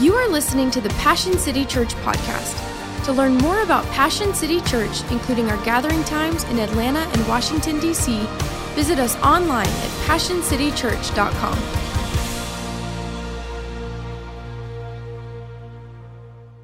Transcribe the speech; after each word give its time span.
You 0.00 0.14
are 0.14 0.30
listening 0.30 0.70
to 0.70 0.80
the 0.80 0.88
Passion 0.90 1.36
City 1.36 1.66
Church 1.66 1.94
podcast. 1.96 3.04
To 3.04 3.12
learn 3.12 3.34
more 3.36 3.60
about 3.60 3.84
Passion 3.88 4.32
City 4.32 4.62
Church, 4.62 5.02
including 5.10 5.50
our 5.50 5.62
gathering 5.62 6.02
times 6.04 6.44
in 6.44 6.58
Atlanta 6.58 7.00
and 7.00 7.28
Washington, 7.28 7.78
D.C., 7.80 8.26
visit 8.74 8.98
us 8.98 9.14
online 9.16 9.68
at 9.68 9.90
passioncitychurch.com. 10.06 11.58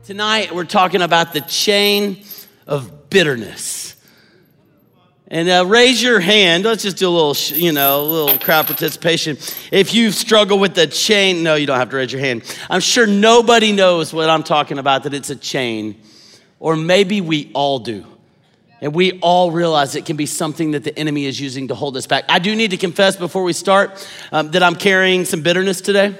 Tonight, 0.05 0.55
we're 0.55 0.65
talking 0.65 1.03
about 1.03 1.35
the 1.35 1.43
chain 1.43 2.25
of 2.67 3.11
bitterness. 3.11 3.96
And 5.29 5.49
uh, 5.49 5.65
raise 5.67 6.01
your 6.01 6.21
hand. 6.21 6.65
Let's 6.65 6.85
just 6.85 6.99
do 6.99 7.09
a 7.09 7.11
little, 7.11 7.35
sh- 7.35 7.53
you 7.53 7.73
know, 7.73 8.01
a 8.01 8.05
little 8.05 8.39
crowd 8.39 8.67
participation. 8.67 9.37
If 9.73 9.93
you 9.93 10.13
struggle 10.13 10.57
with 10.57 10.77
the 10.77 10.87
chain, 10.87 11.43
no, 11.43 11.57
you 11.57 11.67
don't 11.67 11.79
have 11.79 11.91
to 11.91 11.97
raise 11.97 12.13
your 12.13 12.21
hand. 12.21 12.45
I'm 12.71 12.81
sure 12.81 13.09
nobody 13.09 13.73
knows 13.73 14.15
what 14.15 14.31
I'm 14.31 14.45
talking 14.45 14.79
about, 14.79 15.03
that 15.03 15.15
it's 15.15 15.31
a 15.31 15.37
chain. 15.37 16.01
Or 16.61 16.77
maybe 16.77 17.21
we 17.21 17.51
all 17.55 17.81
do. 17.81 18.07
And 18.81 18.95
we 18.95 19.19
all 19.21 19.51
realize 19.51 19.97
it 19.97 20.07
can 20.07 20.17
be 20.17 20.27
something 20.27 20.71
that 20.73 20.85
the 20.85 20.97
enemy 20.97 21.25
is 21.25 21.41
using 21.41 21.69
to 21.69 21.75
hold 21.75 21.97
us 21.97 22.07
back. 22.07 22.25
I 22.29 22.39
do 22.39 22.55
need 22.55 22.71
to 22.71 22.77
confess 22.77 23.17
before 23.17 23.43
we 23.43 23.53
start 23.53 24.09
um, 24.31 24.53
that 24.53 24.63
I'm 24.63 24.77
carrying 24.77 25.25
some 25.25 25.43
bitterness 25.43 25.81
today. 25.81 26.15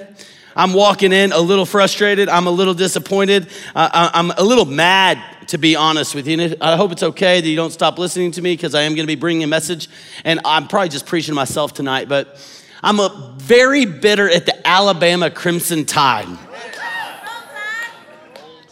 I'm 0.53 0.73
walking 0.73 1.13
in 1.13 1.31
a 1.31 1.39
little 1.39 1.65
frustrated. 1.65 2.27
I'm 2.27 2.47
a 2.47 2.51
little 2.51 2.73
disappointed. 2.73 3.47
Uh, 3.73 4.09
I'm 4.13 4.31
a 4.31 4.43
little 4.43 4.65
mad, 4.65 5.23
to 5.47 5.57
be 5.57 5.75
honest 5.75 6.13
with 6.13 6.27
you. 6.27 6.55
I 6.61 6.75
hope 6.75 6.91
it's 6.91 7.03
okay 7.03 7.41
that 7.41 7.47
you 7.47 7.55
don't 7.55 7.71
stop 7.71 7.97
listening 7.97 8.31
to 8.31 8.41
me 8.41 8.53
because 8.53 8.75
I 8.75 8.83
am 8.83 8.93
going 8.93 9.05
to 9.05 9.11
be 9.11 9.15
bringing 9.15 9.43
a 9.43 9.47
message. 9.47 9.89
And 10.23 10.39
I'm 10.45 10.67
probably 10.67 10.89
just 10.89 11.05
preaching 11.05 11.35
myself 11.35 11.73
tonight, 11.73 12.09
but 12.09 12.37
I'm 12.83 12.99
a 12.99 13.35
very 13.37 13.85
bitter 13.85 14.29
at 14.29 14.45
the 14.45 14.67
Alabama 14.67 15.29
Crimson 15.31 15.85
Tide. 15.85 16.37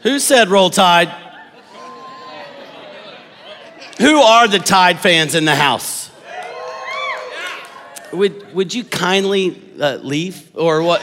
Who 0.03 0.20
said 0.20 0.49
roll 0.49 0.70
tide? 0.70 1.09
Who 3.98 4.20
are 4.20 4.48
the 4.48 4.59
Tide 4.59 4.99
fans 4.99 5.35
in 5.35 5.46
the 5.46 5.55
house? 5.55 6.12
Would, 8.12 8.53
would 8.53 8.73
you 8.73 8.84
kindly 8.84 9.62
uh, 9.79 9.96
leave 9.96 10.51
or 10.53 10.81
what? 10.81 11.01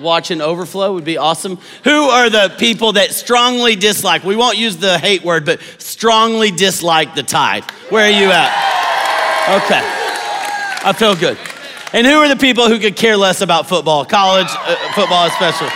Watch 0.00 0.30
an 0.30 0.40
overflow 0.40 0.94
would 0.94 1.04
be 1.04 1.18
awesome. 1.18 1.58
Who 1.84 2.04
are 2.04 2.30
the 2.30 2.54
people 2.58 2.92
that 2.92 3.12
strongly 3.12 3.76
dislike? 3.76 4.24
We 4.24 4.36
won't 4.36 4.58
use 4.58 4.76
the 4.76 4.98
hate 4.98 5.24
word, 5.24 5.44
but 5.44 5.60
strongly 5.78 6.50
dislike 6.50 7.14
the 7.14 7.22
tide. 7.22 7.64
Where 7.90 8.06
are 8.06 8.10
you 8.10 8.30
at? 8.30 8.68
Okay. 9.64 9.80
I 10.84 10.92
feel 10.92 11.16
good. 11.16 11.38
And 11.92 12.06
who 12.06 12.18
are 12.18 12.28
the 12.28 12.36
people 12.36 12.68
who 12.68 12.78
could 12.78 12.96
care 12.96 13.16
less 13.16 13.40
about 13.40 13.68
football, 13.68 14.04
college 14.04 14.48
uh, 14.50 14.92
football 14.92 15.26
especially? 15.26 15.70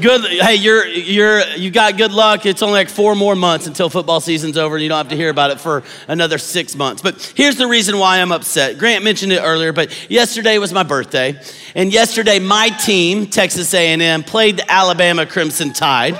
Good. 0.00 0.24
Hey, 0.24 0.54
you're 0.54 0.86
you're 0.86 1.40
you 1.48 1.70
got 1.70 1.98
good 1.98 2.12
luck. 2.12 2.46
It's 2.46 2.62
only 2.62 2.74
like 2.74 2.88
four 2.88 3.14
more 3.14 3.36
months 3.36 3.66
until 3.66 3.90
football 3.90 4.20
season's 4.20 4.56
over, 4.56 4.74
and 4.76 4.82
you 4.82 4.88
don't 4.88 4.96
have 4.96 5.10
to 5.10 5.16
hear 5.16 5.28
about 5.28 5.50
it 5.50 5.60
for 5.60 5.82
another 6.08 6.38
six 6.38 6.74
months. 6.74 7.02
But 7.02 7.20
here's 7.36 7.56
the 7.56 7.66
reason 7.66 7.98
why 7.98 8.22
I'm 8.22 8.32
upset. 8.32 8.78
Grant 8.78 9.04
mentioned 9.04 9.32
it 9.32 9.40
earlier, 9.40 9.70
but 9.72 10.10
yesterday 10.10 10.56
was 10.56 10.72
my 10.72 10.82
birthday, 10.82 11.38
and 11.74 11.92
yesterday 11.92 12.38
my 12.38 12.70
team, 12.70 13.26
Texas 13.26 13.74
A&M, 13.74 14.22
played 14.22 14.56
the 14.56 14.72
Alabama 14.72 15.26
Crimson 15.26 15.74
Tide. 15.74 16.18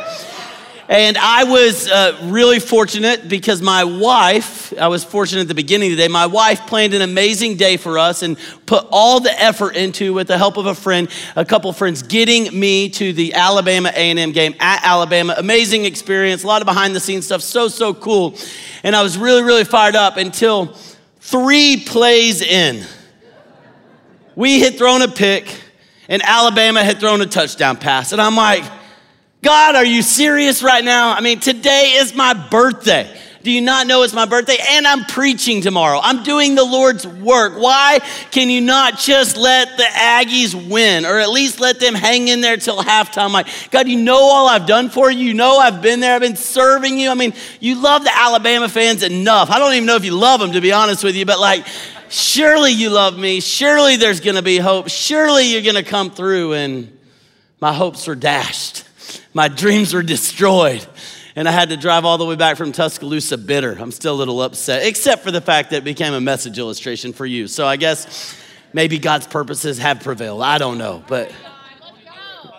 And 0.92 1.16
I 1.16 1.44
was 1.44 1.88
uh, 1.88 2.18
really 2.24 2.60
fortunate 2.60 3.26
because 3.26 3.62
my 3.62 3.82
wife, 3.82 4.78
I 4.78 4.88
was 4.88 5.02
fortunate 5.02 5.40
at 5.40 5.48
the 5.48 5.54
beginning 5.54 5.90
of 5.90 5.96
the 5.96 6.02
day, 6.02 6.08
my 6.08 6.26
wife 6.26 6.66
planned 6.66 6.92
an 6.92 7.00
amazing 7.00 7.56
day 7.56 7.78
for 7.78 7.98
us 7.98 8.22
and 8.22 8.36
put 8.66 8.86
all 8.90 9.18
the 9.18 9.32
effort 9.40 9.74
into, 9.74 10.12
with 10.12 10.26
the 10.26 10.36
help 10.36 10.58
of 10.58 10.66
a 10.66 10.74
friend, 10.74 11.08
a 11.34 11.46
couple 11.46 11.72
friends, 11.72 12.02
getting 12.02 12.60
me 12.60 12.90
to 12.90 13.14
the 13.14 13.32
Alabama 13.32 13.90
A&M 13.94 14.32
game 14.32 14.54
at 14.60 14.84
Alabama. 14.84 15.34
Amazing 15.38 15.86
experience, 15.86 16.44
a 16.44 16.46
lot 16.46 16.60
of 16.60 16.66
behind 16.66 16.94
the 16.94 17.00
scenes 17.00 17.24
stuff, 17.24 17.40
so, 17.40 17.68
so 17.68 17.94
cool. 17.94 18.34
And 18.82 18.94
I 18.94 19.02
was 19.02 19.16
really, 19.16 19.42
really 19.42 19.64
fired 19.64 19.96
up 19.96 20.18
until 20.18 20.76
three 21.20 21.84
plays 21.86 22.42
in. 22.42 22.84
We 24.36 24.60
had 24.60 24.76
thrown 24.76 25.00
a 25.00 25.08
pick 25.08 25.46
and 26.06 26.20
Alabama 26.20 26.84
had 26.84 27.00
thrown 27.00 27.22
a 27.22 27.26
touchdown 27.26 27.78
pass. 27.78 28.12
And 28.12 28.20
I'm 28.20 28.36
like, 28.36 28.64
God, 29.42 29.74
are 29.74 29.84
you 29.84 30.02
serious 30.02 30.62
right 30.62 30.84
now? 30.84 31.12
I 31.12 31.20
mean, 31.20 31.40
today 31.40 31.94
is 31.96 32.14
my 32.14 32.32
birthday. 32.32 33.12
Do 33.42 33.50
you 33.50 33.60
not 33.60 33.88
know 33.88 34.04
it's 34.04 34.12
my 34.12 34.24
birthday? 34.24 34.56
And 34.70 34.86
I'm 34.86 35.04
preaching 35.04 35.62
tomorrow. 35.62 35.98
I'm 36.00 36.22
doing 36.22 36.54
the 36.54 36.64
Lord's 36.64 37.04
work. 37.04 37.54
Why 37.54 37.98
can 38.30 38.48
you 38.48 38.60
not 38.60 39.00
just 39.00 39.36
let 39.36 39.76
the 39.76 39.82
Aggies 39.82 40.54
win 40.70 41.04
or 41.04 41.18
at 41.18 41.28
least 41.30 41.58
let 41.58 41.80
them 41.80 41.94
hang 41.94 42.28
in 42.28 42.40
there 42.40 42.56
till 42.56 42.76
halftime? 42.76 43.32
Like, 43.32 43.48
God, 43.72 43.88
you 43.88 43.96
know 43.96 44.22
all 44.22 44.48
I've 44.48 44.66
done 44.66 44.90
for 44.90 45.10
you. 45.10 45.24
You 45.24 45.34
know 45.34 45.56
I've 45.58 45.82
been 45.82 45.98
there. 45.98 46.14
I've 46.14 46.20
been 46.20 46.36
serving 46.36 47.00
you. 47.00 47.10
I 47.10 47.14
mean, 47.14 47.34
you 47.58 47.82
love 47.82 48.04
the 48.04 48.16
Alabama 48.16 48.68
fans 48.68 49.02
enough. 49.02 49.50
I 49.50 49.58
don't 49.58 49.74
even 49.74 49.86
know 49.86 49.96
if 49.96 50.04
you 50.04 50.16
love 50.16 50.38
them, 50.38 50.52
to 50.52 50.60
be 50.60 50.70
honest 50.70 51.02
with 51.02 51.16
you, 51.16 51.26
but 51.26 51.40
like, 51.40 51.66
surely 52.10 52.70
you 52.70 52.90
love 52.90 53.18
me. 53.18 53.40
Surely 53.40 53.96
there's 53.96 54.20
going 54.20 54.36
to 54.36 54.42
be 54.42 54.58
hope. 54.58 54.88
Surely 54.88 55.46
you're 55.46 55.62
going 55.62 55.74
to 55.74 55.90
come 55.90 56.12
through. 56.12 56.52
And 56.52 56.96
my 57.60 57.72
hopes 57.72 58.06
were 58.06 58.14
dashed. 58.14 58.84
My 59.34 59.48
dreams 59.48 59.94
were 59.94 60.02
destroyed. 60.02 60.86
And 61.34 61.48
I 61.48 61.52
had 61.52 61.70
to 61.70 61.78
drive 61.78 62.04
all 62.04 62.18
the 62.18 62.26
way 62.26 62.36
back 62.36 62.58
from 62.58 62.72
Tuscaloosa 62.72 63.38
bitter. 63.38 63.74
I'm 63.78 63.90
still 63.90 64.14
a 64.14 64.18
little 64.18 64.42
upset, 64.42 64.86
except 64.86 65.22
for 65.22 65.30
the 65.30 65.40
fact 65.40 65.70
that 65.70 65.78
it 65.78 65.84
became 65.84 66.12
a 66.12 66.20
message 66.20 66.58
illustration 66.58 67.14
for 67.14 67.24
you. 67.24 67.48
So 67.48 67.66
I 67.66 67.76
guess 67.76 68.36
maybe 68.74 68.98
God's 68.98 69.26
purposes 69.26 69.78
have 69.78 70.02
prevailed. 70.02 70.42
I 70.42 70.58
don't 70.58 70.76
know, 70.76 71.02
but 71.08 71.32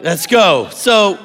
let's 0.02 0.26
go. 0.26 0.70
So 0.72 1.20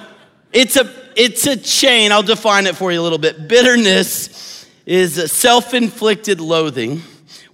it's 0.52 0.76
a 0.76 0.92
it's 1.16 1.46
a 1.46 1.56
chain. 1.56 2.12
I'll 2.12 2.22
define 2.22 2.66
it 2.66 2.76
for 2.76 2.92
you 2.92 3.00
a 3.00 3.02
little 3.02 3.18
bit. 3.18 3.48
Bitterness 3.48 4.66
is 4.84 5.32
self-inflicted 5.32 6.40
loathing 6.40 7.02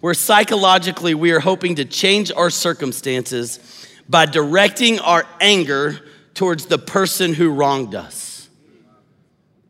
where 0.01 0.13
psychologically 0.13 1.15
we 1.15 1.31
are 1.31 1.41
hoping 1.41 1.77
to 1.77 1.85
change 1.85 2.31
our 2.33 2.51
circumstances 2.51 3.89
by 4.09 4.27
directing 4.27 4.99
our 4.99 5.25
anger 5.41 6.01
towards 6.35 6.67
the 6.67 6.79
person 6.79 7.35
who 7.35 7.51
wronged 7.51 7.95
us. 7.95 8.49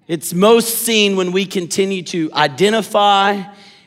It's 0.07 0.35
most 0.35 0.79
seen 0.79 1.17
when 1.17 1.33
we 1.33 1.47
continue 1.47 2.03
to 2.05 2.31
identify 2.33 3.43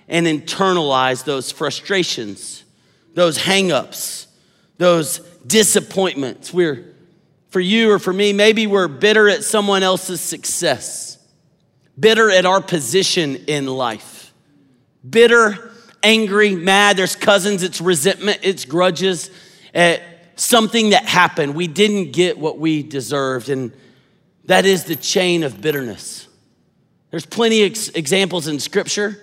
and 0.08 0.26
internalize 0.26 1.24
those 1.26 1.52
frustrations, 1.52 2.64
those 3.14 3.38
hangups, 3.38 4.28
those 4.78 5.20
disappointments. 5.46 6.54
We're, 6.54 6.96
for 7.50 7.60
you 7.60 7.92
or 7.92 8.00
for 8.00 8.14
me, 8.14 8.34
maybe 8.34 8.68
we're 8.68 8.88
bitter 8.88 9.30
at 9.30 9.44
someone 9.44 9.84
else's 9.84 10.22
success, 10.22 11.18
bitter 12.00 12.32
at 12.32 12.46
our 12.46 12.62
position 12.62 13.36
in 13.48 13.68
life, 13.68 14.34
bitter, 15.08 15.72
angry, 16.02 16.56
mad. 16.56 16.98
There's 16.98 17.16
cousins, 17.16 17.64
it's 17.64 17.82
resentment, 17.82 18.40
it's 18.42 18.66
grudges 18.66 19.30
at 19.74 20.02
something 20.38 20.92
that 20.92 21.06
happened. 21.06 21.56
We 21.56 21.68
didn't 21.68 22.12
get 22.12 22.38
what 22.38 22.58
we 22.58 22.84
deserved, 22.84 23.50
and 23.50 23.72
that 24.46 24.66
is 24.66 24.86
the 24.86 24.96
chain 24.96 25.44
of 25.44 25.62
bitterness. 25.62 26.28
There's 27.12 27.26
plenty 27.26 27.66
of 27.66 27.96
examples 27.96 28.48
in 28.48 28.60
Scripture 28.60 29.22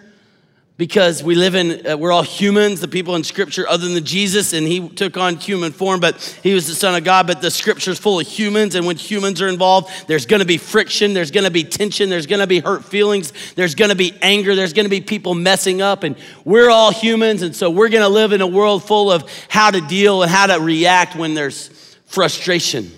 because 0.76 1.22
we 1.22 1.36
live 1.36 1.54
in, 1.54 1.86
uh, 1.86 1.96
we're 1.96 2.10
all 2.10 2.24
humans, 2.24 2.80
the 2.80 2.88
people 2.88 3.14
in 3.14 3.22
Scripture, 3.22 3.68
other 3.68 3.88
than 3.88 4.04
Jesus, 4.04 4.52
and 4.52 4.66
he 4.66 4.88
took 4.88 5.16
on 5.16 5.36
human 5.36 5.70
form, 5.70 6.00
but 6.00 6.20
he 6.42 6.52
was 6.52 6.66
the 6.66 6.74
Son 6.74 6.96
of 6.96 7.04
God. 7.04 7.28
But 7.28 7.40
the 7.40 7.50
Scripture's 7.50 7.98
full 7.98 8.18
of 8.18 8.26
humans, 8.26 8.74
and 8.74 8.84
when 8.84 8.96
humans 8.96 9.40
are 9.40 9.46
involved, 9.46 9.88
there's 10.08 10.26
gonna 10.26 10.44
be 10.44 10.58
friction, 10.58 11.14
there's 11.14 11.30
gonna 11.30 11.50
be 11.50 11.62
tension, 11.62 12.08
there's 12.10 12.26
gonna 12.26 12.48
be 12.48 12.58
hurt 12.58 12.84
feelings, 12.84 13.32
there's 13.54 13.76
gonna 13.76 13.94
be 13.94 14.14
anger, 14.20 14.56
there's 14.56 14.72
gonna 14.72 14.88
be 14.88 15.00
people 15.00 15.34
messing 15.34 15.80
up, 15.80 16.02
and 16.02 16.16
we're 16.44 16.70
all 16.70 16.90
humans, 16.90 17.42
and 17.42 17.54
so 17.54 17.70
we're 17.70 17.88
gonna 17.88 18.08
live 18.08 18.32
in 18.32 18.40
a 18.40 18.46
world 18.46 18.82
full 18.82 19.12
of 19.12 19.30
how 19.48 19.70
to 19.70 19.80
deal 19.80 20.22
and 20.22 20.30
how 20.30 20.46
to 20.46 20.58
react 20.60 21.14
when 21.14 21.34
there's 21.34 21.68
frustration, 22.06 22.90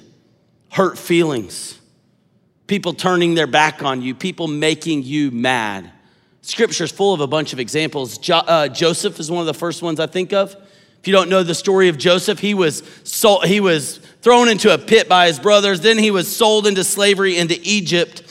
hurt 0.70 0.96
feelings, 0.96 1.78
people 2.66 2.94
turning 2.94 3.34
their 3.34 3.46
back 3.46 3.82
on 3.82 4.00
you, 4.00 4.14
people 4.14 4.46
making 4.48 5.02
you 5.02 5.30
mad. 5.30 5.92
Scripture 6.46 6.84
is 6.84 6.92
full 6.92 7.12
of 7.12 7.20
a 7.20 7.26
bunch 7.26 7.52
of 7.52 7.58
examples. 7.58 8.18
Jo- 8.18 8.36
uh, 8.36 8.68
Joseph 8.68 9.18
is 9.18 9.28
one 9.28 9.40
of 9.40 9.46
the 9.46 9.52
first 9.52 9.82
ones 9.82 9.98
I 9.98 10.06
think 10.06 10.32
of. 10.32 10.54
If 11.00 11.08
you 11.08 11.12
don't 11.12 11.28
know 11.28 11.42
the 11.42 11.56
story 11.56 11.88
of 11.88 11.98
Joseph, 11.98 12.38
he 12.38 12.54
was 12.54 12.84
sold, 13.02 13.46
he 13.46 13.58
was 13.58 13.96
thrown 14.22 14.48
into 14.48 14.72
a 14.72 14.78
pit 14.78 15.08
by 15.08 15.26
his 15.26 15.40
brothers. 15.40 15.80
Then 15.80 15.98
he 15.98 16.12
was 16.12 16.34
sold 16.34 16.68
into 16.68 16.84
slavery 16.84 17.36
into 17.36 17.58
Egypt, 17.64 18.22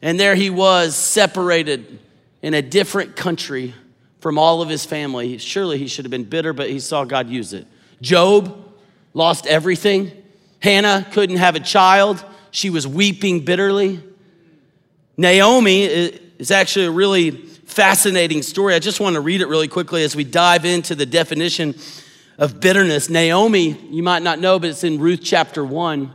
and 0.00 0.18
there 0.18 0.36
he 0.36 0.48
was 0.48 0.94
separated 0.94 1.98
in 2.40 2.54
a 2.54 2.62
different 2.62 3.16
country 3.16 3.74
from 4.20 4.38
all 4.38 4.62
of 4.62 4.68
his 4.68 4.84
family. 4.84 5.36
Surely 5.38 5.76
he 5.76 5.88
should 5.88 6.04
have 6.04 6.12
been 6.12 6.22
bitter, 6.22 6.52
but 6.52 6.70
he 6.70 6.78
saw 6.78 7.04
God 7.04 7.28
use 7.28 7.52
it. 7.52 7.66
Job 8.00 8.64
lost 9.12 9.44
everything. 9.48 10.12
Hannah 10.60 11.04
couldn't 11.10 11.38
have 11.38 11.56
a 11.56 11.60
child. 11.60 12.24
She 12.52 12.70
was 12.70 12.86
weeping 12.86 13.44
bitterly. 13.44 14.00
Naomi 15.16 15.82
is 15.82 16.52
actually 16.52 16.86
a 16.86 16.90
really 16.92 17.42
fascinating 17.76 18.40
story. 18.40 18.74
I 18.74 18.78
just 18.78 19.00
want 19.00 19.16
to 19.16 19.20
read 19.20 19.42
it 19.42 19.48
really 19.48 19.68
quickly 19.68 20.02
as 20.02 20.16
we 20.16 20.24
dive 20.24 20.64
into 20.64 20.94
the 20.94 21.04
definition 21.04 21.74
of 22.38 22.58
bitterness. 22.58 23.10
Naomi, 23.10 23.78
you 23.90 24.02
might 24.02 24.22
not 24.22 24.38
know, 24.38 24.58
but 24.58 24.70
it's 24.70 24.82
in 24.82 24.98
Ruth 24.98 25.20
chapter 25.22 25.62
1. 25.62 26.10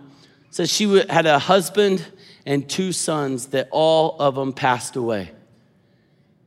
says 0.49 0.71
she 0.71 1.03
had 1.07 1.27
a 1.27 1.37
husband 1.37 2.03
and 2.47 2.67
two 2.67 2.91
sons 2.91 3.49
that 3.49 3.67
all 3.69 4.19
of 4.19 4.33
them 4.33 4.53
passed 4.53 4.95
away. 4.95 5.29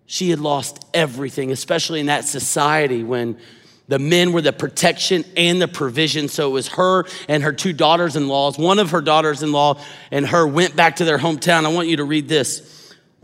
She 0.07 0.31
had 0.31 0.41
lost 0.41 0.85
everything, 0.93 1.53
especially 1.53 2.01
in 2.01 2.07
that 2.07 2.25
society 2.25 3.05
when 3.05 3.39
the 3.87 4.01
men 4.01 4.33
were 4.33 4.43
the 4.43 4.53
protection 4.53 5.25
and 5.37 5.63
the 5.63 5.69
provision. 5.69 6.27
So 6.27 6.51
it 6.51 6.53
was 6.55 6.67
her 6.71 7.05
and 7.29 7.45
her 7.45 7.53
two 7.53 7.73
daughters 7.73 8.17
in 8.17 8.27
laws. 8.27 8.59
One 8.59 8.81
of 8.81 8.91
her 8.91 9.01
daughters 9.01 9.45
in 9.45 9.53
law 9.53 9.81
and 10.11 10.27
her 10.27 10.45
went 10.45 10.75
back 10.75 10.97
to 10.97 11.05
their 11.05 11.19
hometown. 11.19 11.67
I 11.67 11.69
want 11.69 11.87
you 11.87 11.99
to 11.99 12.05
read 12.05 12.29
this 12.29 12.74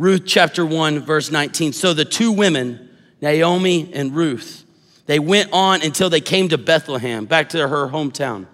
Ruth 0.00 0.22
chapter 0.24 0.64
1, 0.64 1.00
verse 1.00 1.30
19. 1.30 1.74
So 1.74 1.92
the 1.92 2.06
two 2.06 2.32
women, 2.32 2.88
Naomi 3.20 3.92
and 3.92 4.16
Ruth, 4.16 4.64
they 5.04 5.18
went 5.18 5.50
on 5.52 5.82
until 5.82 6.08
they 6.08 6.22
came 6.22 6.48
to 6.48 6.56
Bethlehem, 6.56 7.26
back 7.26 7.50
to 7.50 7.68
her 7.68 7.86
hometown. 7.88 8.46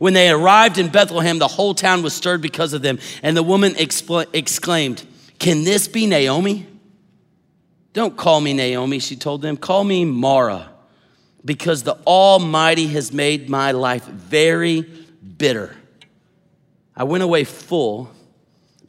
When 0.00 0.14
they 0.14 0.30
arrived 0.30 0.78
in 0.78 0.88
Bethlehem, 0.88 1.38
the 1.38 1.46
whole 1.46 1.74
town 1.74 2.02
was 2.02 2.12
stirred 2.12 2.42
because 2.42 2.72
of 2.72 2.82
them. 2.82 2.98
And 3.22 3.36
the 3.36 3.42
woman 3.44 3.74
expl- 3.74 4.26
exclaimed, 4.32 5.06
Can 5.38 5.62
this 5.62 5.86
be 5.86 6.06
Naomi? 6.06 6.66
Don't 7.92 8.16
call 8.16 8.40
me 8.40 8.52
Naomi, 8.52 8.98
she 8.98 9.14
told 9.14 9.42
them. 9.42 9.56
Call 9.56 9.84
me 9.84 10.04
Mara, 10.04 10.72
because 11.44 11.84
the 11.84 11.98
Almighty 12.04 12.88
has 12.88 13.12
made 13.12 13.48
my 13.48 13.70
life 13.70 14.06
very 14.06 14.80
bitter. 14.80 15.76
I 16.96 17.04
went 17.04 17.22
away 17.22 17.44
full, 17.44 18.10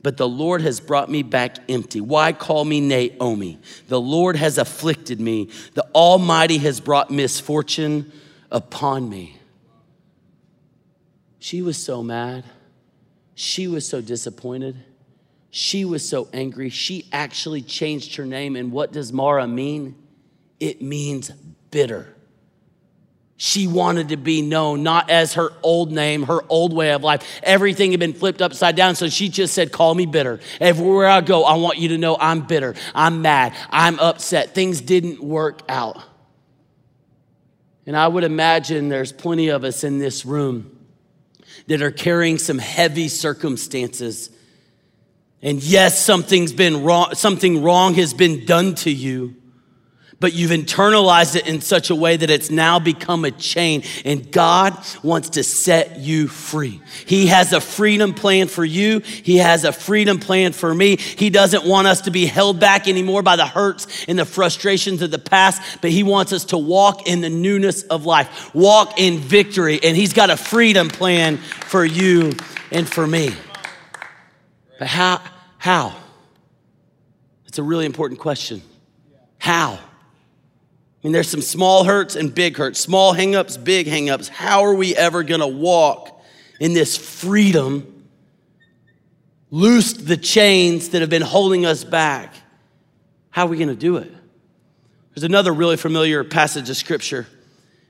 but 0.03 0.18
the 0.18 0.27
Lord 0.27 0.62
has 0.62 0.80
brought 0.80 1.09
me 1.09 1.24
back 1.24 1.57
empty. 1.69 2.01
Why 2.01 2.33
call 2.33 2.65
me 2.65 2.81
Naomi? 2.81 3.59
The 3.88 4.01
Lord 4.01 4.36
has 4.36 4.57
afflicted 4.57 5.19
me. 5.19 5.50
The 5.74 5.86
Almighty 5.94 6.57
has 6.59 6.80
brought 6.80 7.12
misfortune 7.12 8.12
upon 8.50 9.09
me. 9.09 9.38
She 11.39 11.62
was 11.62 11.77
so 11.77 12.03
mad. 12.03 12.44
She 13.36 13.68
was 13.68 13.88
so 13.88 14.01
disappointed. 14.01 14.75
She 15.50 15.86
was 15.86 16.07
so 16.07 16.30
angry. 16.33 16.69
She 16.69 17.07
actually 17.12 17.62
changed 17.62 18.15
her 18.15 18.25
name. 18.25 18.56
And 18.56 18.71
what 18.71 18.92
does 18.92 19.12
Mara 19.12 19.47
mean? 19.47 19.95
It 20.59 20.81
means 20.81 21.31
bitter. 21.71 22.10
She 23.43 23.65
wanted 23.65 24.09
to 24.09 24.17
be 24.17 24.43
known 24.43 24.83
not 24.83 25.09
as 25.09 25.33
her 25.33 25.51
old 25.63 25.91
name, 25.91 26.21
her 26.27 26.41
old 26.47 26.73
way 26.73 26.91
of 26.91 27.01
life. 27.01 27.27
Everything 27.41 27.89
had 27.89 27.99
been 27.99 28.13
flipped 28.13 28.39
upside 28.39 28.75
down. 28.75 28.93
So 28.93 29.09
she 29.09 29.29
just 29.29 29.55
said, 29.55 29.71
Call 29.71 29.95
me 29.95 30.05
bitter. 30.05 30.39
Everywhere 30.59 31.07
I 31.07 31.21
go, 31.21 31.43
I 31.43 31.55
want 31.55 31.79
you 31.79 31.88
to 31.88 31.97
know 31.97 32.15
I'm 32.19 32.41
bitter. 32.41 32.75
I'm 32.93 33.23
mad. 33.23 33.55
I'm 33.71 33.97
upset. 33.97 34.53
Things 34.53 34.79
didn't 34.79 35.23
work 35.23 35.63
out. 35.67 36.03
And 37.88 37.97
I 37.97 38.07
would 38.07 38.23
imagine 38.23 38.89
there's 38.89 39.11
plenty 39.11 39.47
of 39.47 39.63
us 39.63 39.83
in 39.83 39.97
this 39.97 40.23
room 40.23 40.77
that 41.65 41.81
are 41.81 41.89
carrying 41.89 42.37
some 42.37 42.59
heavy 42.59 43.07
circumstances. 43.07 44.29
And 45.41 45.63
yes, 45.63 45.99
something's 45.99 46.53
been 46.53 46.83
wrong, 46.83 47.15
something 47.15 47.63
wrong 47.63 47.95
has 47.95 48.13
been 48.13 48.45
done 48.45 48.75
to 48.75 48.91
you, 48.91 49.40
but 50.21 50.33
you've 50.33 50.51
internalized 50.51 51.35
it 51.35 51.47
in 51.47 51.59
such 51.62 51.89
a 51.89 51.95
way 51.95 52.15
that 52.15 52.29
it's 52.29 52.51
now 52.51 52.77
become 52.79 53.25
a 53.25 53.31
chain. 53.31 53.83
And 54.06 54.31
God 54.31 54.77
wants 55.01 55.31
to 55.31 55.44
set 55.44 55.97
you 55.97 56.27
free. 56.27 56.79
He 57.07 57.27
has 57.27 57.51
a 57.53 57.59
freedom 57.59 58.13
plan 58.13 58.47
for 58.47 58.63
you, 58.63 59.00
He 59.00 59.38
has 59.38 59.65
a 59.65 59.73
freedom 59.73 60.19
plan 60.19 60.53
for 60.53 60.73
me. 60.73 60.95
He 60.95 61.31
doesn't 61.31 61.65
want 61.65 61.88
us 61.88 62.01
to 62.01 62.12
be 62.12 62.27
held 62.27 62.59
back 62.59 62.88
anymore 62.88 63.23
by 63.23 63.35
the 63.35 63.47
hurts 63.47 64.06
and 64.07 64.18
the 64.18 64.25
frustrations 64.25 65.01
of 65.01 65.09
the 65.09 65.19
past, 65.19 65.81
but 65.81 65.89
He 65.89 66.03
wants 66.03 66.31
us 66.31 66.45
to 66.45 66.57
walk 66.57 67.07
in 67.07 67.21
the 67.21 67.29
newness 67.29 67.81
of 67.83 68.06
life, 68.06 68.53
walk 68.53 69.00
in 69.00 69.18
victory. 69.18 69.79
And 69.83 69.97
He's 69.97 70.13
got 70.13 70.29
a 70.29 70.38
freedom 70.38 70.88
plan 70.88 71.38
for 71.38 71.83
you 71.83 72.33
and 72.71 72.88
for 72.88 73.07
me. 73.07 73.33
But 74.77 74.88
how? 74.88 75.19
How? 75.57 75.95
It's 77.47 77.57
a 77.57 77.63
really 77.63 77.88
important 77.88 78.19
question. 78.19 78.62
How? 79.39 79.79
I 81.01 81.07
mean, 81.07 81.13
there's 81.13 81.30
some 81.30 81.42
small 81.42 81.83
hurts 81.83 82.15
and 82.15 82.33
big 82.33 82.57
hurts, 82.57 82.80
small 82.80 83.15
hangups, 83.15 83.62
big 83.62 83.88
hangups. 83.88 84.30
How 84.30 84.63
are 84.63 84.75
we 84.75 84.95
ever 84.95 85.24
going 85.24 85.42
to 85.42 85.48
walk 85.48 86.21
in 86.59 86.74
this 86.74 86.95
freedom, 86.95 88.07
loose 89.50 89.94
the 89.94 90.15
chains 90.15 90.89
that 90.89 91.01
have 91.01 91.09
been 91.09 91.24
holding 91.24 91.65
us 91.65 91.83
back? 91.83 92.36
How 93.31 93.48
are 93.48 93.50
we 93.50 93.57
going 93.57 93.69
to 93.69 93.75
do 93.75 93.98
it? 93.98 94.13
There's 95.15 95.24
another 95.24 95.51
really 95.51 95.75
familiar 95.75 96.24
passage 96.24 96.69
of 96.69 96.77
scripture. 96.77 97.25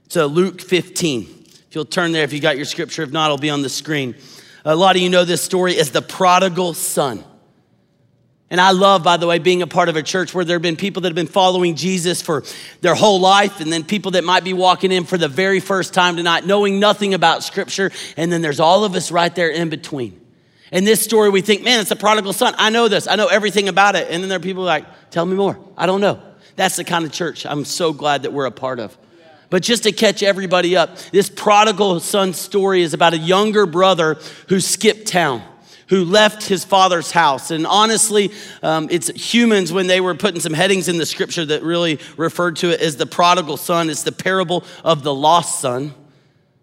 It's 0.06 0.16
uh, 0.16 0.26
Luke 0.26 0.62
15. 0.62 1.24
If 1.68 1.76
you'll 1.76 1.84
turn 1.84 2.14
there, 2.14 2.24
if 2.24 2.32
you 2.32 2.40
got 2.40 2.56
your 2.56 2.66
scripture, 2.66 3.04
if 3.04 3.12
not, 3.12 3.26
it'll 3.26 3.38
be 3.38 3.50
on 3.50 3.62
the 3.62 3.70
screen. 3.70 4.16
A 4.64 4.76
lot 4.76 4.96
of 4.96 5.02
you 5.02 5.10
know 5.10 5.26
this 5.26 5.44
story 5.44 5.78
as 5.78 5.92
the 5.92 6.02
prodigal 6.02 6.74
son. 6.76 7.26
And 8.52 8.60
I 8.60 8.72
love, 8.72 9.02
by 9.02 9.16
the 9.16 9.26
way, 9.26 9.40
being 9.40 9.62
a 9.62 9.68
part 9.68 9.88
of 9.88 9.96
a 9.96 10.04
church 10.04 10.34
where 10.34 10.44
there 10.44 10.56
have 10.56 10.62
been 10.62 10.76
people 10.76 11.04
that 11.04 11.08
have 11.08 11.16
been 11.16 11.26
following 11.26 11.74
Jesus 11.74 12.22
for 12.22 12.44
their 12.82 12.94
whole 12.94 13.22
life, 13.22 13.62
and 13.62 13.72
then 13.72 13.86
people 13.86 14.12
that 14.12 14.26
might 14.26 14.44
be 14.44 14.52
walking 14.52 14.92
in 14.92 15.06
for 15.06 15.18
the 15.18 15.30
very 15.30 15.62
first 15.62 15.94
time 15.94 16.18
tonight, 16.18 16.46
knowing 16.46 16.78
nothing 16.78 17.14
about 17.14 17.44
Scripture. 17.44 17.92
And 18.18 18.30
then 18.30 18.42
there's 18.42 18.60
all 18.60 18.84
of 18.84 18.94
us 18.94 19.10
right 19.10 19.34
there 19.34 19.50
in 19.50 19.70
between. 19.70 20.20
In 20.74 20.84
this 20.84 21.02
story, 21.02 21.30
we 21.30 21.40
think, 21.40 21.64
man, 21.64 21.80
it's 21.80 21.90
the 21.90 21.96
prodigal 21.96 22.34
son. 22.34 22.54
I 22.58 22.70
know 22.70 22.90
this, 22.90 23.08
I 23.08 23.16
know 23.16 23.28
everything 23.28 23.70
about 23.70 23.96
it. 23.96 24.10
And 24.12 24.22
then 24.22 24.28
there 24.28 24.38
are 24.38 24.42
people 24.42 24.64
like, 24.64 24.86
tell 25.12 25.26
me 25.26 25.38
more. 25.38 25.58
I 25.78 25.86
don't 25.86 26.02
know. 26.02 26.22
That's 26.58 26.76
the 26.76 26.84
kind 26.84 27.06
of 27.06 27.14
church 27.14 27.46
I'm 27.46 27.64
so 27.64 27.94
glad 27.94 28.24
that 28.24 28.34
we're 28.34 28.46
a 28.46 28.52
part 28.52 28.80
of. 28.80 28.98
But 29.50 29.64
just 29.64 29.84
to 29.84 29.94
catch 29.94 30.24
everybody 30.24 30.76
up, 30.76 30.98
this 31.14 31.30
prodigal 31.30 32.02
son 32.02 32.34
story 32.34 32.82
is 32.82 32.94
about 32.94 33.14
a 33.14 33.18
younger 33.18 33.66
brother 33.66 34.18
who 34.50 34.60
skipped 34.60 35.08
town 35.08 35.42
who 35.92 36.06
left 36.06 36.44
his 36.44 36.64
father's 36.64 37.12
house. 37.12 37.52
And 37.52 37.68
honestly, 37.68 38.32
um, 38.64 38.88
it's 38.90 39.10
humans 39.10 39.74
when 39.74 39.88
they 39.88 40.00
were 40.00 40.16
putting 40.16 40.40
some 40.40 40.54
headings 40.54 40.88
in 40.88 40.98
the 40.98 41.06
scripture 41.06 41.44
that 41.44 41.64
really 41.64 42.00
referred 42.16 42.56
to 42.58 42.70
it 42.70 42.80
as 42.80 42.96
the 42.96 43.06
prodigal 43.06 43.58
son. 43.58 43.90
It's 43.90 44.04
the 44.04 44.14
parable 44.14 44.64
of 44.86 45.04
the 45.04 45.14
lost 45.14 45.60
son. 45.60 45.94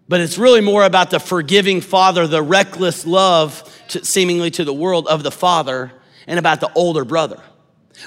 But 0.07 0.19
it's 0.19 0.39
really 0.39 0.61
more 0.61 0.83
about 0.83 1.11
the 1.11 1.19
forgiving 1.19 1.79
father, 1.79 2.25
the 2.25 2.41
reckless 2.41 3.05
love, 3.05 3.63
to, 3.89 4.03
seemingly 4.03 4.49
to 4.49 4.63
the 4.63 4.73
world, 4.73 5.07
of 5.07 5.21
the 5.21 5.29
father, 5.29 5.91
and 6.25 6.39
about 6.39 6.59
the 6.59 6.73
older 6.73 7.05
brother. 7.05 7.39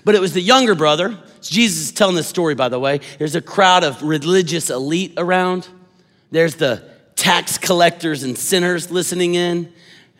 But 0.04 0.16
it 0.16 0.20
was 0.20 0.32
the 0.32 0.40
younger 0.40 0.74
brother. 0.74 1.16
Jesus 1.40 1.82
is 1.82 1.92
telling 1.92 2.16
this 2.16 2.26
story, 2.26 2.56
by 2.56 2.68
the 2.68 2.80
way. 2.80 2.98
There's 3.20 3.36
a 3.36 3.40
crowd 3.40 3.84
of 3.84 4.02
religious 4.02 4.70
elite 4.70 5.14
around. 5.16 5.68
There's 6.32 6.56
the 6.56 6.82
tax 7.14 7.58
collectors 7.58 8.24
and 8.24 8.36
sinners 8.36 8.90
listening 8.90 9.36
in. 9.36 9.72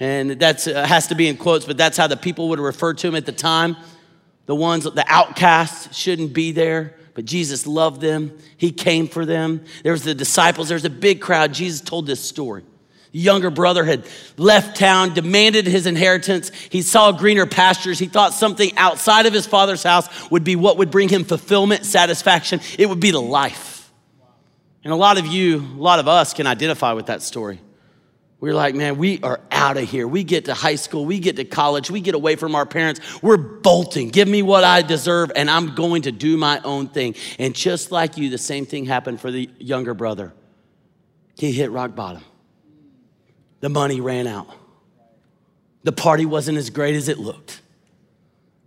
And 0.03 0.33
that 0.41 0.67
uh, 0.67 0.85
has 0.85 1.07
to 1.07 1.15
be 1.15 1.29
in 1.29 1.37
quotes, 1.37 1.65
but 1.65 1.77
that's 1.77 1.97
how 1.97 2.09
the 2.09 2.17
people 2.17 2.49
would 2.49 2.59
refer 2.59 2.93
to 2.93 3.07
him 3.07 3.15
at 3.15 3.25
the 3.25 3.31
time. 3.31 3.77
The 4.47 4.55
ones, 4.57 4.83
the 4.83 5.05
outcasts 5.07 5.97
shouldn't 5.97 6.33
be 6.33 6.51
there, 6.51 6.97
but 7.15 7.25
Jesus 7.25 7.69
loved 7.69 8.01
them. 8.01 8.37
He 8.57 8.73
came 8.73 9.07
for 9.07 9.25
them. 9.25 9.65
There 9.85 9.93
was 9.93 10.03
the 10.03 10.13
disciples. 10.13 10.67
There 10.67 10.75
was 10.75 10.85
a 10.85 10.91
big 10.91 11.21
crowd. 11.21 11.55
Jesus 11.55 11.81
told 11.81 12.09
this 12.09 12.21
story. 12.21 12.65
The 13.13 13.21
younger 13.21 13.49
brother 13.49 13.85
had 13.85 14.05
left 14.37 14.77
town, 14.77 15.15
demanded 15.15 15.69
his 15.69 15.87
inheritance. 15.87 16.51
He 16.69 16.83
saw 16.83 17.13
greener 17.13 17.47
pastures. 17.47 18.01
He 18.01 18.07
thought 18.07 18.35
something 18.35 18.77
outside 18.77 19.27
of 19.27 19.33
his 19.33 19.47
father's 19.47 19.85
house 19.85 20.09
would 20.33 20.43
be 20.43 20.57
what 20.57 20.79
would 20.79 20.91
bring 20.91 21.11
him 21.11 21.23
fulfillment, 21.23 21.87
satisfaction. 21.87 22.59
It 22.77 22.89
would 22.89 22.99
be 22.99 23.13
the 23.13 23.23
life. 23.23 23.93
And 24.83 24.93
a 24.93 24.97
lot 24.97 25.17
of 25.17 25.29
you, 25.29 25.59
a 25.61 25.81
lot 25.81 26.01
of 26.01 26.09
us 26.09 26.35
can 26.35 26.49
identify 26.49 26.93
with 26.93 27.07
that 27.07 27.23
story. 27.23 27.61
We're 28.43 28.55
like, 28.55 28.75
man, 28.75 28.99
we 28.99 29.21
are 29.23 29.39
out 29.53 29.77
of 29.77 29.89
here. 29.89 30.09
We 30.09 30.25
get 30.25 30.47
to 30.47 30.55
high 30.55 30.75
school, 30.75 31.05
we 31.05 31.21
get 31.21 31.37
to 31.37 31.45
college, 31.45 31.93
we 31.93 32.01
get 32.01 32.17
away 32.17 32.35
from 32.35 32.57
our 32.57 32.67
parents. 32.67 33.23
We're 33.23 33.37
bolting. 33.37 34.09
Give 34.09 34.27
me 34.27 34.43
what 34.43 34.65
I 34.65 34.83
deserve, 34.83 35.31
and 35.37 35.49
I'm 35.49 35.77
going 35.77 36.03
to 36.03 36.11
do 36.11 36.37
my 36.37 36.61
own 36.65 36.89
thing. 36.89 37.15
And 37.39 37.55
just 37.55 37.93
like 37.93 38.17
you, 38.17 38.31
the 38.31 38.39
same 38.39 38.67
thing 38.67 38.85
happened 38.85 39.21
for 39.21 39.31
the 39.31 39.49
younger 39.61 39.95
brother. 39.95 40.33
He 41.37 41.53
hit 41.53 41.71
rock 41.71 41.95
bottom. 41.95 42.25
The 43.61 43.69
money 43.69 44.01
ran 44.01 44.27
out. 44.27 44.49
The 45.85 45.93
party 45.93 46.27
wasn't 46.27 46.59
as 46.59 46.71
great 46.71 46.97
as 46.97 47.09
it 47.09 47.19
looked. 47.19 47.63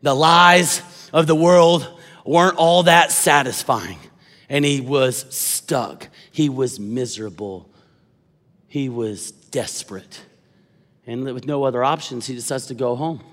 The 0.02 0.16
lies 0.16 0.84
of 1.12 1.28
the 1.28 1.36
world 1.36 2.00
weren't 2.26 2.56
all 2.56 2.84
that 2.84 3.12
satisfying. 3.12 4.00
And 4.48 4.64
he 4.64 4.80
was 4.80 5.26
stuck. 5.36 6.08
He 6.32 6.48
was 6.48 6.80
miserable. 6.80 7.70
He 8.70 8.88
was 8.88 9.34
desperate. 9.56 10.22
And 11.08 11.24
with 11.24 11.46
no 11.46 11.64
other 11.64 11.82
options, 11.82 12.28
he 12.28 12.36
decides 12.36 12.66
to 12.66 12.74
go 12.74 12.94
home. 12.98 13.24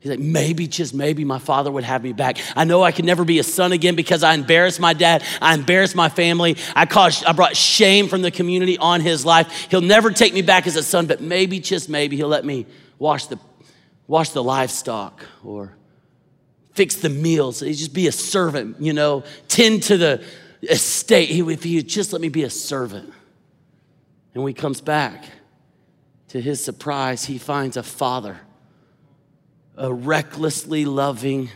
He's 0.00 0.10
like, 0.10 0.18
maybe, 0.18 0.66
just 0.66 0.94
maybe, 0.94 1.24
my 1.24 1.38
father 1.38 1.70
would 1.70 1.84
have 1.84 2.02
me 2.02 2.12
back. 2.12 2.38
I 2.56 2.64
know 2.64 2.82
I 2.82 2.90
can 2.90 3.06
never 3.06 3.24
be 3.24 3.38
a 3.38 3.44
son 3.44 3.70
again 3.70 3.94
because 3.94 4.24
I 4.24 4.34
embarrassed 4.34 4.80
my 4.80 4.94
dad. 4.94 5.22
I 5.40 5.54
embarrassed 5.54 5.94
my 5.94 6.08
family. 6.08 6.56
I 6.74 6.86
caused, 6.86 7.24
I 7.24 7.32
brought 7.32 7.56
shame 7.56 8.08
from 8.08 8.20
the 8.22 8.32
community 8.32 8.78
on 8.78 9.00
his 9.00 9.24
life. 9.24 9.68
He'll 9.70 9.80
never 9.80 10.10
take 10.10 10.34
me 10.34 10.42
back 10.42 10.66
as 10.66 10.74
a 10.74 10.82
son, 10.82 11.06
but 11.06 11.20
maybe, 11.20 11.60
just 11.60 11.88
maybe, 11.88 12.16
he'll 12.16 12.26
let 12.26 12.44
me 12.44 12.66
wash 12.98 13.26
the, 13.26 13.38
wash 14.08 14.30
the 14.30 14.42
livestock 14.42 15.24
or 15.44 15.76
fix 16.72 16.96
the 16.96 17.10
meals. 17.10 17.60
He'd 17.60 17.74
just 17.74 17.94
be 17.94 18.08
a 18.08 18.12
servant, 18.12 18.80
you 18.80 18.92
know, 18.92 19.22
tend 19.46 19.84
to 19.84 19.96
the 19.96 20.24
estate. 20.62 21.28
He, 21.28 21.42
if 21.52 21.62
he 21.62 21.76
would 21.76 21.88
just 21.88 22.12
let 22.12 22.20
me 22.20 22.28
be 22.28 22.42
a 22.42 22.50
servant. 22.50 23.12
And 24.34 24.42
when 24.42 24.52
he 24.52 24.60
comes 24.60 24.80
back, 24.80 25.26
to 26.30 26.40
his 26.40 26.62
surprise, 26.62 27.24
he 27.24 27.38
finds 27.38 27.76
a 27.76 27.82
father, 27.82 28.40
a 29.76 29.92
recklessly 29.92 30.84
loving, 30.84 31.50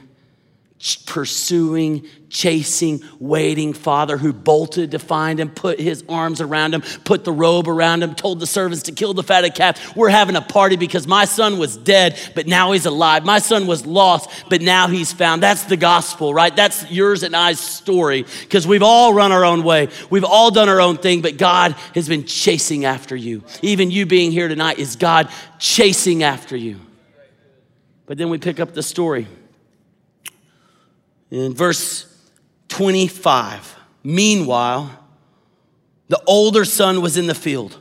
pursuing, 1.07 2.07
chasing, 2.29 3.03
waiting 3.19 3.73
father 3.73 4.19
who 4.19 4.35
bolted 4.35 4.91
to 4.91 4.99
find 4.99 5.41
him, 5.41 5.49
put 5.49 5.81
his 5.81 6.05
arms 6.11 6.43
around 6.43 6.75
him, 6.75 6.83
put 7.05 7.25
the 7.25 7.33
robe 7.33 7.69
around 7.69 8.03
him, 8.03 8.15
told 8.15 8.39
the 8.39 8.47
servants 8.47 8.83
to 8.83 8.93
kill 8.93 9.15
the 9.15 9.23
fatted 9.23 9.55
calf. 9.55 9.97
We're 9.97 10.11
having 10.11 10.37
a 10.37 10.43
party 10.43 10.77
because 10.77 11.07
my 11.07 11.25
son 11.25 11.59
was 11.59 11.77
dead, 11.77 12.19
but 12.35 12.47
now 12.47 12.73
he's 12.73 12.85
alive. 12.85 13.25
My 13.25 13.39
son 13.39 13.67
was 13.67 13.87
lost, 13.87 14.29
but 14.51 14.61
now 14.61 14.89
he's 14.89 15.11
found. 15.11 15.43
That's 15.43 15.65
the 15.65 15.79
gospel, 15.79 16.35
right? 16.35 16.55
That's 16.55 16.91
yours 16.91 17.23
and 17.23 17.35
I's 17.35 17.61
story 17.61 18.27
because 18.41 18.67
we've 18.67 18.83
all 18.83 19.15
run 19.15 19.33
our 19.33 19.45
own 19.45 19.65
way. 19.65 19.89
We've 20.11 20.25
all 20.25 20.51
done 20.51 20.69
our 20.69 20.83
own 20.83 20.99
thing, 20.99 21.23
but 21.23 21.39
God 21.39 21.73
has 21.95 22.09
been 22.09 22.25
chasing 22.25 22.85
after 22.85 23.17
you. 23.17 23.43
Even 23.63 23.91
you 23.91 24.05
being 24.05 24.33
here 24.33 24.49
tonight 24.49 24.79
is 24.79 24.97
God 24.97 25.31
chasing 25.59 26.23
after 26.23 26.57
you. 26.57 26.79
But 28.05 28.19
then 28.19 28.29
we 28.29 28.37
pick 28.37 28.61
up 28.61 28.75
the 28.75 28.83
story. 28.83 29.27
In 31.35 31.53
verse 31.53 32.07
25, 32.69 33.75
meanwhile, 34.05 34.89
the 36.07 36.23
older 36.29 36.65
son 36.65 37.03
was 37.03 37.17
in 37.17 37.27
the 37.27 37.35
field. 37.35 37.77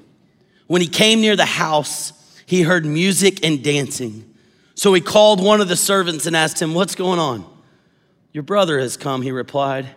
When 0.65 0.81
he 0.81 0.87
came 0.87 1.21
near 1.21 1.35
the 1.35 1.45
house, 1.45 2.13
he 2.47 2.63
heard 2.63 2.83
music 2.83 3.45
and 3.45 3.63
dancing. 3.63 4.33
So 4.73 4.91
he 4.95 5.01
called 5.01 5.39
one 5.39 5.61
of 5.61 5.67
the 5.67 5.75
servants 5.75 6.25
and 6.25 6.35
asked 6.35 6.59
him, 6.59 6.73
What's 6.73 6.95
going 6.95 7.19
on? 7.19 7.45
Your 8.31 8.41
brother 8.41 8.79
has 8.79 8.97
come, 8.97 9.21
he 9.21 9.31
replied, 9.31 9.87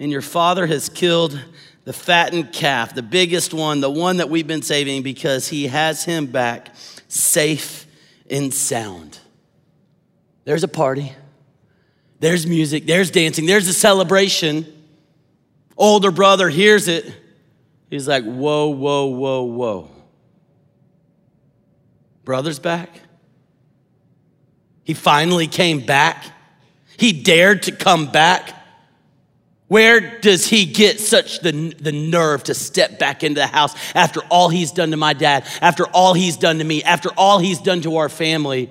and 0.00 0.10
your 0.10 0.20
father 0.20 0.66
has 0.66 0.88
killed 0.88 1.40
the 1.84 1.92
fattened 1.92 2.52
calf, 2.52 2.92
the 2.92 3.02
biggest 3.02 3.54
one, 3.54 3.80
the 3.80 3.88
one 3.88 4.16
that 4.16 4.28
we've 4.28 4.48
been 4.48 4.62
saving, 4.62 5.04
because 5.04 5.46
he 5.46 5.68
has 5.68 6.02
him 6.02 6.26
back 6.26 6.74
safe 7.06 7.86
and 8.28 8.52
sound. 8.52 9.20
There's 10.44 10.64
a 10.64 10.68
party. 10.68 11.12
There's 12.18 12.46
music, 12.46 12.86
there's 12.86 13.10
dancing, 13.10 13.46
there's 13.46 13.68
a 13.68 13.72
celebration. 13.72 14.66
Older 15.76 16.10
brother 16.10 16.48
hears 16.48 16.88
it. 16.88 17.12
He's 17.90 18.08
like, 18.08 18.24
whoa, 18.24 18.68
whoa, 18.68 19.06
whoa, 19.06 19.42
whoa. 19.42 19.90
Brother's 22.24 22.58
back. 22.58 23.00
He 24.82 24.94
finally 24.94 25.46
came 25.46 25.84
back. 25.84 26.24
He 26.96 27.12
dared 27.12 27.64
to 27.64 27.72
come 27.72 28.10
back. 28.10 28.54
Where 29.68 30.20
does 30.20 30.46
he 30.46 30.64
get 30.64 31.00
such 31.00 31.40
the, 31.40 31.74
the 31.78 31.92
nerve 31.92 32.44
to 32.44 32.54
step 32.54 32.98
back 32.98 33.24
into 33.24 33.40
the 33.40 33.46
house 33.46 33.74
after 33.94 34.20
all 34.30 34.48
he's 34.48 34.70
done 34.70 34.92
to 34.92 34.96
my 34.96 35.12
dad, 35.12 35.44
after 35.60 35.86
all 35.88 36.14
he's 36.14 36.36
done 36.36 36.58
to 36.58 36.64
me, 36.64 36.84
after 36.84 37.10
all 37.16 37.38
he's 37.40 37.58
done 37.58 37.82
to 37.82 37.96
our 37.96 38.08
family? 38.08 38.70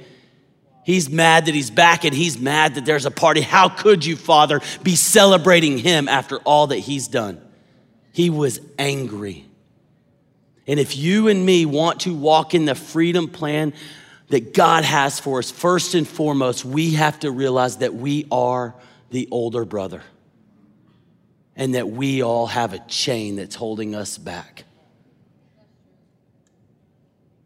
He's 0.86 1.10
mad 1.10 1.48
that 1.48 1.56
he's 1.56 1.72
back 1.72 2.06
and 2.06 2.13
he's 2.13 2.39
mad 2.39 2.75
that 2.75 2.86
there's 2.86 3.08
a 3.08 3.12
party. 3.12 3.42
How 3.42 3.70
could 3.70 4.06
you, 4.06 4.15
Father, 4.15 4.62
be 4.84 4.96
celebrating 4.96 5.80
him 5.80 6.08
after 6.08 6.38
all 6.38 6.68
that 6.68 6.77
he's 6.77 7.08
done? 7.08 7.42
He 8.12 8.30
was 8.30 8.60
angry. 8.77 9.46
And 10.68 10.80
if 10.80 10.96
you 10.96 11.27
and 11.27 11.44
me 11.44 11.65
want 11.65 12.01
to 12.01 12.13
walk 12.13 12.54
in 12.54 12.65
the 12.65 12.75
freedom 12.75 13.30
plan 13.30 13.74
that 14.27 14.54
God 14.54 14.84
has 14.84 15.20
for 15.20 15.39
us, 15.39 15.50
first 15.50 15.96
and 15.96 16.08
foremost, 16.08 16.63
we 16.63 16.92
have 16.92 17.20
to 17.22 17.32
realize 17.32 17.77
that 17.77 17.96
we 17.96 18.27
are 18.32 18.75
the 19.10 19.27
older 19.32 19.65
brother 19.65 20.04
and 21.56 21.74
that 21.74 21.89
we 21.89 22.22
all 22.22 22.46
have 22.46 22.74
a 22.74 22.80
chain 22.88 23.38
that's 23.38 23.56
holding 23.56 23.96
us 23.96 24.20
back. 24.20 24.65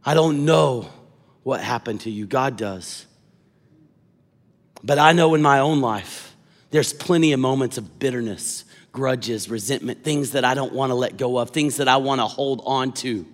I 0.06 0.14
don't 0.14 0.44
know 0.44 0.90
what 1.44 1.62
happened 1.62 2.02
to 2.02 2.12
you, 2.12 2.26
God 2.26 2.58
does. 2.58 3.06
But 4.84 5.00
I 5.00 5.12
know 5.12 5.36
in 5.36 5.42
my 5.42 5.60
own 5.60 5.82
life, 5.82 6.36
there's 6.72 6.94
plenty 6.94 7.34
of 7.34 7.40
moments 7.40 7.78
of 7.78 8.00
bitterness, 8.00 8.66
grudges, 8.92 9.50
resentment, 9.50 10.04
things 10.04 10.32
that 10.32 10.46
I 10.46 10.54
don't 10.54 10.74
want 10.74 10.92
to 10.92 10.96
let 10.96 11.18
go 11.18 11.38
of, 11.38 11.50
things 11.50 11.78
that 11.78 11.88
I 11.88 11.98
want 11.98 12.22
to 12.22 12.26
hold 12.26 12.62
on 12.66 12.94
to. 12.94 13.26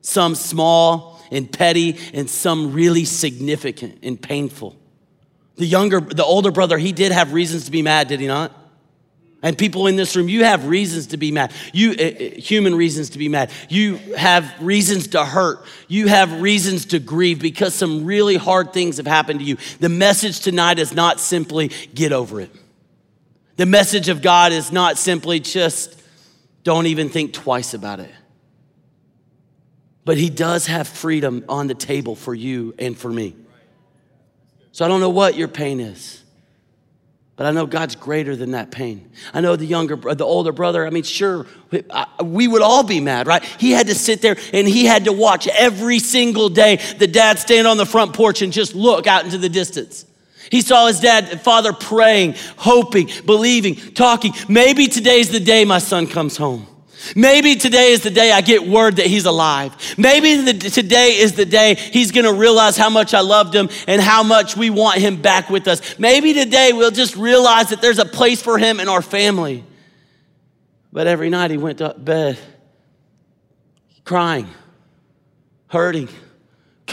Some 0.00 0.34
small 0.34 1.20
and 1.30 1.50
petty, 1.50 1.98
and 2.12 2.28
some 2.28 2.72
really 2.72 3.04
significant 3.06 4.00
and 4.02 4.20
painful. 4.20 4.76
The 5.56 5.64
younger, 5.64 6.00
the 6.00 6.24
older 6.24 6.50
brother, 6.50 6.76
he 6.76 6.92
did 6.92 7.10
have 7.10 7.32
reasons 7.32 7.64
to 7.66 7.70
be 7.70 7.82
mad, 7.82 8.08
did 8.08 8.20
he 8.20 8.26
not? 8.26 8.52
And 9.44 9.58
people 9.58 9.88
in 9.88 9.96
this 9.96 10.14
room, 10.14 10.28
you 10.28 10.44
have 10.44 10.68
reasons 10.68 11.08
to 11.08 11.16
be 11.16 11.32
mad. 11.32 11.52
You 11.72 11.90
uh, 11.92 12.40
human 12.40 12.76
reasons 12.76 13.10
to 13.10 13.18
be 13.18 13.28
mad. 13.28 13.50
You 13.68 13.96
have 14.16 14.48
reasons 14.60 15.08
to 15.08 15.24
hurt. 15.24 15.64
You 15.88 16.06
have 16.06 16.40
reasons 16.40 16.86
to 16.86 17.00
grieve 17.00 17.42
because 17.42 17.74
some 17.74 18.04
really 18.04 18.36
hard 18.36 18.72
things 18.72 18.98
have 18.98 19.06
happened 19.06 19.40
to 19.40 19.44
you. 19.44 19.56
The 19.80 19.88
message 19.88 20.40
tonight 20.40 20.78
is 20.78 20.94
not 20.94 21.18
simply 21.18 21.72
get 21.92 22.12
over 22.12 22.40
it. 22.40 22.50
The 23.56 23.66
message 23.66 24.08
of 24.08 24.22
God 24.22 24.52
is 24.52 24.70
not 24.70 24.96
simply 24.96 25.40
just 25.40 26.00
don't 26.62 26.86
even 26.86 27.08
think 27.08 27.32
twice 27.32 27.74
about 27.74 27.98
it. 27.98 28.12
But 30.04 30.18
he 30.18 30.30
does 30.30 30.66
have 30.66 30.86
freedom 30.86 31.44
on 31.48 31.66
the 31.66 31.74
table 31.74 32.14
for 32.14 32.34
you 32.34 32.74
and 32.78 32.96
for 32.96 33.10
me. 33.10 33.34
So 34.70 34.84
I 34.84 34.88
don't 34.88 35.00
know 35.00 35.10
what 35.10 35.36
your 35.36 35.48
pain 35.48 35.80
is. 35.80 36.21
But 37.36 37.46
I 37.46 37.50
know 37.50 37.66
God's 37.66 37.96
greater 37.96 38.36
than 38.36 38.50
that 38.50 38.70
pain. 38.70 39.10
I 39.32 39.40
know 39.40 39.56
the 39.56 39.64
younger, 39.64 39.96
the 39.96 40.24
older 40.24 40.52
brother, 40.52 40.86
I 40.86 40.90
mean, 40.90 41.02
sure, 41.02 41.46
we 42.22 42.46
would 42.46 42.62
all 42.62 42.82
be 42.82 43.00
mad, 43.00 43.26
right? 43.26 43.42
He 43.42 43.70
had 43.70 43.86
to 43.86 43.94
sit 43.94 44.20
there 44.20 44.36
and 44.52 44.68
he 44.68 44.84
had 44.84 45.06
to 45.06 45.12
watch 45.12 45.48
every 45.48 45.98
single 45.98 46.50
day 46.50 46.76
the 46.98 47.06
dad 47.06 47.38
stand 47.38 47.66
on 47.66 47.78
the 47.78 47.86
front 47.86 48.12
porch 48.12 48.42
and 48.42 48.52
just 48.52 48.74
look 48.74 49.06
out 49.06 49.24
into 49.24 49.38
the 49.38 49.48
distance. 49.48 50.04
He 50.50 50.60
saw 50.60 50.86
his 50.86 51.00
dad, 51.00 51.40
father 51.40 51.72
praying, 51.72 52.34
hoping, 52.58 53.08
believing, 53.24 53.76
talking. 53.76 54.34
Maybe 54.48 54.86
today's 54.86 55.30
the 55.30 55.40
day 55.40 55.64
my 55.64 55.78
son 55.78 56.06
comes 56.06 56.36
home. 56.36 56.66
Maybe 57.16 57.56
today 57.56 57.92
is 57.92 58.02
the 58.02 58.10
day 58.10 58.32
I 58.32 58.40
get 58.40 58.66
word 58.66 58.96
that 58.96 59.06
he's 59.06 59.26
alive. 59.26 59.76
Maybe 59.98 60.36
the, 60.36 60.70
today 60.70 61.18
is 61.18 61.32
the 61.34 61.44
day 61.44 61.74
he's 61.74 62.12
gonna 62.12 62.32
realize 62.32 62.76
how 62.76 62.90
much 62.90 63.14
I 63.14 63.20
loved 63.20 63.54
him 63.54 63.68
and 63.86 64.00
how 64.00 64.22
much 64.22 64.56
we 64.56 64.70
want 64.70 64.98
him 64.98 65.20
back 65.20 65.50
with 65.50 65.68
us. 65.68 65.98
Maybe 65.98 66.32
today 66.32 66.72
we'll 66.72 66.90
just 66.90 67.16
realize 67.16 67.70
that 67.70 67.80
there's 67.80 67.98
a 67.98 68.04
place 68.04 68.42
for 68.42 68.58
him 68.58 68.80
in 68.80 68.88
our 68.88 69.02
family. 69.02 69.64
But 70.92 71.06
every 71.06 71.30
night 71.30 71.50
he 71.50 71.56
went 71.56 71.78
to 71.78 71.94
bed 71.96 72.38
crying, 74.04 74.48
hurting, 75.68 76.08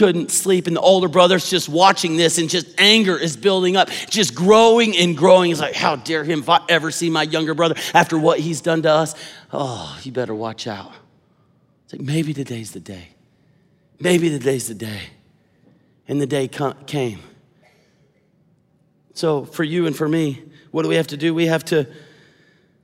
couldn't 0.00 0.30
sleep. 0.30 0.66
And 0.66 0.74
the 0.74 0.80
older 0.80 1.08
brother's 1.08 1.50
just 1.50 1.68
watching 1.68 2.16
this, 2.16 2.38
and 2.38 2.48
just 2.48 2.66
anger 2.78 3.18
is 3.18 3.36
building 3.36 3.76
up, 3.76 3.90
just 4.08 4.34
growing 4.34 4.96
and 4.96 5.14
growing. 5.14 5.50
He's 5.50 5.60
like, 5.60 5.74
How 5.74 5.96
dare 5.96 6.24
him 6.24 6.38
if 6.38 6.48
I 6.48 6.64
ever 6.70 6.90
see 6.90 7.10
my 7.10 7.24
younger 7.24 7.52
brother 7.52 7.74
after 7.92 8.18
what 8.18 8.40
he's 8.40 8.62
done 8.62 8.80
to 8.82 8.90
us? 8.90 9.14
Oh, 9.52 10.00
you 10.02 10.10
better 10.10 10.34
watch 10.34 10.66
out. 10.66 10.90
It's 11.84 11.92
like, 11.92 12.00
maybe 12.00 12.32
today's 12.32 12.70
the 12.70 12.80
day. 12.80 13.08
Maybe 13.98 14.30
today's 14.30 14.68
the 14.68 14.74
day. 14.74 15.02
And 16.08 16.18
the 16.18 16.26
day 16.26 16.48
came. 16.48 17.20
So 19.12 19.44
for 19.44 19.64
you 19.64 19.86
and 19.86 19.94
for 19.94 20.08
me, 20.08 20.42
what 20.70 20.84
do 20.84 20.88
we 20.88 20.94
have 20.94 21.08
to 21.08 21.18
do? 21.18 21.34
We 21.34 21.46
have 21.46 21.64
to 21.66 21.86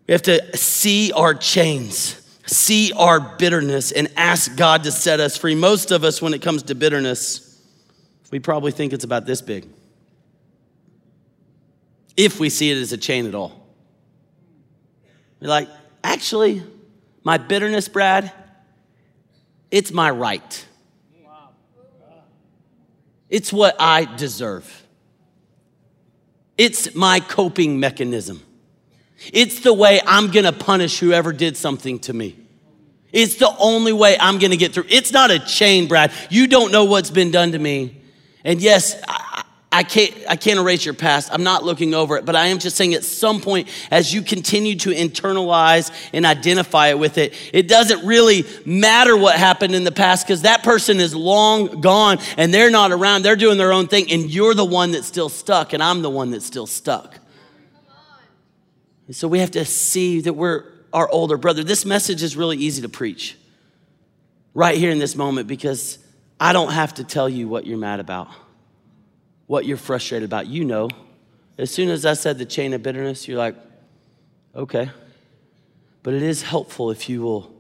we 0.06 0.12
have 0.12 0.23
to 0.23 0.54
see 0.54 1.12
our 1.12 1.32
chains 1.32 2.20
see 2.47 2.93
our 2.93 3.21
bitterness 3.21 3.93
and 3.93 4.09
ask 4.17 4.57
God 4.57 4.85
to 4.85 4.93
set 4.93 5.21
us 5.21 5.37
free. 5.37 5.55
Most 5.55 5.91
of 5.91 6.05
us, 6.05 6.23
when 6.23 6.35
it 6.35 6.43
comes 6.43 6.65
to 6.65 6.75
bitterness, 6.75 7.61
we 8.31 8.38
probably 8.38 8.73
think 8.73 8.93
it's 8.93 9.05
about 9.05 9.26
this 9.26 9.43
big. 9.43 9.69
If 12.17 12.41
we 12.41 12.49
see 12.49 12.71
it 12.71 12.79
as 12.79 12.93
a 12.93 12.97
chain 12.97 13.26
at 13.26 13.35
all. 13.35 13.67
We're 15.41 15.49
like, 15.49 15.69
actually, 16.03 16.62
my 17.23 17.37
bitterness, 17.37 17.88
Brad, 17.88 18.33
it's 19.71 19.93
my 19.93 20.11
right. 20.11 20.67
It's 23.29 23.53
what 23.53 23.76
I 23.79 24.05
deserve. 24.17 24.85
It's 26.57 26.95
my 26.95 27.21
coping 27.21 27.81
mechanism. 27.81 28.43
It's 29.32 29.61
the 29.61 29.73
way 29.73 30.00
I'm 30.06 30.30
gonna 30.30 30.52
punish 30.52 30.99
whoever 30.99 31.32
did 31.32 31.56
something 31.56 31.99
to 32.00 32.12
me. 32.12 32.37
It's 33.12 33.37
the 33.37 33.54
only 33.58 33.92
way 33.92 34.16
I'm 34.18 34.38
gonna 34.38 34.56
get 34.56 34.73
through. 34.73 34.87
It's 34.88 35.12
not 35.12 35.30
a 35.30 35.38
chain, 35.38 35.88
Brad. 35.88 36.12
You 36.30 36.46
don't 36.46 36.70
know 36.70 36.85
what's 36.85 37.11
been 37.11 37.30
done 37.30 37.52
to 37.52 37.58
me. 37.58 38.02
And 38.44 38.61
yes, 38.61 39.00
I, 39.08 39.44
I 39.73 39.82
can't, 39.82 40.14
I 40.28 40.37
can't 40.37 40.58
erase 40.58 40.85
your 40.85 40.94
past. 40.94 41.30
I'm 41.32 41.42
not 41.42 41.64
looking 41.64 41.92
over 41.92 42.16
it, 42.16 42.25
but 42.25 42.37
I 42.37 42.46
am 42.46 42.58
just 42.58 42.76
saying 42.76 42.94
at 42.94 43.04
some 43.04 43.40
point, 43.40 43.68
as 43.90 44.14
you 44.14 44.23
continue 44.23 44.76
to 44.76 44.90
internalize 44.90 45.90
and 46.14 46.25
identify 46.25 46.88
it 46.88 46.99
with 46.99 47.18
it, 47.18 47.35
it 47.52 47.68
doesn't 47.68 48.06
really 48.06 48.44
matter 48.64 49.16
what 49.16 49.37
happened 49.37 49.75
in 49.75 49.85
the 49.85 49.92
past 49.92 50.26
because 50.26 50.42
that 50.42 50.62
person 50.62 50.99
is 50.99 51.14
long 51.14 51.80
gone 51.80 52.18
and 52.38 52.54
they're 52.54 52.70
not 52.70 52.92
around. 52.92 53.23
They're 53.23 53.37
doing 53.37 53.58
their 53.58 53.73
own 53.73 53.87
thing, 53.87 54.11
and 54.11 54.30
you're 54.30 54.54
the 54.54 54.64
one 54.64 54.92
that's 54.92 55.06
still 55.06 55.28
stuck, 55.28 55.73
and 55.73 55.82
I'm 55.82 56.00
the 56.00 56.11
one 56.11 56.30
that's 56.30 56.46
still 56.46 56.66
stuck. 56.66 57.18
And 59.06 59.14
so 59.14 59.28
we 59.28 59.38
have 59.38 59.52
to 59.52 59.64
see 59.64 60.20
that 60.22 60.32
we're 60.32 60.64
our 60.92 61.08
older 61.10 61.36
brother. 61.36 61.62
This 61.62 61.84
message 61.84 62.22
is 62.22 62.36
really 62.36 62.56
easy 62.56 62.82
to 62.82 62.88
preach 62.88 63.36
right 64.54 64.76
here 64.76 64.90
in 64.90 64.98
this 64.98 65.14
moment 65.14 65.46
because 65.46 65.98
I 66.40 66.52
don't 66.52 66.72
have 66.72 66.94
to 66.94 67.04
tell 67.04 67.28
you 67.28 67.48
what 67.48 67.66
you're 67.66 67.78
mad 67.78 68.00
about, 68.00 68.28
what 69.46 69.66
you're 69.66 69.76
frustrated 69.76 70.28
about. 70.28 70.46
You 70.46 70.64
know. 70.64 70.88
As 71.58 71.70
soon 71.70 71.88
as 71.88 72.04
I 72.04 72.12
said 72.12 72.36
the 72.38 72.44
chain 72.44 72.75
of 72.75 72.82
bitterness, 72.82 73.26
you're 73.26 73.38
like, 73.38 73.56
okay. 74.54 74.90
But 76.02 76.14
it 76.14 76.22
is 76.22 76.42
helpful 76.42 76.90
if 76.90 77.08
you 77.08 77.22
will 77.22 77.50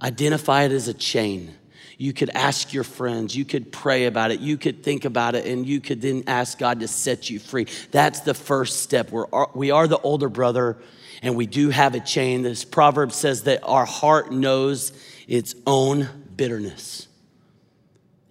identify 0.00 0.62
it 0.62 0.72
as 0.72 0.86
a 0.88 0.94
chain. 0.94 1.54
You 2.00 2.14
could 2.14 2.30
ask 2.30 2.72
your 2.72 2.82
friends, 2.82 3.36
you 3.36 3.44
could 3.44 3.70
pray 3.70 4.06
about 4.06 4.30
it, 4.30 4.40
you 4.40 4.56
could 4.56 4.82
think 4.82 5.04
about 5.04 5.34
it, 5.34 5.44
and 5.44 5.66
you 5.66 5.82
could 5.82 6.00
then 6.00 6.24
ask 6.26 6.56
God 6.56 6.80
to 6.80 6.88
set 6.88 7.28
you 7.28 7.38
free. 7.38 7.66
That's 7.90 8.20
the 8.20 8.32
first 8.32 8.82
step. 8.82 9.10
We're, 9.10 9.26
uh, 9.30 9.48
we 9.52 9.70
are 9.70 9.86
the 9.86 9.98
older 9.98 10.30
brother, 10.30 10.78
and 11.20 11.36
we 11.36 11.44
do 11.44 11.68
have 11.68 11.94
a 11.94 12.00
chain. 12.00 12.40
This 12.40 12.64
proverb 12.64 13.12
says 13.12 13.42
that 13.42 13.62
our 13.64 13.84
heart 13.84 14.32
knows 14.32 14.92
its 15.28 15.54
own 15.66 16.08
bitterness, 16.34 17.06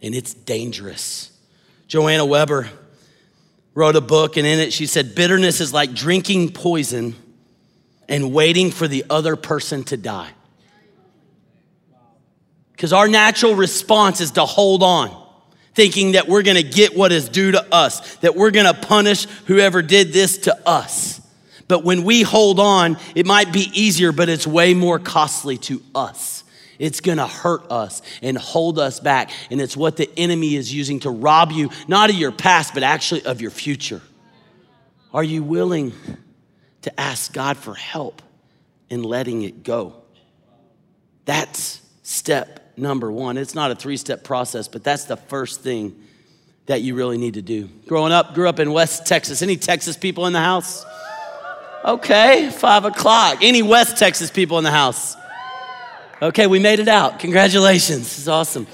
and 0.02 0.16
it's 0.16 0.34
dangerous. 0.34 1.32
Joanna 1.88 2.26
Weber 2.26 2.70
wrote 3.76 3.96
a 3.96 4.02
book, 4.02 4.36
and 4.36 4.48
in 4.48 4.58
it 4.58 4.74
she 4.74 4.88
said, 4.88 5.14
Bitterness 5.14 5.62
is 5.62 5.72
like 5.72 5.94
drinking 5.94 6.54
poison 6.54 7.14
and 8.08 8.34
waiting 8.34 8.72
for 8.72 8.88
the 8.88 9.06
other 9.12 9.36
person 9.36 9.84
to 9.84 9.96
die. 9.96 10.32
Because 12.80 12.94
our 12.94 13.10
natural 13.10 13.56
response 13.56 14.22
is 14.22 14.32
to 14.32 14.46
hold 14.46 14.84
on, 14.84 15.14
thinking 15.74 16.14
that 16.14 16.30
we're 16.30 16.44
gonna 16.44 16.64
get 16.64 16.96
what 16.96 17.12
is 17.12 17.28
due 17.28 17.52
to 17.52 17.76
us, 17.76 18.16
that 18.20 18.38
we're 18.38 18.52
gonna 18.52 18.74
punish 18.74 19.26
whoever 19.48 19.82
did 19.82 20.14
this 20.14 20.38
to 20.38 20.58
us. 20.66 21.20
But 21.68 21.84
when 21.84 22.06
we 22.06 22.22
hold 22.22 22.58
on, 22.58 22.98
it 23.16 23.26
might 23.26 23.52
be 23.52 23.70
easier, 23.74 24.14
but 24.14 24.30
it's 24.30 24.48
way 24.48 24.74
more 24.74 24.98
costly 24.98 25.58
to 25.58 25.82
us. 25.94 26.46
It's 26.80 27.02
gonna 27.02 27.28
hurt 27.28 27.70
us 27.70 28.02
and 28.22 28.38
hold 28.38 28.80
us 28.80 29.02
back. 29.02 29.32
And 29.52 29.60
it's 29.60 29.76
what 29.76 29.98
the 29.98 30.10
enemy 30.16 30.56
is 30.56 30.74
using 30.74 31.02
to 31.02 31.10
rob 31.10 31.52
you, 31.52 31.72
not 31.90 32.10
of 32.10 32.16
your 32.16 32.32
past, 32.32 32.74
but 32.74 32.82
actually 32.82 33.26
of 33.26 33.42
your 33.42 33.52
future. 33.52 34.02
Are 35.14 35.26
you 35.26 35.44
willing 35.44 35.92
to 36.84 36.98
ask 36.98 37.34
God 37.34 37.58
for 37.58 37.76
help 37.76 38.22
in 38.90 39.04
letting 39.04 39.42
it 39.42 39.64
go? 39.66 39.96
That's 41.26 41.82
step 42.04 42.68
number 42.80 43.12
one. 43.12 43.38
It's 43.38 43.56
not 43.56 43.72
a 43.72 43.76
three 43.76 43.98
step 43.98 44.24
process, 44.24 44.68
but 44.68 44.84
that's 44.84 45.06
the 45.06 45.18
first 45.18 45.62
thing 45.62 45.96
that 46.66 46.82
you 46.82 46.96
really 46.96 47.18
need 47.18 47.34
to 47.34 47.42
do. 47.42 47.68
Growing 47.88 48.12
up, 48.12 48.36
grew 48.36 48.48
up 48.48 48.60
in 48.60 48.72
West 48.72 49.06
Texas. 49.08 49.42
Any 49.42 49.58
Texas 49.58 49.98
people 49.98 50.28
in 50.28 50.34
the 50.34 50.40
house? 50.40 50.86
Okay, 51.84 52.50
five 52.50 52.86
o'clock. 52.86 53.40
Any 53.42 53.64
West 53.64 53.98
Texas 53.98 54.30
people 54.30 54.58
in 54.58 54.64
the 54.64 54.72
house? 54.72 55.16
Okay, 56.22 56.48
we 56.48 56.60
made 56.60 56.80
it 56.80 56.90
out. 56.90 57.20
Congratulations. 57.20 58.20
Is 58.20 58.28
awesome. 58.28 58.68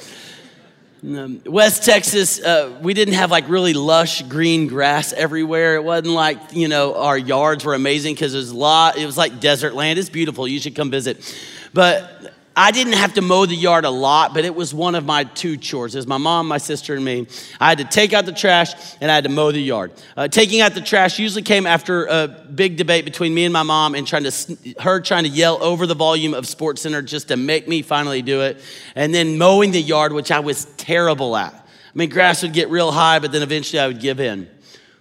Um, 1.04 1.40
West 1.46 1.86
Texas, 1.86 2.42
uh, 2.42 2.76
we 2.82 2.96
didn't 2.96 3.14
have 3.14 3.30
like 3.30 3.48
really 3.48 3.74
lush 3.74 4.24
green 4.24 4.66
grass 4.66 5.14
everywhere. 5.14 5.76
It 5.76 5.84
wasn't 5.84 6.16
like, 6.16 6.40
you 6.52 6.68
know, 6.68 6.96
our 6.96 7.18
yards 7.18 7.64
were 7.64 7.76
amazing 7.76 8.16
because 8.16 8.34
it 8.34 8.38
was 8.38 8.50
a 8.50 8.58
lot, 8.58 8.98
it 8.98 9.06
was 9.06 9.16
like 9.16 9.40
desert 9.40 9.76
land. 9.76 10.00
It's 10.00 10.10
beautiful. 10.10 10.48
You 10.48 10.60
should 10.60 10.74
come 10.74 10.90
visit. 10.90 11.38
But 11.74 12.34
I 12.58 12.72
didn't 12.72 12.94
have 12.94 13.16
to 13.16 13.22
mow 13.22 13.46
the 13.46 13.56
yard 13.56 13.84
a 13.84 13.90
lot, 13.90 14.34
but 14.34 14.46
it 14.46 14.56
was 14.56 14.74
one 14.74 14.96
of 14.96 15.06
my 15.06 15.26
two 15.26 15.58
chores. 15.58 15.94
It 15.94 15.98
was 15.98 16.08
my 16.08 16.18
mom, 16.18 16.48
my 16.48 16.58
sister, 16.58 16.96
and 16.96 17.04
me. 17.04 17.28
I 17.60 17.68
had 17.68 17.80
to 17.80 17.84
take 17.84 18.14
out 18.14 18.26
the 18.26 18.32
trash 18.32 18.72
and 19.02 19.12
I 19.12 19.16
had 19.16 19.26
to 19.26 19.30
mow 19.30 19.52
the 19.52 19.60
yard. 19.60 19.92
Uh, 20.16 20.30
taking 20.30 20.62
out 20.62 20.74
the 20.74 20.80
trash 20.80 21.20
usually 21.20 21.42
came 21.42 21.66
after 21.66 22.06
a 22.06 22.28
big 22.28 22.78
debate 22.78 23.04
between 23.04 23.34
me 23.34 23.44
and 23.44 23.52
my 23.52 23.64
mom 23.64 23.94
and 23.94 24.08
trying 24.08 24.24
to 24.24 24.58
her 24.80 25.02
trying 25.02 25.26
to 25.26 25.30
yell 25.30 25.62
over 25.62 25.86
the 25.86 25.96
volume 25.96 26.34
of 26.34 26.48
Sports 26.48 26.82
Center 26.82 27.02
just 27.02 27.28
to 27.28 27.36
make 27.36 27.68
me 27.68 27.82
finally 27.82 28.22
do 28.22 28.42
it. 28.42 28.62
And 28.96 29.14
then 29.14 29.38
mowing 29.38 29.72
the 29.72 29.82
yard, 29.82 30.14
which 30.14 30.32
I 30.32 30.40
was 30.40 30.64
terrible 30.78 31.36
at. 31.36 31.54
I 31.54 31.62
mean, 31.94 32.10
grass 32.10 32.42
would 32.42 32.54
get 32.54 32.70
real 32.70 32.92
high, 32.92 33.20
but 33.20 33.34
then 33.34 33.42
eventually 33.42 33.82
I 33.82 33.88
would 33.88 34.00
give 34.00 34.22
in. 34.22 34.50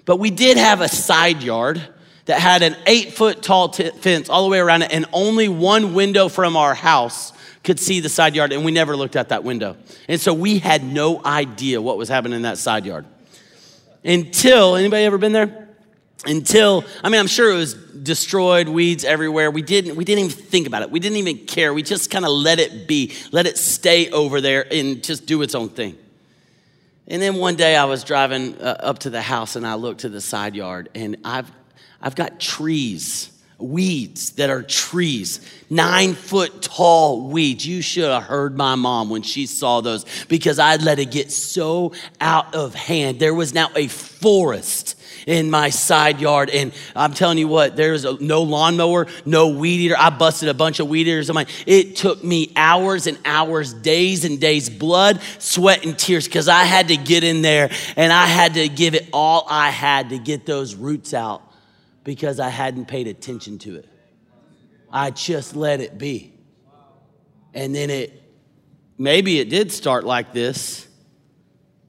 But 0.07 0.17
we 0.17 0.31
did 0.31 0.57
have 0.57 0.81
a 0.81 0.89
side 0.89 1.41
yard 1.41 1.81
that 2.25 2.41
had 2.41 2.63
an 2.63 2.75
eight 2.87 3.13
foot 3.13 3.43
tall 3.43 3.69
t- 3.69 3.91
fence 3.91 4.29
all 4.29 4.43
the 4.43 4.51
way 4.51 4.59
around 4.59 4.83
it 4.83 4.93
and 4.93 5.07
only 5.13 5.49
one 5.49 5.95
window 5.95 6.29
from 6.29 6.57
our 6.57 6.75
house 6.75 7.33
could 7.65 7.81
see 7.81 8.01
the 8.01 8.09
side 8.09 8.37
yard, 8.37 8.53
and 8.53 8.65
we 8.65 8.71
never 8.71 8.97
looked 8.97 9.17
out 9.17 9.31
that 9.31 9.43
window. 9.43 9.77
And 10.07 10.21
so 10.21 10.33
we 10.33 10.59
had 10.59 10.85
no 10.85 11.21
idea 11.25 11.81
what 11.81 11.97
was 11.97 12.09
happening 12.09 12.37
in 12.37 12.43
that 12.43 12.59
side 12.59 12.85
yard. 12.87 13.07
Until, 14.05 14.77
anybody 14.77 15.05
ever 15.05 15.19
been 15.19 15.33
there? 15.33 15.69
Until, 16.27 16.85
I 17.03 17.09
mean, 17.09 17.21
I'm 17.21 17.27
sure 17.27 17.51
it 17.51 17.57
was 17.57 17.75
destroyed, 17.75 18.69
weeds 18.69 19.05
everywhere. 19.05 19.51
We 19.51 19.63
didn't, 19.63 19.97
we 19.97 20.05
didn't 20.05 20.27
even 20.27 20.37
think 20.37 20.67
about 20.67 20.83
it. 20.83 20.91
We 20.91 21.01
didn't 21.01 21.19
even 21.19 21.39
care. 21.47 21.73
We 21.75 21.83
just 21.83 22.11
kind 22.11 22.25
of 22.25 22.31
let 22.31 22.59
it 22.59 22.87
be, 22.87 23.13
let 23.33 23.47
it 23.47 23.59
stay 23.59 24.11
over 24.11 24.41
there 24.41 24.67
and 24.71 25.03
just 25.03 25.27
do 25.27 25.43
its 25.43 25.55
own 25.55 25.71
thing. 25.71 25.99
And 27.09 27.21
then 27.21 27.37
one 27.37 27.57
day 27.57 27.77
I 27.77 27.85
was 27.85 28.05
driving 28.05 28.57
uh, 28.61 28.77
up 28.81 29.01
to 29.01 29.11
the 29.11 29.21
house 29.21 29.57
and 29.57 29.67
I 29.67 29.75
looked 29.75 30.01
to 30.01 30.09
the 30.09 30.21
side 30.21 30.55
yard 30.55 30.89
and 30.95 31.17
I've, 31.25 31.51
I've 32.01 32.15
got 32.15 32.41
trees 32.41 33.31
weeds 33.59 34.31
that 34.33 34.51
are 34.51 34.63
trees, 34.63 35.41
nine 35.71 36.15
foot 36.15 36.63
tall 36.63 37.29
weeds. 37.29 37.67
You 37.67 37.83
should 37.83 38.11
have 38.11 38.25
heard 38.25 38.57
my 38.57 38.75
mom 38.75 39.11
when 39.11 39.23
she 39.23 39.47
saw 39.47 39.81
those 39.81 40.05
because 40.29 40.59
I 40.59 40.77
let 40.77 40.99
it 40.99 41.11
get 41.11 41.31
so 41.31 41.93
out 42.21 42.55
of 42.55 42.75
hand. 42.75 43.21
There 43.21 43.35
was 43.35 43.55
now 43.55 43.71
a 43.77 43.89
forest 43.89 44.97
in 45.27 45.51
my 45.51 45.71
side 45.71 46.21
yard. 46.21 46.51
And 46.51 46.73
I'm 46.95 47.15
telling 47.15 47.39
you 47.39 47.49
what, 47.49 47.77
there 47.77 47.85
there's 47.95 48.21
no 48.21 48.43
lawnmower, 48.43 49.07
no 49.25 49.49
weed 49.49 49.81
eater. 49.81 49.95
I 49.99 50.11
busted 50.11 50.49
a 50.49 50.55
bunch 50.55 50.81
of 50.81 50.89
weed 50.89 51.07
eaters. 51.07 51.29
I'm 51.29 51.35
like, 51.35 51.49
it 51.67 51.97
took 51.97 52.25
me 52.25 52.53
hours 52.57 53.07
and 53.07 53.19
hours, 53.25 53.73
days 53.73 54.25
and 54.25 54.41
days, 54.41 54.69
blood, 54.69 55.21
sweat, 55.39 55.85
and 55.85 55.99
tears 55.99 56.27
because 56.27 56.49
I 56.49 56.65
had 56.65 56.89
to 56.89 56.97
get 56.97 57.25
in 57.25 57.43
there 57.43 57.71
and 57.97 58.13
I 58.13 58.27
had 58.27 58.55
to 58.55 58.69
give 58.69 58.95
it 58.95 59.09
all 59.13 59.47
I 59.49 59.71
had 59.71 60.11
to 60.11 60.19
get 60.19 60.47
those 60.47 60.75
roots 60.75 61.15
out 61.15 61.43
because 62.05 62.39
I 62.39 62.51
hadn't 62.51 62.87
paid 62.87 63.09
attention 63.09 63.59
to 63.61 63.77
it. 63.77 63.89
I 64.93 65.11
just 65.11 65.57
let 65.57 65.81
it 65.81 65.99
be. 65.99 66.33
And 67.55 67.75
then 67.75 67.91
it, 67.91 68.23
maybe 68.99 69.41
it 69.41 69.49
did 69.49 69.73
start 69.73 70.05
like 70.05 70.33
this. 70.33 70.87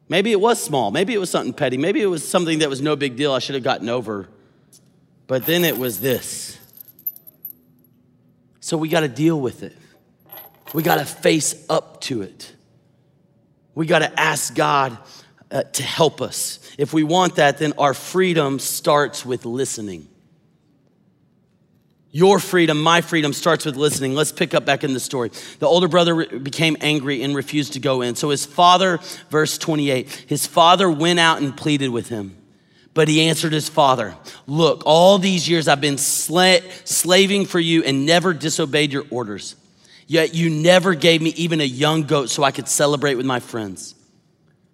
Maybe 0.07 0.31
it 0.31 0.39
was 0.39 0.63
small. 0.63 0.91
Maybe 0.91 1.13
it 1.13 1.17
was 1.17 1.29
something 1.29 1.53
petty. 1.53 1.77
Maybe 1.77 2.01
it 2.01 2.07
was 2.07 2.27
something 2.27 2.59
that 2.59 2.69
was 2.69 2.81
no 2.81 2.95
big 2.95 3.15
deal 3.15 3.33
I 3.33 3.39
should 3.39 3.55
have 3.55 3.63
gotten 3.63 3.89
over. 3.89 4.29
But 5.27 5.45
then 5.45 5.63
it 5.65 5.77
was 5.77 5.99
this. 5.99 6.59
So 8.59 8.77
we 8.77 8.89
got 8.89 9.01
to 9.01 9.07
deal 9.07 9.39
with 9.39 9.63
it. 9.63 9.75
We 10.73 10.83
got 10.83 10.97
to 10.97 11.05
face 11.05 11.65
up 11.69 12.01
to 12.01 12.21
it. 12.21 12.51
We 13.73 13.85
got 13.85 13.99
to 13.99 14.19
ask 14.19 14.55
God 14.55 14.97
uh, 15.51 15.63
to 15.63 15.83
help 15.83 16.21
us. 16.21 16.59
If 16.77 16.93
we 16.93 17.03
want 17.03 17.35
that, 17.35 17.57
then 17.57 17.73
our 17.77 17.93
freedom 17.93 18.59
starts 18.59 19.25
with 19.25 19.45
listening. 19.45 20.07
Your 22.11 22.39
freedom, 22.39 22.81
my 22.81 23.01
freedom 23.01 23.33
starts 23.33 23.65
with 23.65 23.75
listening. 23.75 24.13
Let's 24.13 24.31
pick 24.31 24.53
up 24.53 24.65
back 24.65 24.85
in 24.85 24.93
the 24.93 25.01
story. 25.01 25.31
The 25.59 25.67
older 25.67 25.89
brother 25.89 26.25
became 26.39 26.77
angry 26.79 27.21
and 27.21 27.35
refused 27.35 27.73
to 27.73 27.81
go 27.81 28.01
in. 28.01 28.15
So 28.15 28.29
his 28.29 28.45
father, 28.45 28.99
verse 29.29 29.57
28, 29.57 30.25
his 30.27 30.47
father 30.47 30.89
went 30.89 31.19
out 31.19 31.41
and 31.41 31.57
pleaded 31.57 31.89
with 31.89 32.07
him. 32.07 32.37
But 32.93 33.09
he 33.09 33.27
answered 33.27 33.51
his 33.51 33.67
father, 33.67 34.15
Look, 34.47 34.83
all 34.85 35.17
these 35.17 35.49
years 35.49 35.67
I've 35.67 35.81
been 35.81 35.97
sla- 35.97 36.63
slaving 36.87 37.45
for 37.45 37.59
you 37.59 37.83
and 37.83 38.05
never 38.05 38.33
disobeyed 38.33 38.93
your 38.93 39.03
orders. 39.09 39.57
Yet 40.07 40.33
you 40.33 40.49
never 40.49 40.95
gave 40.95 41.21
me 41.21 41.31
even 41.31 41.59
a 41.59 41.65
young 41.65 42.03
goat 42.03 42.29
so 42.29 42.43
I 42.43 42.51
could 42.51 42.69
celebrate 42.69 43.15
with 43.15 43.25
my 43.25 43.41
friends. 43.41 43.93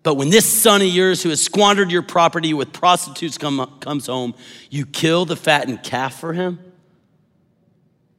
But 0.04 0.16
when 0.16 0.30
this 0.30 0.46
son 0.46 0.82
of 0.82 0.88
yours 0.88 1.22
who 1.22 1.30
has 1.30 1.42
squandered 1.44 1.92
your 1.92 2.02
property 2.02 2.54
with 2.54 2.74
prostitutes 2.74 3.38
come, 3.38 3.78
comes 3.80 4.08
home, 4.08 4.34
you 4.70 4.86
kill 4.86 5.26
the 5.26 5.36
fattened 5.36 5.84
calf 5.84 6.20
for 6.20 6.34
him? 6.34 6.60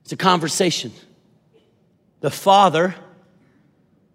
It's 0.04 0.12
a 0.12 0.16
conversation. 0.16 0.92
The 2.20 2.30
father 2.30 2.94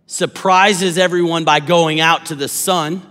surprises 0.05 0.97
everyone 0.97 1.43
by 1.43 1.59
going 1.59 1.99
out 1.99 2.27
to 2.27 2.35
the 2.35 2.47
son 2.47 3.01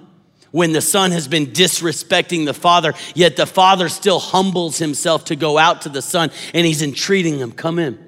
when 0.52 0.72
the 0.72 0.80
son 0.80 1.10
has 1.10 1.28
been 1.28 1.48
disrespecting 1.48 2.46
the 2.46 2.54
father, 2.54 2.94
yet 3.14 3.36
the 3.36 3.44
father 3.44 3.90
still 3.90 4.18
humbles 4.18 4.78
himself 4.78 5.26
to 5.26 5.36
go 5.36 5.58
out 5.58 5.82
to 5.82 5.90
the 5.90 6.00
son 6.00 6.30
and 6.54 6.64
he's 6.64 6.80
entreating 6.80 7.38
him, 7.38 7.52
Come 7.52 7.78
in. 7.78 8.02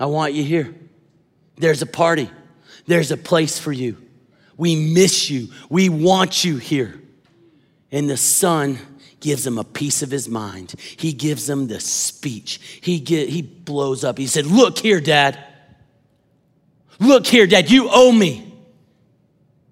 I 0.00 0.06
want 0.06 0.34
you 0.34 0.42
here. 0.42 0.74
There's 1.56 1.82
a 1.82 1.86
party, 1.86 2.30
there's 2.86 3.12
a 3.12 3.16
place 3.16 3.60
for 3.60 3.72
you. 3.72 3.96
We 4.56 4.76
miss 4.76 5.30
you. 5.30 5.48
We 5.68 5.88
want 5.88 6.44
you 6.44 6.56
here. 6.56 7.00
And 7.92 8.08
the 8.08 8.16
son 8.16 8.78
gives 9.20 9.46
him 9.46 9.58
a 9.58 9.64
piece 9.64 10.02
of 10.02 10.10
his 10.10 10.28
mind. 10.28 10.74
He 10.96 11.12
gives 11.12 11.48
him 11.48 11.68
the 11.68 11.80
speech. 11.80 12.80
He, 12.80 13.00
get, 13.00 13.28
he 13.28 13.42
blows 13.42 14.04
up. 14.04 14.18
He 14.18 14.26
said, 14.26 14.46
Look 14.46 14.78
here, 14.78 15.00
dad. 15.00 15.38
Look 16.98 17.26
here, 17.26 17.46
dad. 17.46 17.70
You 17.70 17.88
owe 17.90 18.12
me. 18.12 18.54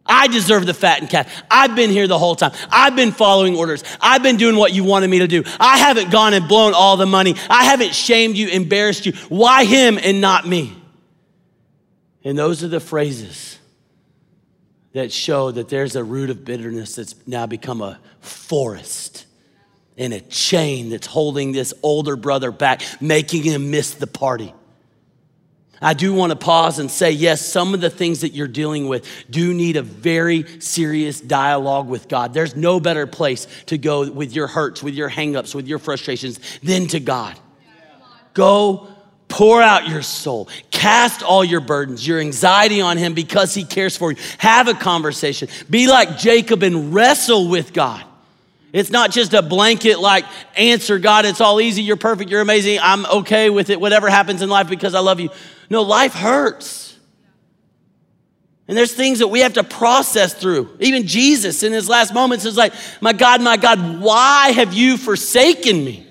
I 0.06 0.28
deserve 0.28 0.66
the 0.66 0.74
fattened 0.74 1.08
calf. 1.08 1.32
I've 1.50 1.74
been 1.74 1.88
here 1.88 2.06
the 2.06 2.18
whole 2.18 2.36
time. 2.36 2.52
I've 2.70 2.94
been 2.94 3.10
following 3.10 3.56
orders. 3.56 3.82
I've 4.02 4.22
been 4.22 4.36
doing 4.36 4.56
what 4.56 4.72
you 4.72 4.84
wanted 4.84 5.08
me 5.08 5.20
to 5.20 5.26
do. 5.26 5.44
I 5.58 5.78
haven't 5.78 6.10
gone 6.10 6.34
and 6.34 6.46
blown 6.46 6.74
all 6.74 6.98
the 6.98 7.06
money. 7.06 7.34
I 7.48 7.64
haven't 7.64 7.94
shamed 7.94 8.36
you, 8.36 8.48
embarrassed 8.48 9.06
you. 9.06 9.12
Why 9.30 9.64
him 9.64 9.98
and 10.02 10.20
not 10.20 10.46
me? 10.46 10.76
And 12.22 12.38
those 12.38 12.62
are 12.62 12.68
the 12.68 12.80
phrases 12.80 13.58
that 14.94 15.12
show 15.12 15.50
that 15.50 15.68
there's 15.68 15.96
a 15.96 16.02
root 16.02 16.30
of 16.30 16.44
bitterness 16.44 16.94
that's 16.94 17.14
now 17.26 17.46
become 17.46 17.82
a 17.82 17.98
forest 18.20 19.26
and 19.98 20.12
a 20.12 20.20
chain 20.20 20.88
that's 20.88 21.06
holding 21.06 21.52
this 21.52 21.74
older 21.82 22.16
brother 22.16 22.50
back, 22.50 22.80
making 23.00 23.42
him 23.42 23.70
miss 23.70 23.94
the 23.94 24.06
party. 24.06 24.54
I 25.82 25.94
do 25.94 26.14
want 26.14 26.30
to 26.30 26.36
pause 26.36 26.78
and 26.78 26.90
say, 26.90 27.10
yes, 27.10 27.44
some 27.44 27.74
of 27.74 27.80
the 27.80 27.90
things 27.90 28.20
that 28.20 28.30
you're 28.32 28.48
dealing 28.48 28.88
with 28.88 29.06
do 29.28 29.52
need 29.52 29.76
a 29.76 29.82
very 29.82 30.60
serious 30.60 31.20
dialogue 31.20 31.88
with 31.88 32.08
God. 32.08 32.32
There's 32.32 32.56
no 32.56 32.78
better 32.80 33.06
place 33.06 33.46
to 33.66 33.76
go 33.76 34.08
with 34.10 34.32
your 34.32 34.46
hurts, 34.46 34.82
with 34.82 34.94
your 34.94 35.10
hangups, 35.10 35.54
with 35.54 35.66
your 35.66 35.80
frustrations 35.80 36.38
than 36.62 36.86
to 36.88 37.00
God. 37.00 37.38
Go 38.32 38.93
pour 39.34 39.60
out 39.60 39.88
your 39.88 40.00
soul. 40.00 40.48
Cast 40.70 41.24
all 41.24 41.44
your 41.44 41.58
burdens, 41.60 42.06
your 42.06 42.20
anxiety 42.20 42.80
on 42.80 42.96
Him 42.96 43.14
because 43.14 43.52
He 43.52 43.64
cares 43.64 43.96
for 43.96 44.12
you. 44.12 44.18
Have 44.38 44.68
a 44.68 44.74
conversation. 44.74 45.48
Be 45.68 45.88
like 45.88 46.18
Jacob 46.18 46.62
and 46.62 46.94
wrestle 46.94 47.48
with 47.48 47.72
God. 47.72 48.04
It's 48.72 48.90
not 48.90 49.10
just 49.10 49.34
a 49.34 49.42
blanket 49.42 49.98
like 49.98 50.24
answer, 50.56 51.00
God, 51.00 51.24
it's 51.24 51.40
all 51.40 51.60
easy, 51.60 51.82
you're 51.82 51.96
perfect, 51.96 52.30
you're 52.30 52.42
amazing, 52.42 52.78
I'm 52.80 53.06
okay 53.06 53.50
with 53.50 53.70
it, 53.70 53.80
whatever 53.80 54.08
happens 54.08 54.40
in 54.40 54.48
life 54.48 54.68
because 54.68 54.94
I 54.94 55.00
love 55.00 55.18
you. 55.18 55.30
No, 55.68 55.82
life 55.82 56.14
hurts. 56.14 56.96
And 58.68 58.76
there's 58.76 58.94
things 58.94 59.18
that 59.18 59.28
we 59.28 59.40
have 59.40 59.54
to 59.54 59.64
process 59.64 60.32
through. 60.32 60.76
Even 60.78 61.08
Jesus 61.08 61.64
in 61.64 61.72
his 61.72 61.88
last 61.88 62.14
moments 62.14 62.44
is 62.44 62.56
like, 62.56 62.72
My 63.00 63.12
God, 63.12 63.42
my 63.42 63.56
God, 63.56 64.00
why 64.00 64.52
have 64.52 64.74
you 64.74 64.96
forsaken 64.96 65.84
me? 65.84 66.06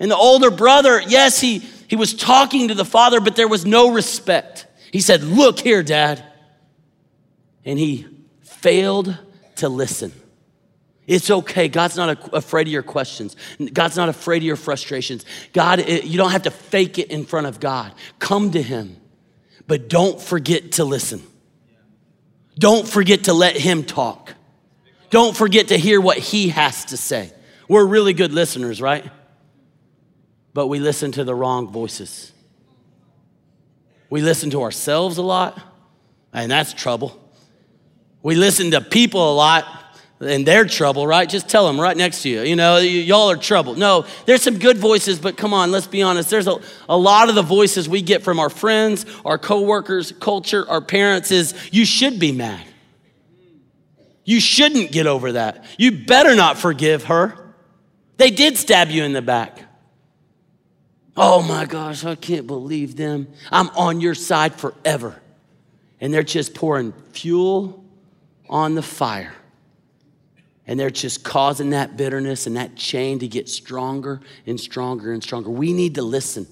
And 0.00 0.10
the 0.10 0.16
older 0.16 0.50
brother, 0.50 1.00
yes, 1.00 1.40
he, 1.40 1.58
he 1.58 1.96
was 1.96 2.14
talking 2.14 2.68
to 2.68 2.74
the 2.74 2.84
father, 2.84 3.20
but 3.20 3.36
there 3.36 3.48
was 3.48 3.64
no 3.64 3.92
respect. 3.92 4.66
He 4.92 5.00
said, 5.00 5.22
Look 5.22 5.60
here, 5.60 5.82
dad. 5.82 6.22
And 7.64 7.78
he 7.78 8.06
failed 8.42 9.16
to 9.56 9.68
listen. 9.68 10.12
It's 11.06 11.30
okay. 11.30 11.68
God's 11.68 11.96
not 11.96 12.32
afraid 12.32 12.66
of 12.66 12.72
your 12.72 12.82
questions. 12.82 13.36
God's 13.72 13.96
not 13.96 14.08
afraid 14.08 14.38
of 14.38 14.44
your 14.44 14.56
frustrations. 14.56 15.24
God, 15.52 15.80
eh, 15.80 16.00
you 16.02 16.16
don't 16.16 16.30
have 16.30 16.44
to 16.44 16.50
fake 16.50 16.98
it 16.98 17.10
in 17.10 17.24
front 17.24 17.46
of 17.46 17.60
God. 17.60 17.92
Come 18.18 18.52
to 18.52 18.62
Him, 18.62 18.96
but 19.66 19.88
don't 19.88 20.20
forget 20.20 20.72
to 20.72 20.84
listen. 20.84 21.22
Don't 22.58 22.88
forget 22.88 23.24
to 23.24 23.34
let 23.34 23.56
Him 23.56 23.84
talk. 23.84 24.32
Don't 25.10 25.36
forget 25.36 25.68
to 25.68 25.76
hear 25.76 26.00
what 26.00 26.16
He 26.16 26.48
has 26.48 26.86
to 26.86 26.96
say. 26.96 27.32
We're 27.68 27.84
really 27.84 28.14
good 28.14 28.32
listeners, 28.32 28.80
right? 28.80 29.04
But 30.54 30.68
we 30.68 30.78
listen 30.78 31.12
to 31.12 31.24
the 31.24 31.34
wrong 31.34 31.68
voices. 31.68 32.32
We 34.08 34.22
listen 34.22 34.50
to 34.50 34.62
ourselves 34.62 35.18
a 35.18 35.22
lot, 35.22 35.60
and 36.32 36.50
that's 36.50 36.72
trouble. 36.72 37.20
We 38.22 38.36
listen 38.36 38.70
to 38.70 38.80
people 38.80 39.32
a 39.32 39.34
lot, 39.34 39.66
and 40.20 40.46
they're 40.46 40.64
trouble, 40.64 41.06
right? 41.06 41.28
Just 41.28 41.48
tell 41.48 41.66
them 41.66 41.80
right 41.80 41.96
next 41.96 42.22
to 42.22 42.28
you, 42.28 42.42
you 42.42 42.54
know, 42.54 42.78
y'all 42.78 43.30
are 43.32 43.36
trouble. 43.36 43.74
No, 43.74 44.06
there's 44.24 44.42
some 44.42 44.58
good 44.58 44.78
voices, 44.78 45.18
but 45.18 45.36
come 45.36 45.52
on, 45.52 45.72
let's 45.72 45.88
be 45.88 46.02
honest. 46.02 46.30
There's 46.30 46.46
a, 46.46 46.56
a 46.88 46.96
lot 46.96 47.28
of 47.28 47.34
the 47.34 47.42
voices 47.42 47.88
we 47.88 48.00
get 48.00 48.22
from 48.22 48.38
our 48.38 48.48
friends, 48.48 49.04
our 49.24 49.38
coworkers, 49.38 50.12
culture, 50.12 50.64
our 50.68 50.80
parents 50.80 51.32
is 51.32 51.52
you 51.72 51.84
should 51.84 52.20
be 52.20 52.30
mad. 52.30 52.64
You 54.24 54.38
shouldn't 54.38 54.92
get 54.92 55.06
over 55.06 55.32
that. 55.32 55.64
You 55.76 56.04
better 56.06 56.36
not 56.36 56.56
forgive 56.56 57.04
her. 57.04 57.34
They 58.16 58.30
did 58.30 58.56
stab 58.56 58.90
you 58.90 59.02
in 59.02 59.12
the 59.12 59.20
back. 59.20 59.63
Oh 61.16 61.42
my 61.42 61.64
gosh, 61.64 62.04
I 62.04 62.16
can't 62.16 62.46
believe 62.46 62.96
them. 62.96 63.28
I'm 63.52 63.68
on 63.70 64.00
your 64.00 64.14
side 64.14 64.54
forever. 64.54 65.20
And 66.00 66.12
they're 66.12 66.22
just 66.22 66.54
pouring 66.54 66.92
fuel 67.12 67.84
on 68.48 68.74
the 68.74 68.82
fire. 68.82 69.34
And 70.66 70.80
they're 70.80 70.90
just 70.90 71.22
causing 71.22 71.70
that 71.70 71.96
bitterness 71.96 72.46
and 72.46 72.56
that 72.56 72.74
chain 72.74 73.18
to 73.20 73.28
get 73.28 73.48
stronger 73.48 74.20
and 74.46 74.58
stronger 74.58 75.12
and 75.12 75.22
stronger. 75.22 75.50
We 75.50 75.72
need 75.72 75.94
to 75.96 76.02
listen 76.02 76.46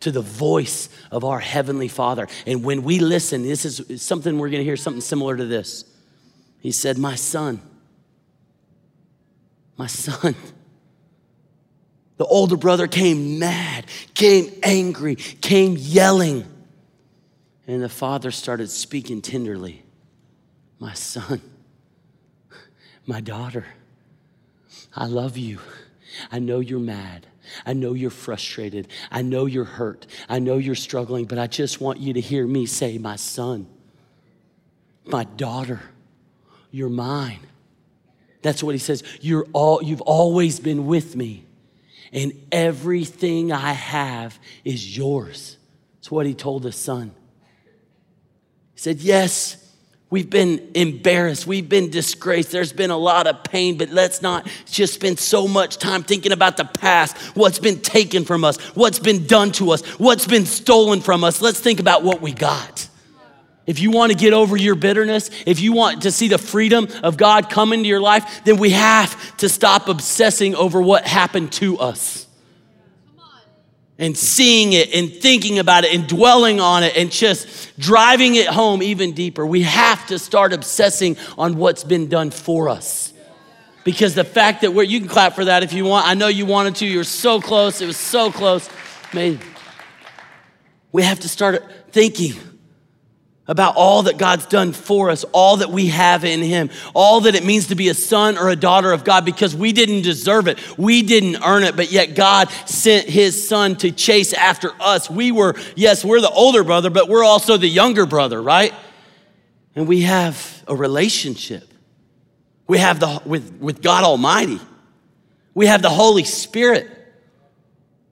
to 0.00 0.10
the 0.10 0.20
voice 0.20 0.88
of 1.10 1.24
our 1.24 1.38
Heavenly 1.38 1.88
Father. 1.88 2.28
And 2.46 2.64
when 2.64 2.82
we 2.82 2.98
listen, 2.98 3.42
this 3.42 3.64
is 3.64 4.02
something 4.02 4.38
we're 4.38 4.50
gonna 4.50 4.62
hear 4.62 4.76
something 4.76 5.00
similar 5.00 5.36
to 5.36 5.44
this. 5.44 5.84
He 6.60 6.72
said, 6.72 6.98
My 6.98 7.14
son, 7.14 7.60
my 9.76 9.86
son. 9.86 10.34
The 12.16 12.26
older 12.26 12.56
brother 12.56 12.86
came 12.86 13.38
mad, 13.38 13.86
came 14.14 14.52
angry, 14.62 15.16
came 15.16 15.76
yelling. 15.78 16.46
And 17.66 17.82
the 17.82 17.88
father 17.88 18.30
started 18.30 18.70
speaking 18.70 19.22
tenderly. 19.22 19.82
My 20.78 20.94
son, 20.94 21.40
my 23.06 23.20
daughter, 23.20 23.66
I 24.94 25.06
love 25.06 25.36
you. 25.36 25.58
I 26.30 26.38
know 26.38 26.60
you're 26.60 26.80
mad. 26.80 27.26
I 27.64 27.72
know 27.72 27.94
you're 27.94 28.10
frustrated. 28.10 28.88
I 29.10 29.22
know 29.22 29.46
you're 29.46 29.64
hurt. 29.64 30.06
I 30.28 30.38
know 30.38 30.58
you're 30.58 30.74
struggling, 30.74 31.24
but 31.24 31.38
I 31.38 31.46
just 31.46 31.80
want 31.80 31.98
you 31.98 32.12
to 32.14 32.20
hear 32.20 32.46
me 32.46 32.66
say, 32.66 32.98
My 32.98 33.16
son, 33.16 33.66
my 35.04 35.24
daughter, 35.24 35.80
you're 36.70 36.88
mine. 36.88 37.40
That's 38.42 38.62
what 38.62 38.74
he 38.74 38.78
says. 38.78 39.02
You're 39.20 39.46
all, 39.52 39.82
you've 39.82 40.00
always 40.00 40.60
been 40.60 40.86
with 40.86 41.14
me, 41.16 41.44
and 42.12 42.32
everything 42.52 43.52
I 43.52 43.72
have 43.72 44.38
is 44.64 44.96
yours. 44.96 45.56
That's 45.96 46.10
what 46.10 46.26
he 46.26 46.34
told 46.34 46.64
his 46.64 46.76
son. 46.76 47.12
He 48.74 48.80
said, 48.80 49.00
Yes, 49.00 49.62
We've 50.12 50.28
been 50.28 50.72
embarrassed. 50.74 51.46
We've 51.46 51.66
been 51.66 51.88
disgraced. 51.88 52.50
There's 52.50 52.74
been 52.74 52.90
a 52.90 52.98
lot 52.98 53.26
of 53.26 53.44
pain, 53.44 53.78
but 53.78 53.88
let's 53.88 54.20
not 54.20 54.46
just 54.66 54.92
spend 54.92 55.18
so 55.18 55.48
much 55.48 55.78
time 55.78 56.02
thinking 56.02 56.32
about 56.32 56.58
the 56.58 56.66
past, 56.66 57.16
what's 57.34 57.58
been 57.58 57.80
taken 57.80 58.26
from 58.26 58.44
us, 58.44 58.58
what's 58.76 58.98
been 58.98 59.26
done 59.26 59.52
to 59.52 59.70
us, 59.70 59.80
what's 59.98 60.26
been 60.26 60.44
stolen 60.44 61.00
from 61.00 61.24
us. 61.24 61.40
Let's 61.40 61.60
think 61.60 61.80
about 61.80 62.04
what 62.04 62.20
we 62.20 62.34
got. 62.34 62.81
If 63.66 63.78
you 63.78 63.90
want 63.92 64.10
to 64.10 64.18
get 64.18 64.32
over 64.32 64.56
your 64.56 64.74
bitterness, 64.74 65.30
if 65.46 65.60
you 65.60 65.72
want 65.72 66.02
to 66.02 66.10
see 66.10 66.28
the 66.28 66.38
freedom 66.38 66.88
of 67.02 67.16
God 67.16 67.48
come 67.48 67.72
into 67.72 67.88
your 67.88 68.00
life, 68.00 68.42
then 68.44 68.56
we 68.56 68.70
have 68.70 69.36
to 69.36 69.48
stop 69.48 69.88
obsessing 69.88 70.54
over 70.56 70.82
what 70.82 71.06
happened 71.06 71.52
to 71.54 71.78
us 71.78 72.26
and 73.98 74.18
seeing 74.18 74.72
it 74.72 74.92
and 74.92 75.12
thinking 75.12 75.60
about 75.60 75.84
it 75.84 75.94
and 75.94 76.08
dwelling 76.08 76.58
on 76.58 76.82
it 76.82 76.96
and 76.96 77.12
just 77.12 77.78
driving 77.78 78.34
it 78.34 78.48
home 78.48 78.82
even 78.82 79.12
deeper. 79.12 79.46
We 79.46 79.62
have 79.62 80.06
to 80.08 80.18
start 80.18 80.52
obsessing 80.52 81.16
on 81.38 81.56
what's 81.56 81.84
been 81.84 82.08
done 82.08 82.32
for 82.32 82.68
us. 82.68 83.12
Because 83.84 84.14
the 84.14 84.24
fact 84.24 84.62
that 84.62 84.72
we're, 84.72 84.84
you 84.84 84.98
can 84.98 85.08
clap 85.08 85.34
for 85.34 85.44
that 85.44 85.62
if 85.62 85.72
you 85.72 85.84
want. 85.84 86.06
I 86.06 86.14
know 86.14 86.28
you 86.28 86.46
wanted 86.46 86.76
to. 86.76 86.86
You're 86.86 87.04
so 87.04 87.40
close. 87.40 87.80
It 87.80 87.86
was 87.86 87.96
so 87.96 88.32
close. 88.32 88.68
We 90.92 91.02
have 91.02 91.20
to 91.20 91.28
start 91.28 91.64
thinking 91.92 92.34
about 93.52 93.76
all 93.76 94.04
that 94.04 94.16
God's 94.16 94.46
done 94.46 94.72
for 94.72 95.10
us, 95.10 95.24
all 95.32 95.58
that 95.58 95.68
we 95.68 95.88
have 95.88 96.24
in 96.24 96.40
Him, 96.40 96.70
all 96.94 97.20
that 97.20 97.34
it 97.34 97.44
means 97.44 97.66
to 97.66 97.74
be 97.74 97.90
a 97.90 97.94
son 97.94 98.38
or 98.38 98.48
a 98.48 98.56
daughter 98.56 98.92
of 98.92 99.04
God 99.04 99.26
because 99.26 99.54
we 99.54 99.74
didn't 99.74 100.00
deserve 100.00 100.48
it. 100.48 100.58
We 100.78 101.02
didn't 101.02 101.44
earn 101.44 101.62
it, 101.62 101.76
but 101.76 101.92
yet 101.92 102.14
God 102.14 102.48
sent 102.64 103.10
His 103.10 103.46
son 103.46 103.76
to 103.76 103.92
chase 103.92 104.32
after 104.32 104.72
us. 104.80 105.10
We 105.10 105.32
were, 105.32 105.54
yes, 105.76 106.02
we're 106.02 106.22
the 106.22 106.30
older 106.30 106.64
brother, 106.64 106.88
but 106.88 107.10
we're 107.10 107.24
also 107.24 107.58
the 107.58 107.68
younger 107.68 108.06
brother, 108.06 108.40
right? 108.40 108.72
And 109.76 109.86
we 109.86 110.00
have 110.00 110.64
a 110.66 110.74
relationship. 110.74 111.74
We 112.66 112.78
have 112.78 113.00
the, 113.00 113.20
with, 113.26 113.58
with 113.60 113.82
God 113.82 114.02
Almighty. 114.02 114.60
We 115.52 115.66
have 115.66 115.82
the 115.82 115.90
Holy 115.90 116.24
Spirit 116.24 116.88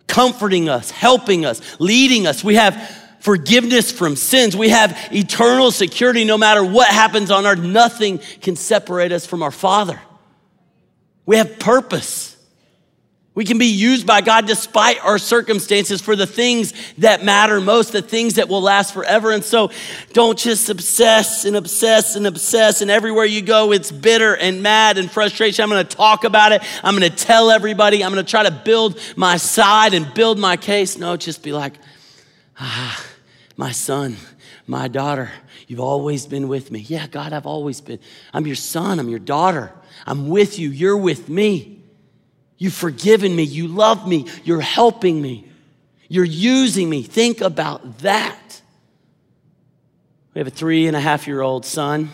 comforting 0.07 0.69
us, 0.69 0.91
helping 0.91 1.47
us, 1.47 1.63
leading 1.81 2.27
us. 2.27 2.45
We 2.45 2.57
have 2.57 3.00
forgiveness 3.21 3.93
from 3.93 4.17
sins. 4.17 4.57
We 4.57 4.71
have 4.71 4.97
eternal 5.13 5.71
security 5.71 6.25
no 6.25 6.37
matter 6.37 6.65
what 6.65 6.89
happens 6.89 7.31
on 7.31 7.47
earth. 7.47 7.61
Nothing 7.61 8.19
can 8.41 8.57
separate 8.57 9.13
us 9.13 9.27
from 9.27 9.43
our 9.43 9.51
Father. 9.51 10.01
We 11.27 11.37
have 11.37 11.59
purpose. 11.59 12.37
We 13.33 13.45
can 13.45 13.59
be 13.59 13.67
used 13.67 14.07
by 14.07 14.23
God 14.23 14.47
despite 14.47 15.03
our 15.05 15.17
circumstances 15.17 16.01
for 16.01 16.17
the 16.17 16.27
things 16.27 16.75
that 16.99 17.25
matter 17.25 17.61
most, 17.61 17.93
the 17.93 18.03
things 18.03 18.35
that 18.35 18.49
will 18.49 18.61
last 18.61 18.93
forever. 18.93 19.31
And 19.31 19.45
so 19.45 19.71
don't 20.13 20.37
just 20.37 20.69
obsess 20.69 21.45
and 21.45 21.55
obsess 21.55 22.17
and 22.17 22.27
obsess. 22.27 22.83
And 22.83 22.91
everywhere 22.91 23.25
you 23.25 23.41
go, 23.41 23.73
it's 23.73 23.93
bitter 23.93 24.37
and 24.37 24.63
mad 24.63 24.99
and 24.99 25.09
frustration. 25.09 25.63
I'm 25.63 25.71
going 25.71 25.87
to 25.87 25.97
talk 25.97 26.25
about 26.25 26.51
it. 26.51 26.63
I'm 26.83 26.99
going 26.99 27.09
to 27.09 27.17
tell 27.17 27.51
everybody. 27.51 28.03
I'm 28.03 28.13
going 28.13 28.25
to 28.25 28.31
try 28.31 28.43
to 28.43 28.51
build 28.51 28.99
my 29.15 29.37
side 29.37 29.95
and 29.95 30.13
build 30.13 30.39
my 30.39 30.57
case. 30.57 30.99
No, 30.99 31.17
just 31.17 31.43
be 31.45 31.53
like, 31.53 31.75
ah, 32.59 33.07
my 33.61 33.73
son, 33.73 34.17
my 34.67 34.89
daughter, 34.89 35.31
you've 35.69 35.81
always 35.81 36.25
been 36.25 36.49
with 36.49 36.71
me. 36.71 36.79
Yeah, 36.81 37.07
God, 37.07 37.35
I've 37.35 37.45
always 37.45 37.83
been. 37.83 37.99
I'm 38.33 38.47
your 38.47 38.57
son, 38.57 38.99
I'm 38.99 39.11
your 39.11 39.19
daughter. 39.19 39.71
I'm 40.07 40.31
with 40.31 40.59
you, 40.59 40.71
you're 40.71 40.97
with 40.97 41.29
me. 41.29 41.83
You've 42.57 42.73
forgiven 42.73 43.37
me, 43.37 43.43
you 43.43 43.69
love 43.69 44.09
me, 44.09 44.29
you're 44.45 44.63
helping 44.63 45.21
me, 45.21 45.47
you're 46.09 46.25
using 46.25 46.89
me. 46.89 47.03
Think 47.03 47.43
about 47.43 47.99
that. 47.99 48.63
We 50.33 50.39
have 50.39 50.49
a 50.49 50.51
three 50.51 50.87
and 50.87 50.97
a 50.97 51.01
half 51.01 51.27
year 51.27 51.43
old 51.43 51.67
son 51.67 52.09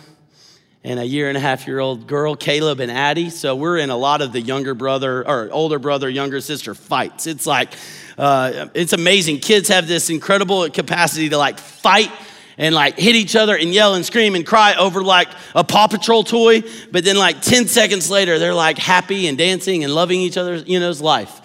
and 0.86 1.00
a 1.00 1.04
year 1.04 1.28
and 1.28 1.36
a 1.36 1.40
half 1.40 1.66
year 1.66 1.80
old 1.80 2.06
girl, 2.06 2.36
Caleb 2.36 2.78
and 2.78 2.92
Addie. 2.92 3.30
So 3.30 3.56
we're 3.56 3.78
in 3.78 3.90
a 3.90 3.96
lot 3.96 4.22
of 4.22 4.30
the 4.30 4.40
younger 4.40 4.72
brother 4.72 5.26
or 5.26 5.48
older 5.50 5.80
brother, 5.80 6.08
younger 6.08 6.40
sister 6.40 6.76
fights. 6.76 7.26
It's 7.26 7.44
like, 7.44 7.72
uh, 8.16 8.68
it's 8.72 8.92
amazing. 8.92 9.40
Kids 9.40 9.68
have 9.68 9.88
this 9.88 10.10
incredible 10.10 10.70
capacity 10.70 11.28
to 11.30 11.38
like 11.38 11.58
fight 11.58 12.12
and 12.56 12.72
like 12.72 12.96
hit 12.96 13.16
each 13.16 13.34
other 13.34 13.56
and 13.56 13.74
yell 13.74 13.96
and 13.96 14.06
scream 14.06 14.36
and 14.36 14.46
cry 14.46 14.76
over 14.76 15.02
like 15.02 15.26
a 15.56 15.64
Paw 15.64 15.88
Patrol 15.88 16.22
toy. 16.22 16.62
But 16.92 17.02
then 17.04 17.16
like 17.16 17.42
10 17.42 17.66
seconds 17.66 18.08
later, 18.08 18.38
they're 18.38 18.54
like 18.54 18.78
happy 18.78 19.26
and 19.26 19.36
dancing 19.36 19.82
and 19.82 19.92
loving 19.92 20.20
each 20.20 20.36
other's, 20.36 20.68
you 20.68 20.78
know's 20.78 21.00
life. 21.00 21.40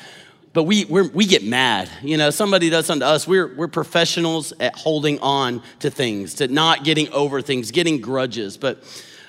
But 0.54 0.66
we, 0.66 0.86
we 0.86 1.26
get 1.26 1.44
mad. 1.44 1.90
You 2.04 2.18
know, 2.18 2.30
somebody 2.30 2.70
does 2.70 2.86
something 2.86 3.00
to 3.00 3.08
us. 3.08 3.28
We're, 3.28 3.56
we're 3.56 3.70
professionals 3.70 4.54
at 4.60 4.76
holding 4.76 5.18
on 5.20 5.64
to 5.80 5.90
things, 5.90 6.36
to 6.36 6.48
not 6.48 6.84
getting 6.84 7.10
over 7.12 7.42
things, 7.42 7.72
getting 7.72 8.02
grudges. 8.02 8.58
But 8.58 8.84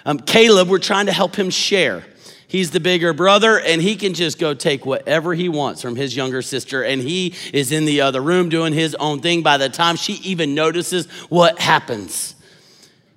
um, 0.05 0.19
Caleb, 0.19 0.69
we're 0.69 0.79
trying 0.79 1.07
to 1.07 1.13
help 1.13 1.37
him 1.37 1.51
share. 1.51 2.05
He's 2.53 2.71
the 2.71 2.81
bigger 2.81 3.15
brother, 3.15 3.59
and 3.59 3.81
he 3.81 3.97
can 3.97 4.13
just 4.13 4.39
go 4.39 4.53
take 4.53 4.85
whatever 4.85 5.33
he 5.33 5.49
wants 5.49 5.81
from 5.81 5.97
his 5.97 6.15
younger 6.15 6.43
sister, 6.43 6.83
and 6.83 7.01
he 7.01 7.35
is 7.53 7.73
in 7.73 7.87
the 7.87 8.03
other 8.03 8.21
room 8.21 8.51
doing 8.51 8.75
his 8.75 8.95
own 8.97 9.21
thing 9.21 9.43
by 9.43 9.57
the 9.57 9.71
time 9.71 9.97
she 9.97 10.15
even 10.15 10.55
notices 10.55 11.07
what 11.31 11.59
happens. 11.59 12.35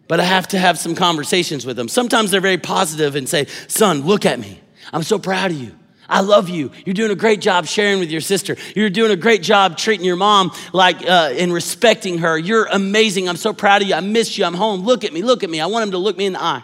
But 0.08 0.22
I 0.22 0.24
have 0.24 0.48
to 0.50 0.58
have 0.58 0.80
some 0.80 0.96
conversations 0.96 1.66
with 1.66 1.78
him. 1.78 1.90
Sometimes 1.90 2.32
they're 2.32 2.40
very 2.40 2.58
positive 2.58 3.16
and 3.16 3.28
say, 3.28 3.48
Son, 3.68 4.04
look 4.04 4.26
at 4.26 4.40
me. 4.40 4.62
I'm 4.94 5.04
so 5.04 5.20
proud 5.20 5.52
of 5.52 5.58
you. 5.58 5.76
I 6.08 6.22
love 6.22 6.48
you. 6.48 6.72
You're 6.86 6.94
doing 6.94 7.12
a 7.12 7.16
great 7.16 7.42
job 7.42 7.66
sharing 7.66 8.00
with 8.00 8.12
your 8.12 8.22
sister. 8.22 8.56
You're 8.76 8.90
doing 8.90 9.12
a 9.12 9.16
great 9.16 9.42
job 9.42 9.76
treating 9.76 10.06
your 10.06 10.16
mom 10.16 10.52
like 10.72 11.02
uh, 11.02 11.34
and 11.38 11.52
respecting 11.52 12.20
her. 12.20 12.38
You're 12.38 12.68
amazing. 12.68 13.28
I'm 13.28 13.38
so 13.38 13.54
proud 13.54 13.82
of 13.82 13.88
you. 13.88 13.96
I 13.96 14.02
miss 14.02 14.38
you. 14.38 14.46
I'm 14.46 14.54
home. 14.54 14.82
Look 14.82 15.04
at 15.04 15.12
me. 15.12 15.24
Look 15.24 15.44
at 15.44 15.50
me. 15.50 15.60
I 15.60 15.66
want 15.66 15.84
him 15.84 15.92
to 15.92 15.98
look 15.98 16.16
me 16.16 16.28
in 16.28 16.34
the 16.34 16.42
eye. 16.42 16.64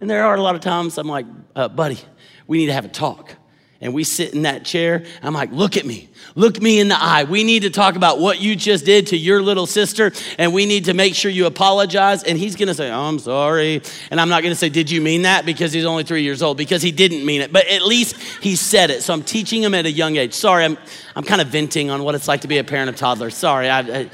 And 0.00 0.08
there 0.08 0.24
are 0.24 0.34
a 0.34 0.42
lot 0.42 0.54
of 0.54 0.62
times 0.62 0.96
I'm 0.96 1.08
like, 1.08 1.26
uh, 1.54 1.68
buddy, 1.68 1.98
we 2.46 2.58
need 2.58 2.66
to 2.66 2.72
have 2.72 2.84
a 2.86 2.88
talk. 2.88 3.34
And 3.82 3.94
we 3.94 4.04
sit 4.04 4.34
in 4.34 4.42
that 4.42 4.64
chair. 4.64 5.04
I'm 5.22 5.32
like, 5.32 5.52
look 5.52 5.78
at 5.78 5.86
me. 5.86 6.10
Look 6.34 6.60
me 6.60 6.80
in 6.80 6.88
the 6.88 7.02
eye. 7.02 7.24
We 7.24 7.44
need 7.44 7.62
to 7.62 7.70
talk 7.70 7.96
about 7.96 8.18
what 8.18 8.38
you 8.38 8.54
just 8.54 8.84
did 8.84 9.06
to 9.08 9.16
your 9.16 9.40
little 9.40 9.66
sister, 9.66 10.12
and 10.38 10.52
we 10.52 10.66
need 10.66 10.84
to 10.84 10.94
make 10.94 11.14
sure 11.14 11.30
you 11.30 11.46
apologize. 11.46 12.22
And 12.22 12.36
he's 12.36 12.56
gonna 12.56 12.74
say, 12.74 12.90
oh, 12.90 13.00
I'm 13.00 13.18
sorry. 13.18 13.80
And 14.10 14.20
I'm 14.20 14.28
not 14.28 14.42
gonna 14.42 14.54
say, 14.54 14.68
Did 14.68 14.90
you 14.90 15.00
mean 15.00 15.22
that? 15.22 15.46
Because 15.46 15.72
he's 15.72 15.86
only 15.86 16.04
three 16.04 16.22
years 16.22 16.42
old, 16.42 16.58
because 16.58 16.82
he 16.82 16.92
didn't 16.92 17.24
mean 17.24 17.40
it. 17.40 17.54
But 17.54 17.68
at 17.68 17.80
least 17.80 18.16
he 18.42 18.54
said 18.54 18.90
it. 18.90 19.02
So 19.02 19.14
I'm 19.14 19.22
teaching 19.22 19.62
him 19.62 19.72
at 19.74 19.86
a 19.86 19.90
young 19.90 20.16
age. 20.16 20.34
Sorry, 20.34 20.66
I'm, 20.66 20.76
I'm 21.16 21.24
kind 21.24 21.40
of 21.40 21.48
venting 21.48 21.88
on 21.88 22.04
what 22.04 22.14
it's 22.14 22.28
like 22.28 22.42
to 22.42 22.48
be 22.48 22.58
a 22.58 22.64
parent 22.64 22.90
of 22.90 22.96
toddlers. 22.96 23.34
Sorry. 23.34 23.70
I, 23.70 23.80
I, 23.80 24.10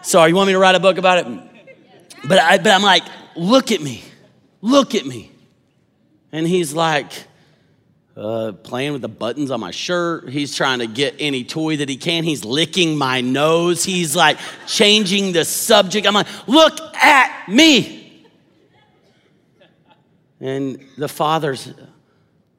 sorry, 0.00 0.30
you 0.30 0.36
want 0.36 0.46
me 0.46 0.54
to 0.54 0.58
write 0.58 0.74
a 0.74 0.80
book 0.80 0.96
about 0.96 1.18
it? 1.18 1.26
But, 2.26 2.38
I, 2.38 2.56
but 2.56 2.68
I'm 2.68 2.82
like, 2.82 3.02
Look 3.36 3.72
at 3.72 3.80
me. 3.80 4.02
Look 4.60 4.94
at 4.94 5.06
me. 5.06 5.30
And 6.32 6.46
he's 6.46 6.72
like, 6.72 7.12
uh, 8.16 8.52
playing 8.52 8.92
with 8.92 9.02
the 9.02 9.08
buttons 9.08 9.50
on 9.50 9.60
my 9.60 9.70
shirt. 9.70 10.28
He's 10.28 10.54
trying 10.54 10.80
to 10.80 10.86
get 10.86 11.14
any 11.18 11.44
toy 11.44 11.78
that 11.78 11.88
he 11.88 11.96
can. 11.96 12.24
He's 12.24 12.44
licking 12.44 12.98
my 12.98 13.20
nose. 13.20 13.84
He's 13.84 14.14
like 14.14 14.38
changing 14.66 15.32
the 15.32 15.44
subject. 15.44 16.06
I'm 16.06 16.14
like, 16.14 16.26
look 16.46 16.78
at 16.96 17.48
me. 17.48 18.26
And 20.40 20.84
the 20.96 21.08
Father's, 21.08 21.72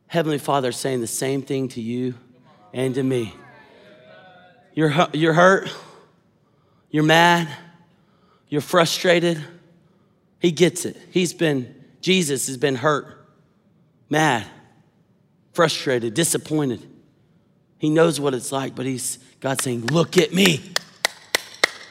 Heavenly 0.07 0.37
Father, 0.37 0.71
saying 0.71 1.01
the 1.01 1.07
same 1.07 1.41
thing 1.41 1.67
to 1.69 1.81
you 1.81 2.15
and 2.73 2.95
to 2.95 3.03
me. 3.03 3.33
You're, 4.73 4.93
you're 5.13 5.33
hurt. 5.33 5.69
You're 6.89 7.03
mad. 7.03 7.47
You're 8.49 8.61
frustrated. 8.61 9.43
He 10.39 10.51
gets 10.51 10.85
it. 10.85 10.97
He's 11.11 11.33
been 11.33 11.80
Jesus 12.01 12.47
has 12.47 12.57
been 12.57 12.75
hurt, 12.75 13.25
mad, 14.09 14.45
frustrated, 15.53 16.13
disappointed. 16.13 16.85
He 17.77 17.89
knows 17.89 18.19
what 18.19 18.33
it's 18.33 18.51
like, 18.51 18.75
but 18.75 18.85
he's 18.85 19.19
God 19.39 19.61
saying, 19.61 19.87
Look 19.87 20.17
at 20.17 20.33
me. 20.33 20.73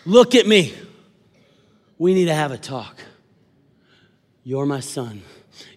Look 0.04 0.34
at 0.34 0.46
me. 0.46 0.74
We 1.98 2.14
need 2.14 2.26
to 2.26 2.34
have 2.34 2.52
a 2.52 2.58
talk. 2.58 2.96
You're 4.42 4.66
my 4.66 4.80
son. 4.80 5.22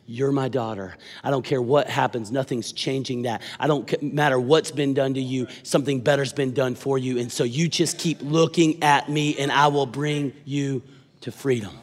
You're 0.06 0.32
my 0.32 0.50
daughter. 0.50 0.96
I 1.24 1.32
don't 1.32 1.46
care 1.46 1.62
what 1.62 1.90
happens, 1.90 2.32
nothing's 2.32 2.72
changing 2.72 3.24
that. 3.24 3.42
I 3.60 3.68
don't 3.68 4.02
matter 4.04 4.40
what's 4.40 4.72
been 4.72 4.94
done 4.94 5.14
to 5.14 5.22
you, 5.22 5.48
something 5.64 6.02
better's 6.02 6.34
been 6.34 6.54
done 6.54 6.76
for 6.76 6.98
you. 6.98 7.20
And 7.20 7.32
so 7.32 7.44
you 7.44 7.70
just 7.70 7.98
keep 7.98 8.22
looking 8.22 8.84
at 8.84 9.10
me, 9.10 9.38
and 9.38 9.52
I 9.52 9.68
will 9.68 9.86
bring 9.86 10.34
you 10.46 10.82
to 11.22 11.32
freedom. 11.32 11.78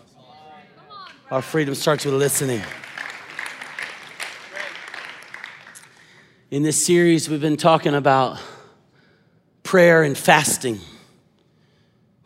Our 1.31 1.43
freedom 1.43 1.77
starts 1.77 2.05
with 2.05 2.15
listening. 2.15 2.61
In 6.51 6.65
this 6.65 6.85
series, 6.85 7.29
we've 7.29 7.41
been 7.41 7.57
talking 7.57 7.95
about 7.95 8.41
prayer 9.63 10.03
and 10.03 10.19
fasting. 10.19 10.81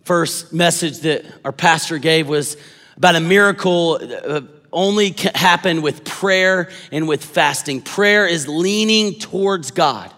First 0.04 0.54
message 0.54 1.00
that 1.00 1.26
our 1.44 1.52
pastor 1.52 1.98
gave 1.98 2.30
was 2.30 2.56
about 2.96 3.14
a 3.14 3.20
miracle 3.20 4.00
uh, 4.00 4.40
only 4.72 5.14
happen 5.34 5.82
with 5.82 6.06
prayer 6.06 6.70
and 6.90 7.06
with 7.06 7.22
fasting. 7.22 7.82
Prayer 7.82 8.26
is 8.26 8.48
leaning 8.48 9.18
towards 9.18 9.70
God. 9.70 10.10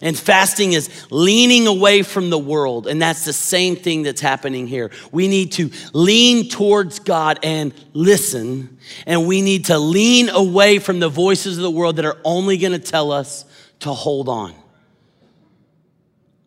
And 0.00 0.18
fasting 0.18 0.72
is 0.72 0.88
leaning 1.10 1.66
away 1.66 2.02
from 2.02 2.30
the 2.30 2.38
world. 2.38 2.86
And 2.86 3.00
that's 3.00 3.24
the 3.24 3.32
same 3.32 3.76
thing 3.76 4.02
that's 4.02 4.20
happening 4.20 4.66
here. 4.66 4.90
We 5.12 5.28
need 5.28 5.52
to 5.52 5.70
lean 5.92 6.48
towards 6.48 6.98
God 6.98 7.38
and 7.42 7.74
listen. 7.92 8.78
And 9.06 9.26
we 9.26 9.42
need 9.42 9.66
to 9.66 9.78
lean 9.78 10.28
away 10.28 10.78
from 10.78 10.98
the 10.98 11.08
voices 11.08 11.58
of 11.58 11.62
the 11.62 11.70
world 11.70 11.96
that 11.96 12.04
are 12.04 12.18
only 12.24 12.56
going 12.56 12.72
to 12.72 12.78
tell 12.78 13.12
us 13.12 13.44
to 13.80 13.92
hold 13.92 14.28
on. 14.28 14.54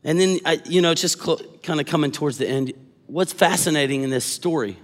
And 0.03 0.19
then, 0.19 0.39
I, 0.45 0.61
you 0.65 0.81
know, 0.81 0.93
just 0.93 1.21
cl- 1.21 1.41
kind 1.63 1.79
of 1.79 1.85
coming 1.85 2.11
towards 2.11 2.37
the 2.37 2.47
end, 2.47 2.73
what's 3.07 3.33
fascinating 3.33 4.03
in 4.03 4.09
this 4.09 4.25
story? 4.25 4.77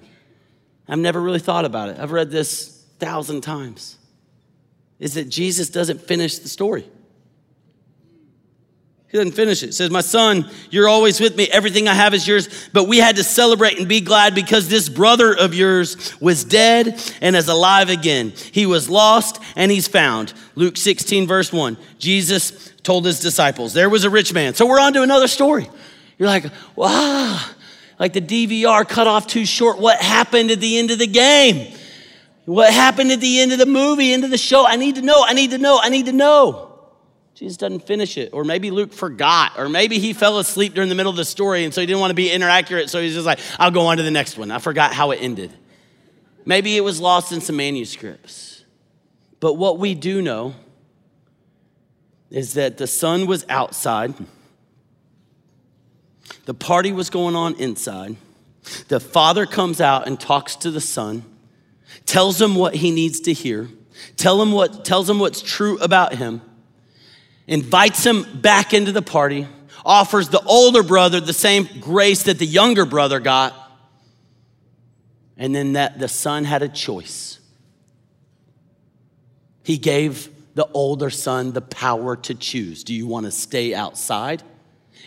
I've 0.87 0.99
never 0.99 1.21
really 1.21 1.39
thought 1.39 1.63
about 1.65 1.89
it. 1.89 1.99
I've 1.99 2.11
read 2.11 2.31
this 2.31 2.85
thousand 2.99 3.41
times. 3.41 3.97
Is 4.99 5.15
that 5.15 5.29
Jesus 5.29 5.69
doesn't 5.69 6.01
finish 6.01 6.37
the 6.39 6.49
story. 6.49 6.87
He 9.11 9.17
doesn't 9.17 9.33
finish 9.33 9.61
it. 9.61 9.69
It 9.69 9.73
says, 9.73 9.89
My 9.89 9.99
son, 9.99 10.49
you're 10.69 10.87
always 10.87 11.19
with 11.19 11.35
me. 11.35 11.49
Everything 11.51 11.89
I 11.89 11.93
have 11.93 12.13
is 12.13 12.25
yours. 12.25 12.69
But 12.71 12.85
we 12.85 12.97
had 12.97 13.17
to 13.17 13.25
celebrate 13.25 13.77
and 13.77 13.87
be 13.89 13.99
glad 13.99 14.33
because 14.33 14.69
this 14.69 14.87
brother 14.87 15.37
of 15.37 15.53
yours 15.53 16.15
was 16.21 16.45
dead 16.45 16.97
and 17.19 17.35
is 17.35 17.49
alive 17.49 17.89
again. 17.89 18.29
He 18.29 18.65
was 18.65 18.89
lost 18.89 19.41
and 19.57 19.69
he's 19.69 19.85
found. 19.85 20.33
Luke 20.55 20.77
16, 20.77 21.27
verse 21.27 21.51
1. 21.51 21.75
Jesus 21.99 22.71
told 22.83 23.05
his 23.05 23.19
disciples, 23.19 23.73
There 23.73 23.89
was 23.89 24.05
a 24.05 24.09
rich 24.09 24.33
man. 24.33 24.53
So 24.53 24.65
we're 24.65 24.79
on 24.79 24.93
to 24.93 25.03
another 25.03 25.27
story. 25.27 25.67
You're 26.17 26.29
like, 26.29 26.45
Wow, 26.77 27.37
like 27.99 28.13
the 28.13 28.21
DVR 28.21 28.87
cut 28.87 29.07
off 29.07 29.27
too 29.27 29.45
short. 29.45 29.77
What 29.77 30.01
happened 30.01 30.51
at 30.51 30.61
the 30.61 30.79
end 30.79 30.89
of 30.89 30.99
the 30.99 31.07
game? 31.07 31.75
What 32.45 32.73
happened 32.73 33.11
at 33.11 33.19
the 33.19 33.41
end 33.41 33.51
of 33.51 33.59
the 33.59 33.65
movie, 33.65 34.13
end 34.13 34.23
of 34.23 34.29
the 34.29 34.37
show? 34.37 34.65
I 34.65 34.77
need 34.77 34.95
to 34.95 35.01
know. 35.01 35.21
I 35.25 35.33
need 35.33 35.51
to 35.51 35.57
know. 35.57 35.81
I 35.83 35.89
need 35.89 36.05
to 36.05 36.13
know. 36.13 36.70
Jesus 37.41 37.57
doesn't 37.57 37.87
finish 37.87 38.19
it. 38.19 38.29
Or 38.33 38.43
maybe 38.43 38.69
Luke 38.69 38.93
forgot. 38.93 39.53
Or 39.57 39.67
maybe 39.67 39.97
he 39.97 40.13
fell 40.13 40.37
asleep 40.37 40.75
during 40.75 40.89
the 40.89 40.95
middle 40.95 41.09
of 41.09 41.15
the 41.15 41.25
story 41.25 41.63
and 41.63 41.73
so 41.73 41.81
he 41.81 41.87
didn't 41.87 41.99
want 41.99 42.11
to 42.11 42.15
be 42.15 42.31
inaccurate. 42.31 42.91
So 42.91 43.01
he's 43.01 43.15
just 43.15 43.25
like, 43.25 43.39
I'll 43.57 43.71
go 43.71 43.87
on 43.87 43.97
to 43.97 44.03
the 44.03 44.11
next 44.11 44.37
one. 44.37 44.51
I 44.51 44.59
forgot 44.59 44.93
how 44.93 45.09
it 45.09 45.17
ended. 45.23 45.51
Maybe 46.45 46.77
it 46.77 46.81
was 46.81 47.01
lost 47.01 47.31
in 47.31 47.41
some 47.41 47.55
manuscripts. 47.55 48.63
But 49.39 49.55
what 49.55 49.79
we 49.79 49.95
do 49.95 50.21
know 50.21 50.53
is 52.29 52.53
that 52.53 52.77
the 52.77 52.85
son 52.85 53.25
was 53.25 53.43
outside, 53.49 54.13
the 56.45 56.53
party 56.53 56.91
was 56.91 57.09
going 57.09 57.35
on 57.35 57.55
inside. 57.55 58.17
The 58.87 58.99
father 58.99 59.47
comes 59.47 59.81
out 59.81 60.05
and 60.05 60.19
talks 60.19 60.55
to 60.57 60.69
the 60.69 60.79
son, 60.79 61.25
tells 62.05 62.39
him 62.39 62.53
what 62.53 62.75
he 62.75 62.91
needs 62.91 63.19
to 63.21 63.33
hear, 63.33 63.67
tell 64.15 64.39
him 64.39 64.51
what, 64.51 64.85
tells 64.85 65.09
him 65.09 65.17
what's 65.17 65.41
true 65.41 65.79
about 65.79 66.13
him 66.13 66.41
invites 67.47 68.05
him 68.05 68.25
back 68.41 68.73
into 68.73 68.91
the 68.91 69.01
party, 69.01 69.47
offers 69.85 70.29
the 70.29 70.41
older 70.41 70.83
brother 70.83 71.19
the 71.19 71.33
same 71.33 71.67
grace 71.79 72.23
that 72.23 72.39
the 72.39 72.45
younger 72.45 72.85
brother 72.85 73.19
got, 73.19 73.55
and 75.37 75.55
then 75.55 75.73
that 75.73 75.99
the 75.99 76.07
son 76.07 76.43
had 76.43 76.61
a 76.61 76.69
choice. 76.69 77.39
He 79.63 79.77
gave 79.77 80.29
the 80.53 80.67
older 80.73 81.09
son 81.09 81.53
the 81.53 81.61
power 81.61 82.15
to 82.15 82.35
choose. 82.35 82.83
Do 82.83 82.93
you 82.93 83.07
want 83.07 83.25
to 83.25 83.31
stay 83.31 83.73
outside? 83.73 84.43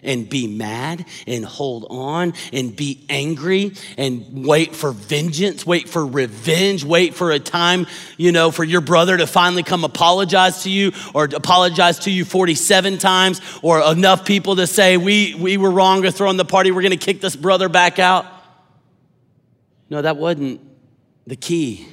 And 0.05 0.29
be 0.29 0.47
mad 0.47 1.05
and 1.27 1.45
hold 1.45 1.87
on 1.91 2.35
and 2.53 2.75
be 2.75 3.05
angry 3.09 3.73
and 3.97 4.47
wait 4.47 4.75
for 4.75 4.93
vengeance, 4.93 5.67
wait 5.67 5.89
for 5.89 6.05
revenge, 6.07 6.85
wait 6.85 7.15
for 7.15 7.31
a 7.31 7.39
time, 7.39 7.87
you 8.17 8.33
know, 8.33 8.51
for 8.51 8.65
your 8.65 8.81
brother 8.81 9.17
to 9.17 9.27
finally 9.27 9.63
come 9.63 9.85
apologize 9.85 10.63
to 10.63 10.71
you 10.71 10.93
or 11.15 11.25
apologize 11.25 12.01
to 12.01 12.11
you 12.11 12.25
47 12.25 12.99
times 12.99 13.41
or 13.63 13.81
enough 13.81 14.25
people 14.25 14.57
to 14.57 14.67
say, 14.67 14.97
we, 14.97 15.35
we 15.35 15.57
were 15.57 15.71
wrong 15.71 16.03
to 16.03 16.13
throw 16.13 16.31
in 16.31 16.37
the 16.37 16.45
party, 16.45 16.71
we're 16.71 16.83
gonna 16.83 16.97
kick 16.97 17.21
this 17.21 17.37
brother 17.37 17.69
back 17.69 17.99
out. 17.99 18.27
No, 19.91 20.03
that 20.03 20.17
wasn't 20.17 20.61
the 21.27 21.37
key 21.37 21.87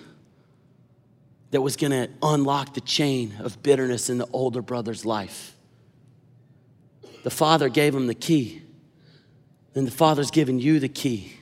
that 1.52 1.62
was 1.62 1.76
going 1.76 1.92
to 1.92 2.10
unlock 2.24 2.74
the 2.74 2.82
chain 2.82 3.36
of 3.40 3.62
bitterness 3.62 4.10
in 4.10 4.18
the 4.18 4.28
older 4.34 4.62
brother's 4.62 5.06
life. 5.06 5.56
The 7.24 7.30
father 7.30 7.70
gave 7.70 7.94
him 7.94 8.08
the 8.08 8.16
key. 8.16 8.62
Then 9.74 9.86
the 9.86 9.92
father's 9.92 10.32
giving 10.32 10.60
you 10.60 10.80
the 10.80 10.90
key. 10.90 11.34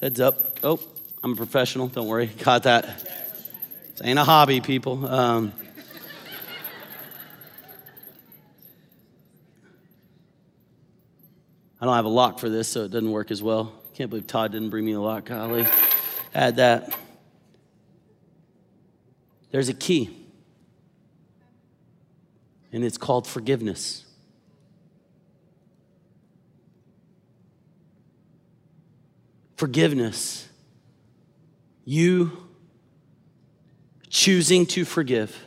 Heads 0.00 0.20
up. 0.20 0.58
Oh, 0.64 0.80
I'm 1.22 1.32
a 1.32 1.36
professional. 1.36 1.86
Don't 1.86 2.08
worry. 2.08 2.26
Caught 2.26 2.64
that. 2.64 3.04
This 3.90 4.00
ain't 4.02 4.18
a 4.18 4.24
hobby, 4.24 4.60
people. 4.60 5.06
Um, 5.06 5.52
I 11.80 11.84
don't 11.84 11.94
have 11.94 12.04
a 12.04 12.08
lock 12.08 12.38
for 12.38 12.48
this, 12.48 12.68
so 12.68 12.84
it 12.84 12.90
doesn't 12.90 13.10
work 13.10 13.30
as 13.30 13.42
well. 13.42 13.72
Can't 13.94 14.08
believe 14.08 14.26
Todd 14.26 14.52
didn't 14.52 14.70
bring 14.70 14.84
me 14.84 14.92
a 14.92 15.00
lock. 15.00 15.26
Golly. 15.26 15.66
Add 16.34 16.56
that. 16.56 16.96
There's 19.50 19.68
a 19.68 19.74
key, 19.74 20.21
and 22.72 22.84
it's 22.84 22.98
called 22.98 23.26
forgiveness. 23.26 24.04
Forgiveness. 29.56 30.48
You 31.84 32.48
choosing 34.08 34.66
to 34.66 34.84
forgive 34.84 35.46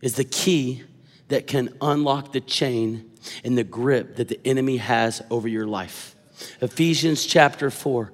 is 0.00 0.16
the 0.16 0.24
key 0.24 0.82
that 1.28 1.46
can 1.46 1.74
unlock 1.80 2.32
the 2.32 2.40
chain 2.40 3.10
and 3.44 3.56
the 3.56 3.64
grip 3.64 4.16
that 4.16 4.28
the 4.28 4.40
enemy 4.44 4.78
has 4.78 5.22
over 5.30 5.46
your 5.46 5.66
life. 5.66 6.14
Ephesians 6.60 7.24
chapter 7.24 7.70
4. 7.70 8.12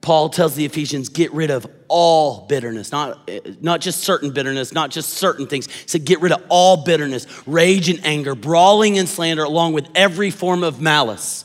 Paul 0.00 0.30
tells 0.30 0.54
the 0.54 0.64
Ephesians, 0.64 1.10
get 1.10 1.32
rid 1.32 1.50
of 1.50 1.66
all 1.88 2.46
bitterness, 2.46 2.90
not, 2.90 3.30
not 3.60 3.80
just 3.80 4.00
certain 4.00 4.30
bitterness, 4.30 4.72
not 4.72 4.90
just 4.90 5.10
certain 5.10 5.46
things. 5.46 5.70
He 5.70 5.88
said, 5.88 6.04
get 6.06 6.20
rid 6.20 6.32
of 6.32 6.42
all 6.48 6.84
bitterness, 6.84 7.26
rage 7.46 7.90
and 7.90 8.04
anger, 8.04 8.34
brawling 8.34 8.98
and 8.98 9.08
slander, 9.08 9.44
along 9.44 9.74
with 9.74 9.88
every 9.94 10.30
form 10.30 10.62
of 10.62 10.80
malice. 10.80 11.44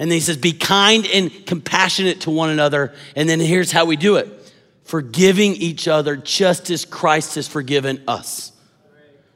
And 0.00 0.10
then 0.10 0.16
he 0.16 0.20
says, 0.20 0.36
be 0.36 0.52
kind 0.52 1.06
and 1.06 1.46
compassionate 1.46 2.22
to 2.22 2.30
one 2.30 2.50
another. 2.50 2.92
And 3.14 3.28
then 3.28 3.38
here's 3.38 3.70
how 3.70 3.84
we 3.84 3.96
do 3.96 4.16
it 4.16 4.28
forgiving 4.82 5.54
each 5.54 5.86
other 5.86 6.16
just 6.16 6.68
as 6.70 6.84
Christ 6.84 7.36
has 7.36 7.46
forgiven 7.46 8.02
us. 8.08 8.50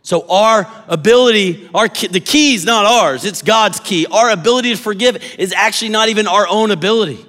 So 0.02 0.28
our 0.28 0.66
ability, 0.88 1.70
our 1.72 1.86
the 1.86 2.20
key 2.20 2.54
is 2.54 2.64
not 2.64 2.84
ours, 2.84 3.24
it's 3.24 3.42
God's 3.42 3.78
key. 3.78 4.06
Our 4.10 4.30
ability 4.30 4.74
to 4.74 4.76
forgive 4.76 5.22
is 5.38 5.52
actually 5.52 5.90
not 5.90 6.08
even 6.08 6.26
our 6.26 6.48
own 6.48 6.72
ability. 6.72 7.24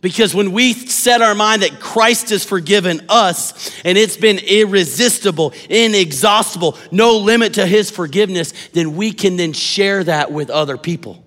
Because 0.00 0.32
when 0.32 0.52
we 0.52 0.74
set 0.74 1.22
our 1.22 1.34
mind 1.34 1.62
that 1.62 1.80
Christ 1.80 2.30
has 2.30 2.44
forgiven 2.44 3.04
us 3.08 3.70
and 3.84 3.98
it's 3.98 4.16
been 4.16 4.38
irresistible, 4.38 5.52
inexhaustible, 5.68 6.78
no 6.92 7.16
limit 7.18 7.54
to 7.54 7.66
his 7.66 7.90
forgiveness, 7.90 8.52
then 8.68 8.94
we 8.94 9.12
can 9.12 9.36
then 9.36 9.52
share 9.52 10.04
that 10.04 10.30
with 10.30 10.50
other 10.50 10.76
people. 10.76 11.24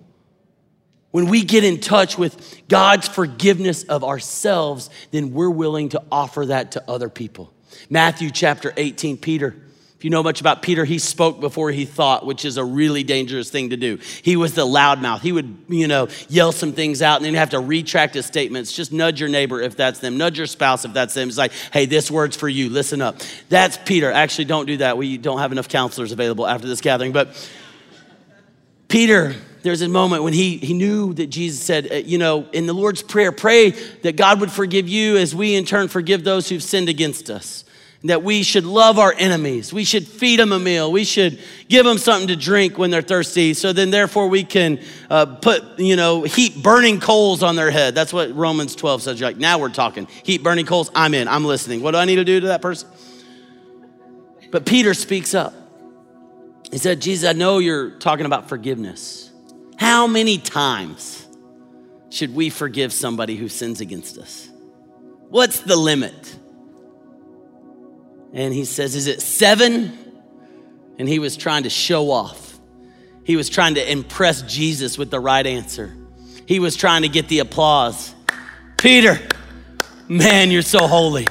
When 1.11 1.27
we 1.27 1.43
get 1.43 1.65
in 1.65 1.81
touch 1.81 2.17
with 2.17 2.61
God's 2.69 3.09
forgiveness 3.09 3.83
of 3.83 4.05
ourselves, 4.05 4.89
then 5.11 5.33
we're 5.33 5.49
willing 5.49 5.89
to 5.89 6.01
offer 6.09 6.45
that 6.45 6.71
to 6.73 6.89
other 6.89 7.09
people. 7.09 7.53
Matthew 7.89 8.29
chapter 8.29 8.73
18, 8.77 9.17
Peter. 9.17 9.55
If 10.01 10.05
you 10.05 10.09
know 10.09 10.23
much 10.23 10.41
about 10.41 10.63
Peter, 10.63 10.83
he 10.83 10.97
spoke 10.97 11.39
before 11.39 11.69
he 11.69 11.85
thought, 11.85 12.25
which 12.25 12.43
is 12.43 12.57
a 12.57 12.65
really 12.65 13.03
dangerous 13.03 13.51
thing 13.51 13.69
to 13.69 13.77
do. 13.77 13.99
He 14.23 14.35
was 14.35 14.55
the 14.55 14.65
loudmouth. 14.65 15.21
He 15.21 15.31
would, 15.31 15.55
you 15.67 15.87
know, 15.87 16.07
yell 16.27 16.51
some 16.51 16.73
things 16.73 17.03
out 17.03 17.17
and 17.17 17.25
then 17.27 17.35
have 17.35 17.51
to 17.51 17.59
retract 17.59 18.15
his 18.15 18.25
statements. 18.25 18.71
Just 18.71 18.91
nudge 18.91 19.19
your 19.19 19.29
neighbor 19.29 19.61
if 19.61 19.77
that's 19.77 19.99
them. 19.99 20.17
Nudge 20.17 20.39
your 20.39 20.47
spouse 20.47 20.85
if 20.85 20.93
that's 20.93 21.13
them. 21.13 21.27
It's 21.27 21.37
like, 21.37 21.51
hey, 21.71 21.85
this 21.85 22.09
word's 22.09 22.35
for 22.35 22.49
you. 22.49 22.71
Listen 22.71 22.99
up. 22.99 23.17
That's 23.49 23.77
Peter. 23.77 24.11
Actually, 24.11 24.45
don't 24.45 24.65
do 24.65 24.77
that. 24.77 24.97
We 24.97 25.19
don't 25.19 25.37
have 25.37 25.51
enough 25.51 25.69
counselors 25.69 26.11
available 26.11 26.47
after 26.47 26.67
this 26.67 26.81
gathering. 26.81 27.11
But 27.11 27.47
Peter, 28.87 29.35
there's 29.61 29.83
a 29.83 29.87
moment 29.87 30.23
when 30.23 30.33
he, 30.33 30.57
he 30.57 30.73
knew 30.73 31.13
that 31.13 31.27
Jesus 31.27 31.61
said, 31.61 31.91
uh, 31.91 31.95
you 31.97 32.17
know, 32.17 32.47
in 32.53 32.65
the 32.65 32.73
Lord's 32.73 33.03
Prayer, 33.03 33.31
pray 33.31 33.69
that 34.01 34.15
God 34.15 34.39
would 34.41 34.51
forgive 34.51 34.89
you 34.89 35.17
as 35.17 35.35
we 35.35 35.53
in 35.53 35.63
turn 35.63 35.89
forgive 35.89 36.23
those 36.23 36.49
who've 36.49 36.63
sinned 36.63 36.89
against 36.89 37.29
us. 37.29 37.65
That 38.05 38.23
we 38.23 38.41
should 38.41 38.65
love 38.65 38.97
our 38.97 39.13
enemies. 39.15 39.71
We 39.71 39.83
should 39.83 40.07
feed 40.07 40.39
them 40.39 40.51
a 40.51 40.59
meal. 40.59 40.91
We 40.91 41.03
should 41.03 41.39
give 41.67 41.85
them 41.85 41.99
something 41.99 42.29
to 42.29 42.35
drink 42.35 42.77
when 42.79 42.89
they're 42.89 43.03
thirsty. 43.03 43.53
So 43.53 43.73
then, 43.73 43.91
therefore, 43.91 44.27
we 44.27 44.43
can 44.43 44.79
uh, 45.07 45.27
put, 45.27 45.77
you 45.77 45.95
know, 45.95 46.23
heat 46.23 46.63
burning 46.63 46.99
coals 46.99 47.43
on 47.43 47.55
their 47.55 47.69
head. 47.69 47.93
That's 47.93 48.11
what 48.11 48.35
Romans 48.35 48.75
12 48.75 49.03
says. 49.03 49.19
You're 49.19 49.29
like, 49.29 49.37
now 49.37 49.59
we're 49.59 49.69
talking. 49.69 50.07
Heat 50.23 50.41
burning 50.41 50.65
coals. 50.65 50.89
I'm 50.95 51.13
in. 51.13 51.27
I'm 51.27 51.45
listening. 51.45 51.83
What 51.83 51.91
do 51.91 51.97
I 51.97 52.05
need 52.05 52.15
to 52.15 52.25
do 52.25 52.39
to 52.39 52.47
that 52.47 52.63
person? 52.63 52.89
But 54.49 54.65
Peter 54.65 54.95
speaks 54.95 55.35
up. 55.35 55.53
He 56.71 56.77
said, 56.77 57.01
Jesus, 57.01 57.29
I 57.29 57.33
know 57.33 57.59
you're 57.59 57.91
talking 57.91 58.25
about 58.25 58.49
forgiveness. 58.49 59.31
How 59.77 60.07
many 60.07 60.37
times 60.37 61.27
should 62.09 62.35
we 62.35 62.49
forgive 62.49 62.93
somebody 62.93 63.35
who 63.35 63.47
sins 63.47 63.81
against 63.81 64.17
us? 64.17 64.49
What's 65.29 65.61
the 65.61 65.75
limit? 65.75 66.37
And 68.33 68.53
he 68.53 68.65
says, 68.65 68.95
Is 68.95 69.07
it 69.07 69.21
seven? 69.21 69.97
And 70.97 71.07
he 71.07 71.19
was 71.19 71.35
trying 71.35 71.63
to 71.63 71.69
show 71.69 72.11
off. 72.11 72.59
He 73.23 73.35
was 73.35 73.49
trying 73.49 73.75
to 73.75 73.91
impress 73.91 74.41
Jesus 74.43 74.97
with 74.97 75.11
the 75.11 75.19
right 75.19 75.45
answer. 75.45 75.95
He 76.45 76.59
was 76.59 76.75
trying 76.75 77.03
to 77.03 77.09
get 77.09 77.27
the 77.27 77.39
applause. 77.39 78.13
Peter, 78.77 79.19
man, 80.07 80.51
you're 80.51 80.61
so 80.61 80.87
holy. 80.87 81.27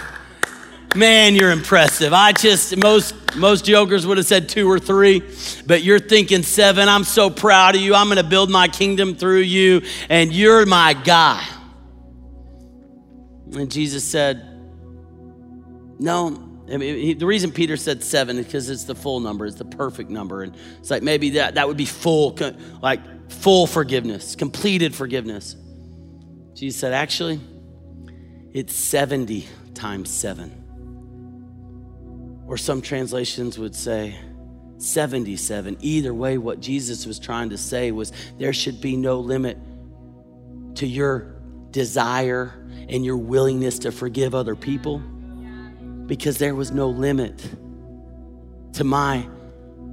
Man, 0.97 1.37
you're 1.37 1.53
impressive. 1.53 2.13
I 2.13 2.33
just, 2.33 2.77
most, 2.77 3.15
most 3.37 3.65
jokers 3.65 4.07
would 4.07 4.17
have 4.17 4.27
said 4.27 4.49
two 4.49 4.69
or 4.69 4.81
three, 4.81 5.23
but 5.67 5.85
you're 5.85 6.01
thinking 6.01 6.43
seven. 6.43 6.89
I'm 6.89 7.05
so 7.05 7.31
proud 7.31 7.77
of 7.77 7.81
you. 7.81 7.95
I'm 7.95 8.07
going 8.07 8.17
to 8.17 8.25
build 8.25 8.51
my 8.51 8.67
kingdom 8.67 9.15
through 9.15 9.41
you, 9.41 9.83
and 10.09 10.33
you're 10.33 10.67
my 10.67 10.95
guy. 10.95 11.47
And 13.53 13.71
Jesus 13.71 14.05
said, 14.05 14.43
No. 15.99 16.50
I 16.73 16.77
mean, 16.77 16.97
he, 16.97 17.15
the 17.15 17.27
reason 17.27 17.51
Peter 17.51 17.77
said 17.77 18.03
seven 18.03 18.39
is 18.39 18.47
because 18.47 18.71
it's 18.71 18.85
the 18.85 18.95
full 18.95 19.21
number, 19.21 19.47
it's 19.47 19.57
the 19.57 19.65
perfect 19.65 20.11
number. 20.11 20.43
And 20.43 20.57
it's 20.79 20.91
like 20.91 21.03
maybe 21.03 21.31
that, 21.31 21.55
that 21.55 21.67
would 21.67 21.77
be 21.77 21.87
full, 21.87 22.39
like 22.83 23.01
full 23.31 23.67
forgiveness, 23.67 24.37
completed 24.37 24.95
forgiveness. 24.95 25.57
Jesus 26.55 26.81
said, 26.81 26.93
Actually, 26.93 27.41
it's 28.53 28.75
70 28.75 29.47
times 29.75 30.11
seven. 30.11 30.57
Or 32.47 32.57
some 32.57 32.83
translations 32.83 33.59
would 33.59 33.75
say 33.75 34.19
77. 34.79 35.79
Either 35.81 36.13
way, 36.13 36.39
what 36.39 36.61
Jesus 36.61 37.07
was 37.07 37.19
trying 37.19 37.51
to 37.51 37.59
say 37.59 37.93
was 37.93 38.13
there 38.39 38.53
should 38.53 38.81
be 38.81 38.97
no 38.97 39.21
limit 39.21 39.59
to 40.77 40.87
your 40.87 41.37
desire 41.71 42.53
and 42.89 43.05
your 43.05 43.17
willingness 43.17 43.81
to 43.81 43.93
forgive 43.93 44.35
other 44.35 44.57
people 44.57 45.03
because 46.11 46.39
there 46.39 46.57
was 46.57 46.73
no 46.73 46.89
limit 46.89 47.41
to 48.73 48.83
my 48.83 49.25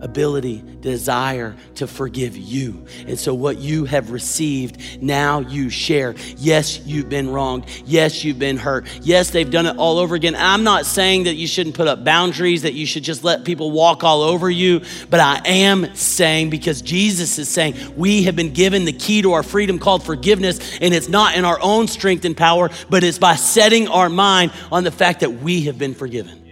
ability, 0.02 0.64
desire 0.82 1.56
to 1.76 1.88
forgive 1.88 2.38
you. 2.38 2.86
And 3.08 3.20
so, 3.20 3.34
what 3.34 3.58
you 3.58 3.86
have 3.86 4.12
received, 4.12 5.02
now 5.02 5.40
you 5.40 5.70
share. 5.70 6.16
Yes, 6.38 6.86
you've 6.86 7.10
been 7.10 7.30
wronged. 7.30 7.66
Yes, 7.86 8.24
you've 8.24 8.40
been 8.40 8.58
hurt. 8.58 8.88
Yes, 9.02 9.32
they've 9.32 9.50
done 9.50 9.66
it 9.66 9.78
all 9.78 9.98
over 9.98 10.16
again. 10.16 10.36
I'm 10.36 10.64
not 10.64 10.86
saying 10.86 11.24
that 11.24 11.36
you 11.36 11.48
shouldn't 11.48 11.76
put 11.76 11.88
up 11.88 12.04
boundaries, 12.04 12.64
that 12.64 12.74
you 12.74 12.86
should 12.86 13.04
just 13.04 13.24
let 13.24 13.44
people 13.44 13.72
walk 13.72 14.04
all 14.04 14.22
over 14.22 14.50
you, 14.50 14.82
but 15.10 15.20
I 15.20 15.42
am 15.46 15.96
saying 15.96 16.50
because 16.50 16.82
Jesus 16.82 17.38
is 17.40 17.50
saying 17.50 17.76
we 17.96 18.24
have 18.24 18.36
been 18.36 18.54
given 18.54 18.86
the 18.86 18.94
key 18.94 19.22
to 19.22 19.34
our 19.34 19.44
freedom 19.44 19.80
called 19.80 20.04
forgiveness, 20.04 20.78
and 20.80 20.94
it's 20.94 21.10
not 21.10 21.36
in 21.36 21.46
our 21.46 21.60
own 21.62 21.88
strength 21.88 22.26
and 22.26 22.36
power, 22.36 22.70
but 22.90 23.04
it's 23.04 23.20
by 23.20 23.36
setting 23.36 23.88
our 23.88 24.10
mind 24.10 24.52
on 24.72 24.84
the 24.84 24.92
fact 24.92 25.22
that 25.22 25.42
we 25.42 25.64
have 25.64 25.78
been 25.78 25.94
forgiven. 25.94 26.47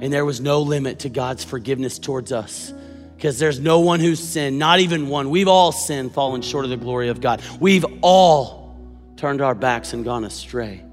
And 0.00 0.12
there 0.12 0.24
was 0.24 0.40
no 0.40 0.60
limit 0.62 1.00
to 1.00 1.08
God's 1.08 1.44
forgiveness 1.44 1.98
towards 1.98 2.32
us 2.32 2.72
because 3.16 3.38
there's 3.38 3.58
no 3.58 3.80
one 3.80 3.98
who's 3.98 4.20
sinned, 4.20 4.58
not 4.58 4.78
even 4.78 5.08
one. 5.08 5.30
We've 5.30 5.48
all 5.48 5.72
sinned, 5.72 6.12
fallen 6.12 6.40
short 6.40 6.64
of 6.64 6.70
the 6.70 6.76
glory 6.76 7.08
of 7.08 7.20
God. 7.20 7.42
We've 7.58 7.84
all 8.00 8.76
turned 9.16 9.40
our 9.40 9.56
backs 9.56 9.92
and 9.92 10.04
gone 10.04 10.24
astray. 10.24 10.84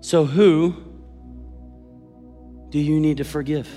So, 0.00 0.24
who 0.24 0.76
do 2.70 2.78
you 2.78 3.00
need 3.00 3.16
to 3.16 3.24
forgive? 3.24 3.68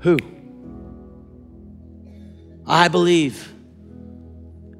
Who? 0.00 0.16
I 2.66 2.88
believe 2.88 3.52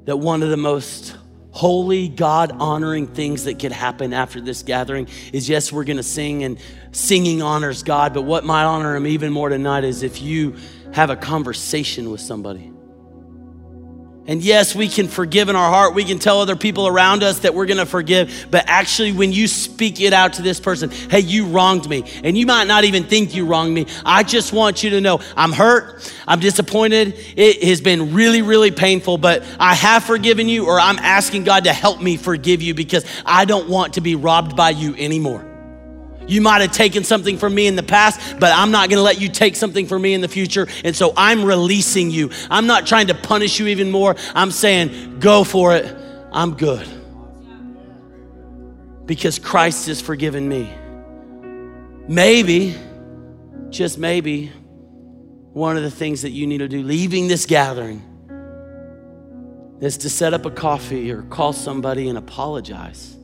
that 0.05 0.17
one 0.17 0.41
of 0.41 0.49
the 0.49 0.57
most 0.57 1.15
holy, 1.51 2.07
God 2.07 2.51
honoring 2.59 3.07
things 3.07 3.43
that 3.43 3.59
could 3.59 3.71
happen 3.71 4.13
after 4.13 4.41
this 4.41 4.63
gathering 4.63 5.07
is 5.33 5.49
yes, 5.49 5.71
we're 5.71 5.83
going 5.83 5.97
to 5.97 6.03
sing 6.03 6.43
and 6.43 6.57
singing 6.91 7.41
honors 7.41 7.83
God, 7.83 8.13
but 8.13 8.23
what 8.23 8.45
might 8.45 8.63
honor 8.63 8.95
Him 8.95 9.07
even 9.07 9.31
more 9.31 9.49
tonight 9.49 9.83
is 9.83 10.03
if 10.03 10.21
you 10.21 10.55
have 10.93 11.09
a 11.09 11.15
conversation 11.15 12.11
with 12.11 12.21
somebody. 12.21 12.70
And 14.27 14.43
yes, 14.43 14.75
we 14.75 14.87
can 14.87 15.07
forgive 15.07 15.49
in 15.49 15.55
our 15.55 15.69
heart. 15.69 15.95
We 15.95 16.03
can 16.03 16.19
tell 16.19 16.41
other 16.41 16.55
people 16.55 16.87
around 16.87 17.23
us 17.23 17.39
that 17.39 17.55
we're 17.55 17.65
going 17.65 17.79
to 17.79 17.87
forgive. 17.87 18.47
But 18.51 18.65
actually, 18.67 19.13
when 19.13 19.33
you 19.33 19.47
speak 19.47 19.99
it 19.99 20.13
out 20.13 20.33
to 20.33 20.43
this 20.43 20.59
person, 20.59 20.91
hey, 20.91 21.21
you 21.21 21.47
wronged 21.47 21.89
me. 21.89 22.03
And 22.23 22.37
you 22.37 22.45
might 22.45 22.65
not 22.65 22.83
even 22.83 23.03
think 23.03 23.33
you 23.33 23.47
wronged 23.47 23.73
me. 23.73 23.87
I 24.05 24.21
just 24.21 24.53
want 24.53 24.83
you 24.83 24.91
to 24.91 25.01
know 25.01 25.21
I'm 25.35 25.51
hurt. 25.51 26.13
I'm 26.27 26.39
disappointed. 26.39 27.15
It 27.35 27.63
has 27.63 27.81
been 27.81 28.13
really, 28.13 28.43
really 28.43 28.71
painful, 28.71 29.17
but 29.17 29.43
I 29.59 29.73
have 29.73 30.03
forgiven 30.03 30.47
you, 30.47 30.67
or 30.67 30.79
I'm 30.79 30.99
asking 30.99 31.43
God 31.43 31.63
to 31.63 31.73
help 31.73 31.99
me 31.99 32.15
forgive 32.15 32.61
you 32.61 32.75
because 32.75 33.05
I 33.25 33.45
don't 33.45 33.69
want 33.69 33.95
to 33.95 34.01
be 34.01 34.13
robbed 34.13 34.55
by 34.55 34.69
you 34.69 34.95
anymore. 34.97 35.50
You 36.31 36.39
might 36.39 36.61
have 36.61 36.71
taken 36.71 37.03
something 37.03 37.37
from 37.37 37.53
me 37.53 37.67
in 37.67 37.75
the 37.75 37.83
past, 37.83 38.39
but 38.39 38.53
I'm 38.55 38.71
not 38.71 38.87
going 38.89 38.99
to 38.99 39.03
let 39.03 39.19
you 39.19 39.27
take 39.27 39.57
something 39.57 39.85
from 39.85 40.01
me 40.01 40.13
in 40.13 40.21
the 40.21 40.29
future. 40.29 40.65
And 40.85 40.95
so 40.95 41.13
I'm 41.17 41.43
releasing 41.43 42.09
you. 42.09 42.31
I'm 42.49 42.67
not 42.67 42.87
trying 42.87 43.07
to 43.07 43.13
punish 43.13 43.59
you 43.59 43.67
even 43.67 43.91
more. 43.91 44.15
I'm 44.33 44.49
saying, 44.49 45.19
go 45.19 45.43
for 45.43 45.75
it. 45.75 45.93
I'm 46.31 46.55
good. 46.55 46.87
Because 49.05 49.39
Christ 49.39 49.87
has 49.87 49.99
forgiven 49.99 50.47
me. 50.47 50.73
Maybe, 52.07 52.77
just 53.69 53.97
maybe, 53.97 54.53
one 55.51 55.75
of 55.75 55.83
the 55.83 55.91
things 55.91 56.21
that 56.21 56.31
you 56.31 56.47
need 56.47 56.59
to 56.59 56.69
do 56.69 56.81
leaving 56.81 57.27
this 57.27 57.45
gathering 57.45 58.01
is 59.81 59.97
to 59.97 60.09
set 60.09 60.33
up 60.33 60.45
a 60.45 60.51
coffee 60.51 61.11
or 61.11 61.23
call 61.23 61.51
somebody 61.51 62.07
and 62.07 62.17
apologize. 62.17 63.17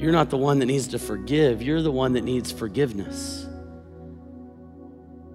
You're 0.00 0.12
not 0.12 0.30
the 0.30 0.38
one 0.38 0.60
that 0.60 0.66
needs 0.66 0.88
to 0.88 0.98
forgive, 0.98 1.60
you're 1.60 1.82
the 1.82 1.92
one 1.92 2.14
that 2.14 2.24
needs 2.24 2.50
forgiveness. 2.50 3.46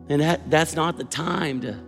And 0.10 0.22
that, 0.22 0.50
that's 0.50 0.76
not 0.76 0.98
the 0.98 1.04
time 1.04 1.62
to 1.62 1.80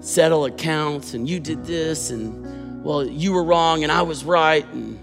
settle 0.00 0.44
accounts 0.44 1.14
and 1.14 1.26
you 1.26 1.40
did 1.40 1.64
this 1.64 2.10
and 2.10 2.84
well, 2.84 3.06
you 3.06 3.32
were 3.32 3.42
wrong 3.42 3.84
and 3.84 3.90
I 3.90 4.02
was 4.02 4.22
right 4.22 4.66
and 4.74 5.00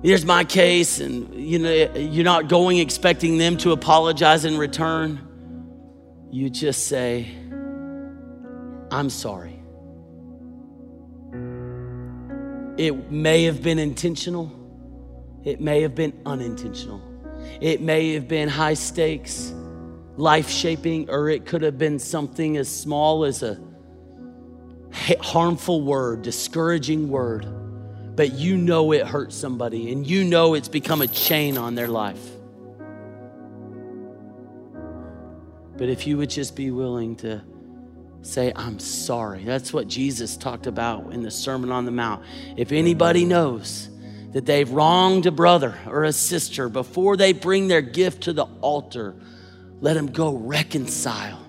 here's 0.00 0.24
my 0.24 0.44
case 0.44 1.00
and 1.00 1.34
you 1.34 1.58
know 1.58 1.72
you're 1.96 2.24
not 2.24 2.48
going 2.48 2.78
expecting 2.78 3.36
them 3.36 3.56
to 3.58 3.72
apologize 3.72 4.44
in 4.44 4.58
return. 4.58 5.26
You 6.30 6.50
just 6.50 6.86
say, 6.86 7.28
I'm 8.92 9.10
sorry. 9.10 9.60
It 12.76 13.10
may 13.10 13.42
have 13.44 13.60
been 13.60 13.80
intentional. 13.80 14.59
It 15.44 15.60
may 15.60 15.82
have 15.82 15.94
been 15.94 16.12
unintentional. 16.26 17.00
It 17.60 17.80
may 17.80 18.14
have 18.14 18.28
been 18.28 18.48
high 18.48 18.74
stakes, 18.74 19.52
life 20.16 20.50
shaping, 20.50 21.08
or 21.10 21.28
it 21.28 21.46
could 21.46 21.62
have 21.62 21.78
been 21.78 21.98
something 21.98 22.56
as 22.56 22.68
small 22.68 23.24
as 23.24 23.42
a 23.42 23.58
harmful 25.20 25.82
word, 25.82 26.22
discouraging 26.22 27.08
word. 27.08 27.46
But 28.16 28.32
you 28.32 28.56
know 28.56 28.92
it 28.92 29.06
hurt 29.06 29.32
somebody 29.32 29.92
and 29.92 30.06
you 30.06 30.24
know 30.24 30.54
it's 30.54 30.68
become 30.68 31.00
a 31.00 31.06
chain 31.06 31.56
on 31.56 31.74
their 31.74 31.88
life. 31.88 32.20
But 35.76 35.88
if 35.88 36.06
you 36.06 36.18
would 36.18 36.28
just 36.28 36.54
be 36.54 36.70
willing 36.70 37.16
to 37.16 37.42
say, 38.20 38.52
I'm 38.54 38.78
sorry, 38.78 39.44
that's 39.44 39.72
what 39.72 39.88
Jesus 39.88 40.36
talked 40.36 40.66
about 40.66 41.12
in 41.12 41.22
the 41.22 41.30
Sermon 41.30 41.72
on 41.72 41.86
the 41.86 41.90
Mount. 41.90 42.22
If 42.58 42.72
anybody 42.72 43.24
knows, 43.24 43.88
that 44.32 44.46
they've 44.46 44.70
wronged 44.70 45.26
a 45.26 45.30
brother 45.30 45.76
or 45.86 46.04
a 46.04 46.12
sister, 46.12 46.68
before 46.68 47.16
they 47.16 47.32
bring 47.32 47.68
their 47.68 47.82
gift 47.82 48.24
to 48.24 48.32
the 48.32 48.46
altar, 48.60 49.14
let 49.80 49.94
them 49.94 50.06
go 50.06 50.34
reconcile. 50.34 51.46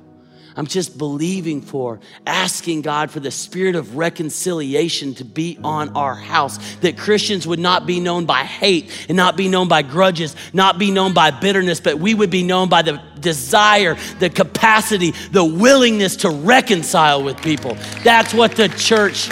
I'm 0.56 0.68
just 0.68 0.98
believing 0.98 1.62
for, 1.62 2.02
asking 2.26 2.82
God 2.82 3.10
for 3.10 3.22
the 3.22 3.32
spirit 3.32 3.76
of 3.76 3.96
reconciliation 3.96 5.16
to 5.16 5.26
be 5.26 5.58
on 5.64 5.96
our 5.96 6.14
house. 6.14 6.58
That 6.78 6.98
Christians 6.98 7.48
would 7.48 7.60
not 7.60 7.86
be 7.86 8.00
known 8.00 8.26
by 8.26 8.44
hate 8.44 9.06
and 9.08 9.16
not 9.16 9.38
be 9.38 9.48
known 9.48 9.70
by 9.70 9.82
grudges, 9.82 10.36
not 10.52 10.78
be 10.78 10.92
known 10.92 11.14
by 11.14 11.32
bitterness, 11.32 11.80
but 11.80 12.00
we 12.00 12.14
would 12.14 12.30
be 12.30 12.44
known 12.44 12.68
by 12.68 12.82
the 12.82 13.02
desire, 13.20 13.96
the 14.20 14.30
capacity, 14.30 15.12
the 15.32 15.46
willingness 15.46 16.18
to 16.18 16.30
reconcile 16.30 17.24
with 17.24 17.42
people. 17.42 17.78
That's 18.04 18.34
what 18.34 18.56
the 18.58 18.68
church 18.68 19.30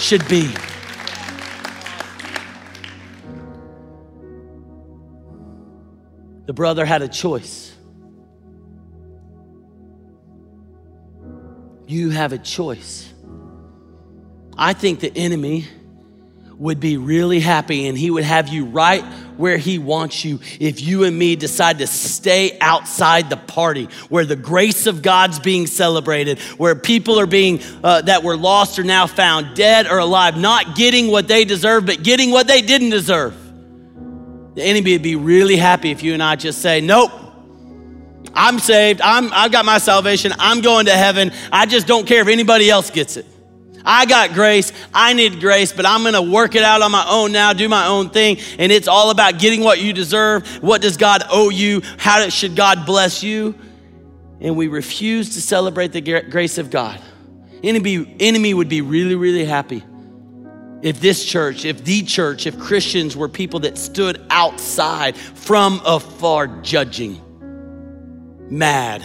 should 0.00 0.26
be. 0.26 0.52
The 6.46 6.52
brother 6.52 6.84
had 6.84 7.02
a 7.02 7.08
choice. 7.08 7.72
You 11.86 12.10
have 12.10 12.32
a 12.32 12.38
choice. 12.38 13.12
I 14.56 14.72
think 14.72 15.00
the 15.00 15.12
enemy 15.14 15.66
would 16.58 16.80
be 16.80 16.96
really 16.96 17.40
happy 17.40 17.86
and 17.86 17.98
he 17.98 18.10
would 18.10 18.24
have 18.24 18.48
you 18.48 18.64
right 18.64 19.04
where 19.36 19.58
he 19.58 19.78
wants 19.78 20.24
you 20.24 20.40
if 20.58 20.80
you 20.80 21.04
and 21.04 21.16
me 21.18 21.36
decide 21.36 21.78
to 21.78 21.86
stay 21.86 22.58
outside 22.60 23.28
the 23.28 23.36
party 23.36 23.88
where 24.08 24.24
the 24.24 24.36
grace 24.36 24.86
of 24.86 25.02
God's 25.02 25.38
being 25.38 25.66
celebrated, 25.66 26.38
where 26.56 26.74
people 26.74 27.20
are 27.20 27.26
being 27.26 27.60
uh, 27.84 28.00
that 28.02 28.22
were 28.22 28.36
lost 28.36 28.78
are 28.78 28.84
now 28.84 29.06
found, 29.06 29.54
dead 29.54 29.86
or 29.86 29.98
alive, 29.98 30.38
not 30.38 30.74
getting 30.74 31.08
what 31.08 31.28
they 31.28 31.44
deserve, 31.44 31.84
but 31.84 32.02
getting 32.02 32.30
what 32.30 32.46
they 32.46 32.62
didn't 32.62 32.90
deserve. 32.90 33.45
The 34.56 34.62
enemy 34.62 34.92
would 34.92 35.02
be 35.02 35.16
really 35.16 35.56
happy 35.56 35.90
if 35.90 36.02
you 36.02 36.14
and 36.14 36.22
I 36.22 36.34
just 36.34 36.62
say, 36.62 36.80
Nope, 36.80 37.12
I'm 38.34 38.58
saved. 38.58 39.02
I'm, 39.02 39.30
I've 39.32 39.52
got 39.52 39.66
my 39.66 39.76
salvation. 39.76 40.32
I'm 40.38 40.62
going 40.62 40.86
to 40.86 40.92
heaven. 40.92 41.30
I 41.52 41.66
just 41.66 41.86
don't 41.86 42.06
care 42.06 42.22
if 42.22 42.28
anybody 42.28 42.70
else 42.70 42.90
gets 42.90 43.18
it. 43.18 43.26
I 43.84 44.06
got 44.06 44.32
grace. 44.32 44.72
I 44.94 45.12
need 45.12 45.40
grace, 45.40 45.72
but 45.72 45.84
I'm 45.84 46.02
going 46.02 46.14
to 46.14 46.22
work 46.22 46.54
it 46.54 46.62
out 46.62 46.80
on 46.80 46.90
my 46.90 47.06
own 47.08 47.32
now, 47.32 47.52
do 47.52 47.68
my 47.68 47.86
own 47.86 48.08
thing. 48.08 48.38
And 48.58 48.72
it's 48.72 48.88
all 48.88 49.10
about 49.10 49.38
getting 49.38 49.62
what 49.62 49.78
you 49.78 49.92
deserve. 49.92 50.48
What 50.62 50.80
does 50.80 50.96
God 50.96 51.22
owe 51.30 51.50
you? 51.50 51.82
How 51.98 52.28
should 52.30 52.56
God 52.56 52.86
bless 52.86 53.22
you? 53.22 53.54
And 54.40 54.56
we 54.56 54.68
refuse 54.68 55.34
to 55.34 55.42
celebrate 55.42 55.92
the 55.92 56.00
grace 56.00 56.56
of 56.56 56.70
God. 56.70 57.00
Enemy, 57.62 58.16
enemy 58.20 58.54
would 58.54 58.68
be 58.70 58.80
really, 58.80 59.14
really 59.14 59.44
happy 59.44 59.84
if 60.86 61.00
this 61.00 61.24
church, 61.24 61.64
if 61.64 61.82
the 61.82 62.04
church, 62.04 62.46
if 62.46 62.56
Christians 62.60 63.16
were 63.16 63.28
people 63.28 63.58
that 63.60 63.76
stood 63.76 64.24
outside 64.30 65.16
from 65.16 65.80
afar 65.84 66.46
judging, 66.46 67.20
mad, 68.48 69.02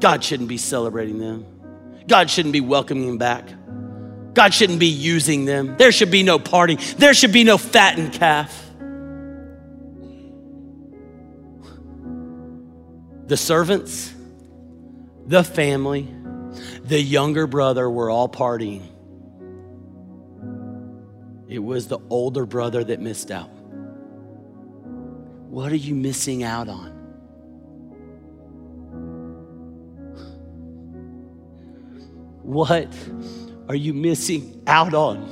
God 0.00 0.22
shouldn't 0.22 0.50
be 0.50 0.58
celebrating 0.58 1.18
them. 1.18 1.46
God 2.06 2.28
shouldn't 2.28 2.52
be 2.52 2.60
welcoming 2.60 3.06
them 3.06 3.16
back. 3.16 3.48
God 4.34 4.52
shouldn't 4.52 4.80
be 4.80 4.88
using 4.88 5.46
them. 5.46 5.78
There 5.78 5.90
should 5.90 6.10
be 6.10 6.22
no 6.22 6.38
party. 6.38 6.74
There 6.98 7.14
should 7.14 7.32
be 7.32 7.44
no 7.44 7.56
fattened 7.56 8.12
calf. 8.12 8.70
The 13.28 13.38
servants, 13.38 14.12
the 15.26 15.42
family, 15.42 16.06
the 16.84 17.00
younger 17.00 17.46
brother 17.46 17.88
were 17.88 18.10
all 18.10 18.28
partying. 18.28 18.91
It 21.52 21.62
was 21.62 21.86
the 21.86 21.98
older 22.08 22.46
brother 22.46 22.82
that 22.82 22.98
missed 22.98 23.30
out. 23.30 23.50
What 25.50 25.70
are 25.70 25.76
you 25.76 25.94
missing 25.94 26.44
out 26.44 26.66
on? 26.66 26.92
What 32.42 32.88
are 33.68 33.74
you 33.74 33.92
missing 33.92 34.62
out 34.66 34.94
on? 34.94 35.28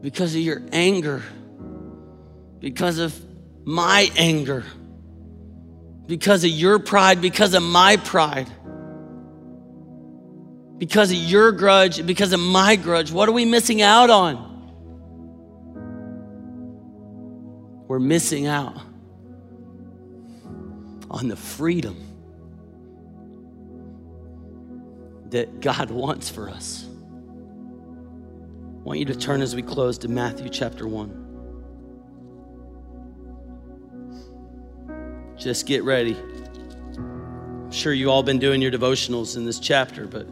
Because 0.00 0.36
of 0.36 0.42
your 0.42 0.62
anger, 0.70 1.24
because 2.60 3.00
of 3.00 3.20
my 3.64 4.12
anger, 4.16 4.62
because 6.06 6.44
of 6.44 6.50
your 6.50 6.78
pride, 6.78 7.20
because 7.20 7.52
of 7.52 7.64
my 7.64 7.96
pride 7.96 8.48
because 10.78 11.10
of 11.10 11.16
your 11.16 11.52
grudge, 11.52 12.04
because 12.04 12.32
of 12.32 12.40
my 12.40 12.76
grudge? 12.76 13.12
What 13.12 13.28
are 13.28 13.32
we 13.32 13.44
missing 13.44 13.82
out 13.82 14.10
on? 14.10 14.52
We're 17.86 17.98
missing 18.00 18.46
out 18.46 18.78
on 21.10 21.28
the 21.28 21.36
freedom 21.36 21.96
that 25.30 25.60
God 25.60 25.90
wants 25.90 26.28
for 26.30 26.48
us. 26.48 26.86
I 26.86 28.82
want 28.82 28.98
you 28.98 29.04
to 29.06 29.14
turn 29.14 29.42
as 29.42 29.54
we 29.54 29.62
close 29.62 29.98
to 29.98 30.08
Matthew 30.08 30.48
chapter 30.48 30.88
1. 30.88 31.20
Just 35.36 35.66
get 35.66 35.84
ready. 35.84 36.16
I'm 36.96 37.70
sure 37.70 37.92
you 37.92 38.10
all 38.10 38.22
been 38.22 38.38
doing 38.38 38.62
your 38.62 38.70
devotionals 38.70 39.36
in 39.36 39.44
this 39.44 39.58
chapter, 39.58 40.06
but 40.06 40.26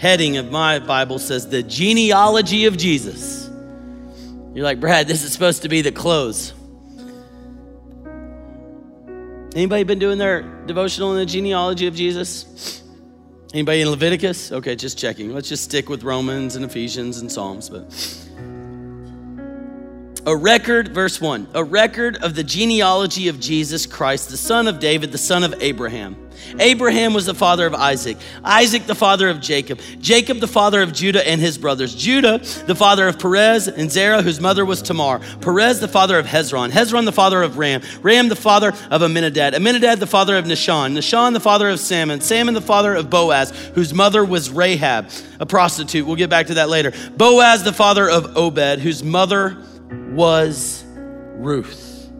heading 0.00 0.38
of 0.38 0.50
my 0.50 0.78
Bible 0.78 1.18
says 1.18 1.48
the 1.48 1.62
genealogy 1.62 2.64
of 2.64 2.78
Jesus. 2.78 3.46
You're 4.54 4.64
like, 4.64 4.80
Brad, 4.80 5.06
this 5.06 5.22
is 5.22 5.30
supposed 5.30 5.62
to 5.62 5.68
be 5.68 5.82
the 5.82 5.92
close. 5.92 6.54
Anybody 9.54 9.84
been 9.84 9.98
doing 9.98 10.16
their 10.16 10.40
devotional 10.64 11.12
in 11.12 11.18
the 11.18 11.26
genealogy 11.26 11.86
of 11.86 11.94
Jesus? 11.94 12.82
Anybody 13.52 13.82
in 13.82 13.90
Leviticus? 13.90 14.50
Okay, 14.52 14.74
just 14.74 14.98
checking. 14.98 15.34
Let's 15.34 15.50
just 15.50 15.64
stick 15.64 15.90
with 15.90 16.02
Romans 16.02 16.56
and 16.56 16.64
Ephesians 16.64 17.18
and 17.18 17.30
Psalms, 17.30 17.68
but 17.68 17.92
a 20.26 20.36
record, 20.36 20.88
verse 20.88 21.20
1, 21.20 21.48
a 21.54 21.64
record 21.64 22.16
of 22.22 22.34
the 22.34 22.44
genealogy 22.44 23.28
of 23.28 23.40
Jesus 23.40 23.86
Christ, 23.86 24.28
the 24.30 24.36
son 24.36 24.68
of 24.68 24.78
David, 24.78 25.12
the 25.12 25.18
son 25.18 25.44
of 25.44 25.54
Abraham. 25.60 26.16
Abraham 26.58 27.14
was 27.14 27.26
the 27.26 27.34
father 27.34 27.66
of 27.66 27.74
Isaac, 27.74 28.16
Isaac 28.44 28.86
the 28.86 28.94
father 28.94 29.28
of 29.28 29.40
Jacob, 29.40 29.78
Jacob 30.00 30.38
the 30.38 30.48
father 30.48 30.82
of 30.82 30.92
Judah 30.92 31.26
and 31.26 31.40
his 31.40 31.58
brothers, 31.58 31.94
Judah 31.94 32.38
the 32.66 32.74
father 32.74 33.06
of 33.08 33.18
Perez 33.18 33.68
and 33.68 33.90
Zerah, 33.90 34.22
whose 34.22 34.40
mother 34.40 34.64
was 34.64 34.82
Tamar, 34.82 35.20
Perez 35.40 35.80
the 35.80 35.88
father 35.88 36.18
of 36.18 36.26
Hezron, 36.26 36.70
Hezron 36.70 37.04
the 37.04 37.12
father 37.12 37.42
of 37.42 37.58
Ram, 37.58 37.82
Ram 38.02 38.28
the 38.28 38.36
father 38.36 38.72
of 38.90 39.02
Amminadab, 39.02 39.54
Amminadab 39.54 39.98
the 39.98 40.06
father 40.06 40.36
of 40.36 40.46
Nahshon, 40.46 40.96
Nahshon 40.96 41.34
the 41.34 41.40
father 41.40 41.68
of 41.68 41.78
Salmon, 41.78 42.20
Salmon 42.20 42.54
the 42.54 42.60
father 42.60 42.94
of 42.94 43.10
Boaz, 43.10 43.50
whose 43.74 43.94
mother 43.94 44.24
was 44.24 44.50
Rahab, 44.50 45.10
a 45.38 45.46
prostitute. 45.46 46.06
We'll 46.06 46.16
get 46.16 46.30
back 46.30 46.46
to 46.48 46.54
that 46.54 46.68
later. 46.68 46.92
Boaz 47.16 47.62
the 47.62 47.72
father 47.72 48.08
of 48.08 48.36
Obed, 48.36 48.80
whose 48.80 49.04
mother 49.04 49.56
was 49.90 50.84
Ruth. 50.86 52.10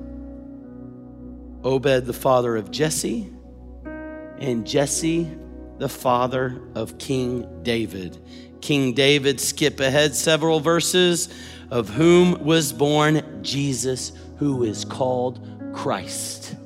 Obed, 1.62 2.06
the 2.06 2.12
father 2.12 2.56
of 2.56 2.70
Jesse, 2.70 3.30
and 4.38 4.66
Jesse, 4.66 5.30
the 5.78 5.88
father 5.88 6.60
of 6.74 6.98
King 6.98 7.62
David. 7.62 8.18
King 8.60 8.94
David, 8.94 9.40
skip 9.40 9.80
ahead 9.80 10.14
several 10.14 10.60
verses, 10.60 11.28
of 11.70 11.88
whom 11.88 12.44
was 12.44 12.72
born 12.72 13.42
Jesus, 13.42 14.12
who 14.38 14.64
is 14.64 14.84
called 14.84 15.46
Christ. 15.74 16.56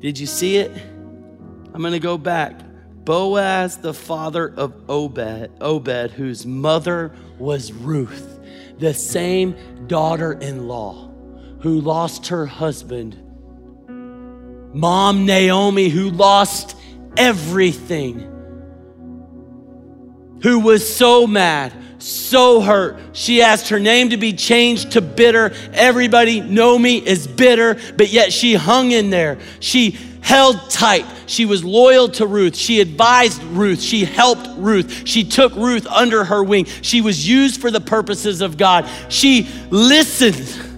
Did 0.00 0.18
you 0.18 0.26
see 0.26 0.56
it? 0.56 0.72
I'm 1.72 1.80
going 1.80 1.92
to 1.92 2.00
go 2.00 2.18
back. 2.18 2.60
Boaz, 3.04 3.78
the 3.78 3.94
father 3.94 4.52
of 4.56 4.74
Obed, 4.88 5.50
Obed, 5.60 6.10
whose 6.12 6.46
mother 6.46 7.12
was 7.38 7.72
Ruth, 7.72 8.38
the 8.78 8.94
same 8.94 9.56
daughter 9.86 10.32
in 10.32 10.68
law 10.68 11.12
who 11.62 11.80
lost 11.80 12.28
her 12.28 12.44
husband, 12.44 13.16
mom 14.74 15.26
Naomi, 15.26 15.88
who 15.88 16.10
lost 16.10 16.76
everything, 17.16 18.18
who 20.42 20.58
was 20.58 20.94
so 20.94 21.24
mad, 21.24 21.72
so 22.02 22.60
hurt. 22.60 22.98
She 23.12 23.42
asked 23.42 23.68
her 23.68 23.78
name 23.78 24.10
to 24.10 24.16
be 24.16 24.32
changed 24.32 24.92
to 24.92 25.00
bitter. 25.00 25.52
Everybody 25.72 26.40
know 26.40 26.76
me 26.76 26.96
is 26.98 27.28
bitter, 27.28 27.78
but 27.96 28.08
yet 28.08 28.32
she 28.32 28.54
hung 28.54 28.90
in 28.90 29.10
there. 29.10 29.38
She 29.60 29.96
held 30.22 30.70
tight. 30.70 31.04
She 31.26 31.44
was 31.44 31.62
loyal 31.62 32.08
to 32.10 32.26
Ruth. 32.26 32.56
She 32.56 32.80
advised 32.80 33.42
Ruth. 33.42 33.82
She 33.82 34.04
helped 34.04 34.48
Ruth. 34.56 35.06
She 35.06 35.24
took 35.24 35.54
Ruth 35.54 35.86
under 35.86 36.24
her 36.24 36.42
wing. 36.42 36.64
She 36.80 37.00
was 37.00 37.28
used 37.28 37.60
for 37.60 37.70
the 37.70 37.80
purposes 37.80 38.40
of 38.40 38.56
God. 38.56 38.88
She 39.08 39.48
listened. 39.70 40.70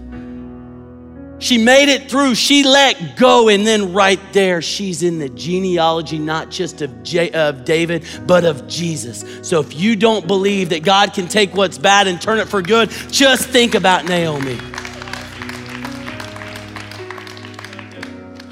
She 1.40 1.58
made 1.58 1.90
it 1.90 2.10
through. 2.10 2.36
She 2.36 2.64
let 2.64 3.18
go. 3.18 3.48
And 3.50 3.66
then 3.66 3.92
right 3.92 4.20
there, 4.32 4.62
she's 4.62 5.02
in 5.02 5.18
the 5.18 5.28
genealogy, 5.28 6.18
not 6.18 6.50
just 6.50 6.80
of, 6.80 7.02
J- 7.02 7.32
of 7.32 7.66
David, 7.66 8.04
but 8.26 8.44
of 8.44 8.66
Jesus. 8.66 9.24
So 9.42 9.60
if 9.60 9.74
you 9.78 9.94
don't 9.94 10.26
believe 10.26 10.70
that 10.70 10.84
God 10.84 11.12
can 11.12 11.28
take 11.28 11.54
what's 11.54 11.76
bad 11.76 12.06
and 12.06 12.20
turn 12.20 12.38
it 12.38 12.48
for 12.48 12.62
good, 12.62 12.88
just 13.10 13.46
think 13.48 13.74
about 13.74 14.06
Naomi. 14.06 14.58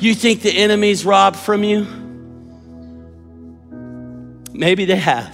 You 0.02 0.16
think 0.16 0.42
the 0.42 0.50
enemy's 0.50 1.04
robbed 1.04 1.36
from 1.36 1.62
you? 1.62 1.86
Maybe 4.52 4.84
they 4.84 4.96
have. 4.96 5.32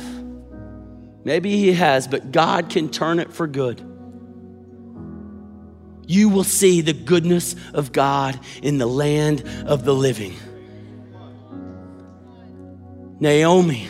Maybe 1.24 1.56
he 1.56 1.72
has, 1.72 2.06
but 2.06 2.32
God 2.32 2.68
can 2.68 2.90
turn 2.90 3.18
it 3.18 3.32
for 3.32 3.46
good. 3.46 3.80
You 6.06 6.28
will 6.28 6.44
see 6.44 6.82
the 6.82 6.92
goodness 6.92 7.56
of 7.72 7.92
God 7.92 8.38
in 8.62 8.76
the 8.76 8.86
land 8.86 9.42
of 9.66 9.86
the 9.86 9.94
living. 9.94 10.34
Naomi 13.20 13.88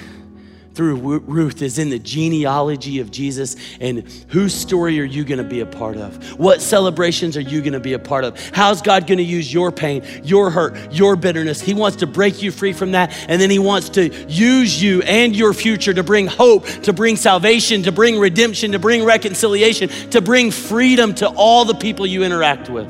through 0.78 1.18
Ruth 1.18 1.60
is 1.60 1.80
in 1.80 1.90
the 1.90 1.98
genealogy 1.98 3.00
of 3.00 3.10
Jesus. 3.10 3.56
And 3.80 4.08
whose 4.28 4.54
story 4.54 5.00
are 5.00 5.04
you 5.04 5.24
going 5.24 5.38
to 5.38 5.44
be 5.44 5.58
a 5.58 5.66
part 5.66 5.96
of? 5.96 6.38
What 6.38 6.62
celebrations 6.62 7.36
are 7.36 7.40
you 7.40 7.62
going 7.62 7.72
to 7.72 7.80
be 7.80 7.94
a 7.94 7.98
part 7.98 8.22
of? 8.22 8.38
How's 8.50 8.80
God 8.80 9.08
going 9.08 9.18
to 9.18 9.24
use 9.24 9.52
your 9.52 9.72
pain, 9.72 10.04
your 10.22 10.50
hurt, 10.50 10.92
your 10.92 11.16
bitterness? 11.16 11.60
He 11.60 11.74
wants 11.74 11.96
to 11.96 12.06
break 12.06 12.42
you 12.42 12.52
free 12.52 12.72
from 12.72 12.92
that. 12.92 13.12
And 13.28 13.40
then 13.40 13.50
He 13.50 13.58
wants 13.58 13.88
to 13.90 14.08
use 14.28 14.80
you 14.80 15.02
and 15.02 15.34
your 15.34 15.52
future 15.52 15.92
to 15.92 16.04
bring 16.04 16.28
hope, 16.28 16.64
to 16.84 16.92
bring 16.92 17.16
salvation, 17.16 17.82
to 17.82 17.90
bring 17.90 18.16
redemption, 18.16 18.70
to 18.70 18.78
bring 18.78 19.04
reconciliation, 19.04 19.88
to 20.10 20.20
bring 20.20 20.52
freedom 20.52 21.12
to 21.16 21.26
all 21.26 21.64
the 21.64 21.74
people 21.74 22.06
you 22.06 22.22
interact 22.22 22.70
with. 22.70 22.88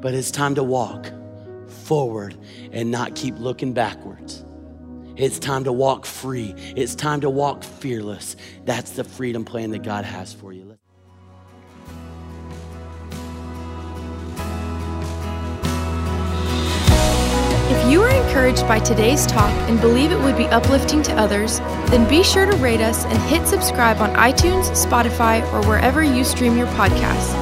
But 0.00 0.14
it's 0.14 0.30
time 0.30 0.54
to 0.54 0.62
walk 0.62 1.10
forward 1.66 2.36
and 2.70 2.92
not 2.92 3.16
keep 3.16 3.40
looking 3.40 3.72
backwards. 3.72 4.44
It's 5.18 5.40
time 5.40 5.64
to 5.64 5.72
walk 5.72 6.06
free. 6.06 6.54
It's 6.76 6.94
time 6.94 7.20
to 7.22 7.28
walk 7.28 7.64
fearless. 7.64 8.36
That's 8.64 8.92
the 8.92 9.02
freedom 9.02 9.44
plan 9.44 9.72
that 9.72 9.82
God 9.82 10.04
has 10.04 10.32
for 10.32 10.52
you. 10.52 10.78
If 17.68 17.90
you 17.90 18.00
are 18.00 18.10
encouraged 18.10 18.62
by 18.68 18.78
today's 18.78 19.26
talk 19.26 19.50
and 19.68 19.80
believe 19.80 20.12
it 20.12 20.20
would 20.20 20.36
be 20.36 20.46
uplifting 20.46 21.02
to 21.02 21.12
others, 21.14 21.58
then 21.90 22.08
be 22.08 22.22
sure 22.22 22.46
to 22.46 22.56
rate 22.58 22.80
us 22.80 23.04
and 23.04 23.18
hit 23.22 23.44
subscribe 23.48 23.98
on 23.98 24.10
iTunes, 24.10 24.70
Spotify, 24.70 25.42
or 25.52 25.66
wherever 25.66 26.04
you 26.04 26.22
stream 26.22 26.56
your 26.56 26.68
podcasts. 26.68 27.34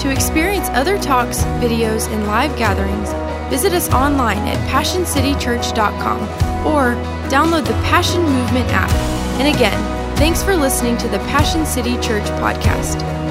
To 0.00 0.10
experience 0.10 0.70
other 0.70 0.96
talks, 0.96 1.42
videos, 1.60 2.10
and 2.10 2.26
live 2.26 2.56
gatherings, 2.56 3.10
visit 3.50 3.72
us 3.72 3.90
online 3.90 4.38
at 4.38 4.56
passioncitychurch.com 4.70 6.22
or 6.66 6.94
download 7.28 7.66
the 7.66 7.74
Passion 7.84 8.22
Movement 8.22 8.68
app. 8.70 8.90
And 9.40 9.54
again, 9.54 10.16
thanks 10.16 10.42
for 10.42 10.56
listening 10.56 10.96
to 10.98 11.08
the 11.08 11.18
Passion 11.20 11.66
City 11.66 11.98
Church 12.00 12.24
podcast. 12.40 13.29